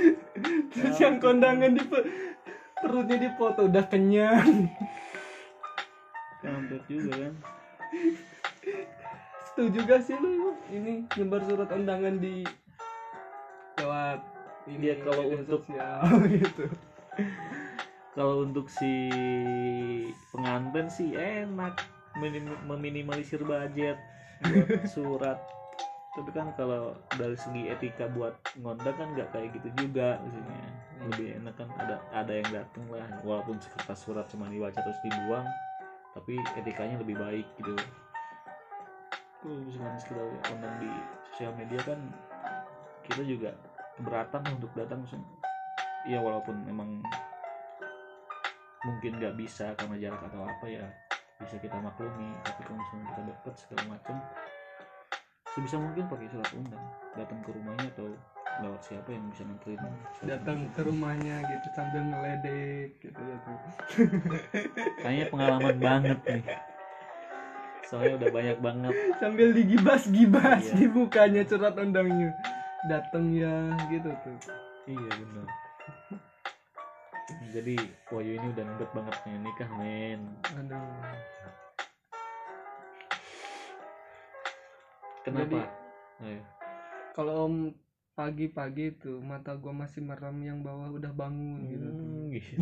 [0.73, 1.83] Terus Ya yang kondangan di
[2.79, 4.71] perutnya dipoto udah kenyang.
[6.39, 7.33] Kampret juga kan?
[9.45, 10.55] Setuju gak sih lu?
[10.71, 12.47] Ini nyebar surat undangan di
[13.75, 14.19] lewat
[14.65, 15.99] ini Iya, kalau untuk- sosial
[16.31, 16.65] gitu
[18.17, 19.09] kalau untuk si
[20.33, 21.79] pengantin sih enak
[22.19, 23.95] minim- meminimalisir budget
[24.43, 25.39] buat surat.
[26.17, 30.63] Tapi kan kalau dari segi etika buat ngondang kan nggak kayak gitu juga maksudnya.
[30.99, 33.07] Lebih enak kan ada ada yang dateng lah.
[33.23, 35.45] Walaupun sekertas surat cuma dibaca terus dibuang
[36.17, 37.73] tapi etikanya lebih baik gitu.
[39.39, 40.91] Kalau misalkan sekedar undang di
[41.31, 41.99] sosial media kan
[43.07, 43.55] kita juga
[43.95, 45.05] keberatan untuk datang
[46.09, 47.05] ya walaupun memang
[48.81, 50.85] mungkin nggak bisa karena jarak atau apa ya
[51.37, 54.15] bisa kita maklumi tapi kalau misalnya kita deket segala macam
[55.53, 58.09] sebisa mungkin pakai surat undang datang ke rumahnya atau
[58.65, 59.93] lewat siapa yang bisa surat
[60.25, 63.51] datang ke rumahnya gitu sambil ngeledek gitu gitu
[65.05, 66.43] kayaknya pengalaman banget nih.
[67.89, 68.93] Soalnya udah banyak banget.
[69.17, 70.77] Sambil digibas-gibas Iya.
[70.77, 72.29] di mukanya surat undangnya.
[72.85, 74.37] Datang ya gitu tuh.
[74.85, 75.68] Iya benar
[77.49, 77.75] jadi
[78.09, 80.21] Woyo ini udah ngebet banget pengen nikah men.
[80.49, 80.81] Aduh.
[85.21, 85.59] Kenapa?
[86.19, 86.43] Jadi-
[87.13, 87.55] kalau om
[88.13, 92.55] pagi-pagi tuh mata gua masih merem yang bawah udah bangun gitu Hmm, gitu.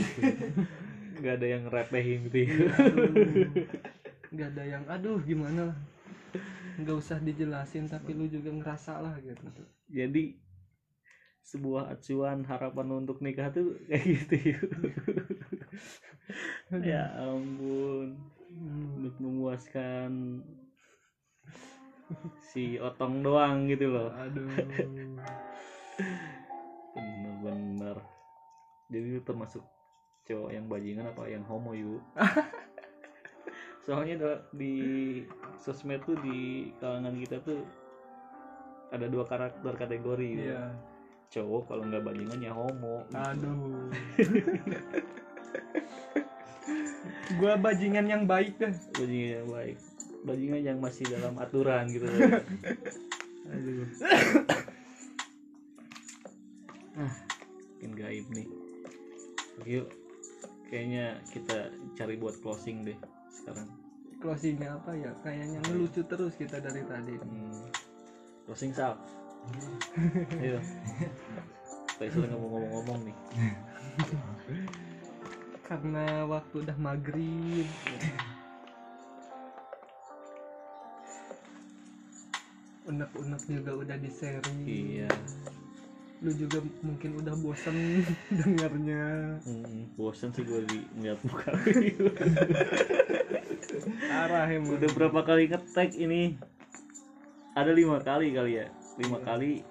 [1.18, 2.54] Nggak ada yang repehin gitu ya?
[2.78, 3.66] Aduh.
[4.28, 5.78] nggak ada yang aduh gimana lah?
[6.78, 9.42] Nggak usah dijelasin tapi lu juga ngerasa lah gitu
[9.88, 10.38] jadi
[11.48, 14.36] sebuah acuan harapan untuk nikah tuh kayak gitu.
[14.52, 14.72] Yuk.
[16.84, 18.20] ya ampun.
[19.00, 20.44] Untuk memuaskan
[22.52, 24.12] si otong doang gitu loh.
[24.12, 24.52] Aduh.
[26.92, 27.98] Bener-bener.
[28.92, 29.64] Jadi lu termasuk
[30.28, 32.04] cowok yang bajingan apa yang homo yuk
[33.88, 34.76] soalnya di
[35.56, 37.64] sosmed tuh di kalangan kita tuh
[38.92, 40.52] ada dua karakter kategori gitu.
[40.52, 40.76] iya
[41.34, 43.04] cowok kalau nggak bajingan ya homo.
[43.14, 43.92] Aduh.
[47.40, 48.72] Gua bajingan yang baik dah.
[48.96, 49.78] Bajingan yang baik.
[50.24, 52.08] Bajingan yang masih dalam aturan gitu.
[53.54, 53.88] Aduh.
[56.98, 57.28] Ah
[57.88, 58.48] makin gaib nih.
[59.64, 59.88] Yuk
[60.68, 63.00] kayaknya kita cari buat closing deh
[63.32, 63.70] sekarang.
[64.20, 65.12] Closingnya apa ya?
[65.24, 67.16] Kayaknya ngelucu terus kita dari tadi.
[67.16, 67.70] Hmm,
[68.50, 69.00] closing sal
[70.42, 70.60] ayo
[71.98, 73.18] Tadi sudah ngomong-ngomong nih.
[75.66, 77.66] Karena waktu udah maghrib.
[82.86, 85.10] Unek-unek juga udah di sharing iya.
[86.22, 88.06] Lu juga mungkin udah bosen
[88.46, 89.42] dengarnya.
[89.42, 91.50] Hmm, bosan sih gue di ngeliat muka
[94.22, 94.78] arah emang.
[94.78, 96.38] Udah berapa kali ngetek ini?
[97.58, 99.62] Ada lima kali kali ya lima kali.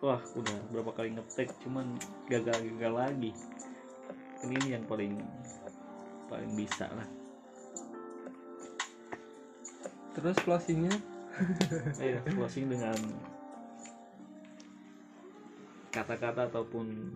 [0.00, 1.98] Wah udah berapa kali ngetek cuman
[2.30, 3.32] gagal-gagal lagi.
[4.46, 5.20] Ini yang paling
[6.30, 7.08] paling bisa lah.
[10.16, 10.94] Terus closingnya?
[12.00, 12.96] Ayo closing dengan
[15.90, 17.12] kata-kata ataupun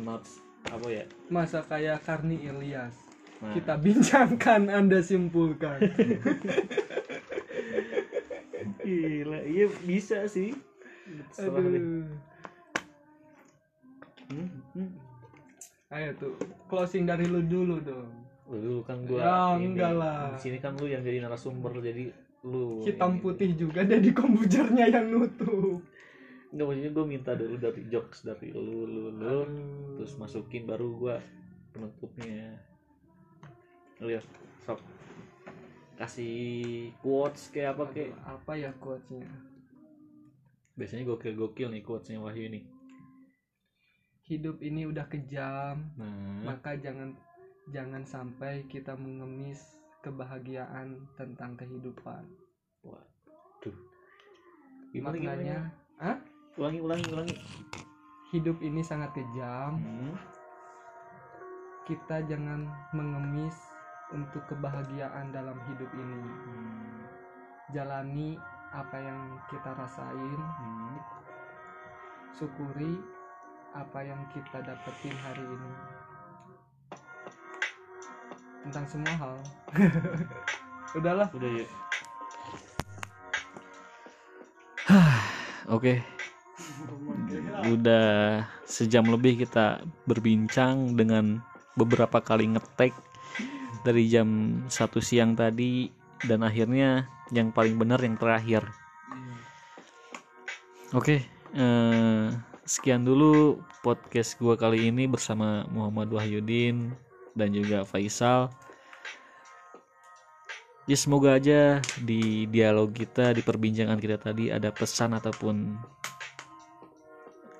[0.00, 1.04] notes apa ya?
[1.28, 2.96] Masa kayak Karni Ilyas.
[3.42, 5.82] Nah, kita bincangkan anda simpulkan
[8.94, 10.52] gila iya bisa sih
[11.30, 12.06] Setelah aduh
[14.24, 14.90] Hmm, hmm.
[15.90, 16.32] ayo tuh
[16.64, 18.08] closing dari lu dulu dong
[18.48, 20.32] Lu dulu kan gua Ya, ini, enggak lah.
[20.32, 22.08] di sini kan lu yang jadi narasumber jadi
[22.42, 23.20] lu hitam ini.
[23.20, 25.84] putih juga dari komputernya yang nutup
[26.48, 29.46] Enggak maksudnya gue minta dulu dari jokes dari lu lu lu Aduh.
[29.96, 31.16] terus masukin baru gua
[31.70, 32.56] penutupnya
[33.98, 34.24] lihat
[34.62, 34.80] sok
[36.02, 39.30] kasih quotes kayak apa kayak apa ya quotesnya?
[40.74, 42.64] Biasanya gokil gokil nih quotesnya Wahyu nih
[44.32, 46.54] hidup ini udah kejam nah.
[46.54, 47.12] maka jangan
[47.74, 49.60] jangan sampai kita mengemis
[50.02, 52.26] kebahagiaan tentang kehidupan.
[52.82, 53.76] Waduh.
[54.90, 56.02] Gimana maknanya gimana?
[56.02, 56.18] ah
[56.58, 57.36] ulangi ulangi ulangi.
[58.34, 59.78] Hidup ini sangat kejam.
[59.78, 60.14] Hmm.
[61.82, 63.58] kita jangan mengemis
[64.12, 66.22] untuk kebahagiaan dalam hidup ini.
[66.22, 67.04] Hmm.
[67.72, 68.36] jalani
[68.72, 70.40] apa yang kita rasain.
[70.40, 70.96] Hmm.
[72.32, 72.96] syukuri
[73.72, 75.72] apa yang kita dapetin hari ini.
[78.68, 79.34] Tentang semua hal.
[81.00, 81.28] Udahlah.
[81.32, 81.68] Udah yuk
[85.76, 86.02] Oke,
[87.70, 89.80] udah sejam lebih kita
[90.10, 91.38] berbincang dengan
[91.78, 92.92] beberapa kali ngetek
[93.82, 95.90] dari jam satu siang tadi
[96.26, 98.62] dan akhirnya yang paling benar yang terakhir.
[100.92, 101.24] Oke,
[101.56, 102.26] eh,
[102.68, 106.92] sekian dulu podcast gua kali ini bersama Muhammad Wahyudin
[107.34, 108.52] dan juga Faisal.
[110.90, 115.78] Ya semoga aja di dialog kita, di perbincangan kita tadi ada pesan ataupun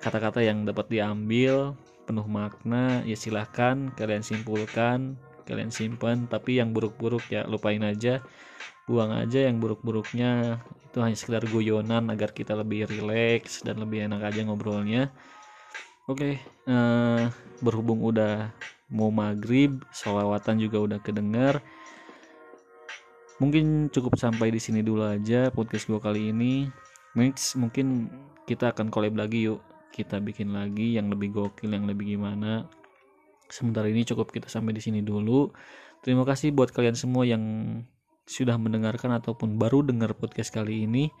[0.03, 1.71] kata-kata yang dapat diambil
[2.03, 8.23] penuh makna ya silahkan kalian simpulkan kalian simpan tapi yang buruk-buruk ya lupain aja.
[8.83, 10.59] Buang aja yang buruk-buruknya.
[10.91, 15.11] Itu hanya sekedar guyonan agar kita lebih rileks dan lebih enak aja ngobrolnya.
[16.03, 17.23] Oke eh,
[17.63, 18.51] berhubung udah
[18.91, 21.63] mau maghrib sholawatan juga udah kedenger.
[23.39, 26.67] Mungkin cukup sampai di sini dulu aja podcast gua kali ini.
[27.15, 28.11] Next mungkin
[28.43, 29.63] kita akan collab lagi yuk.
[29.93, 32.82] Kita bikin lagi yang lebih gokil yang lebih gimana
[33.53, 35.53] sementara ini cukup kita sampai di sini dulu.
[36.01, 37.43] Terima kasih buat kalian semua yang
[38.25, 41.13] sudah mendengarkan ataupun baru dengar podcast kali ini.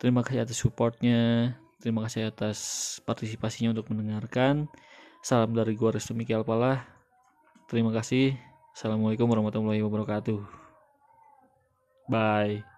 [0.00, 2.58] Terima kasih atas supportnya terima kasih atas
[3.04, 4.66] partisipasinya untuk mendengarkan.
[5.22, 6.82] Salam dari gua Restu Miki Alpalah
[7.68, 8.34] terima kasih.
[8.72, 10.40] Assalamualaikum warahmatullahi wabarakatuh.
[12.08, 12.77] Bye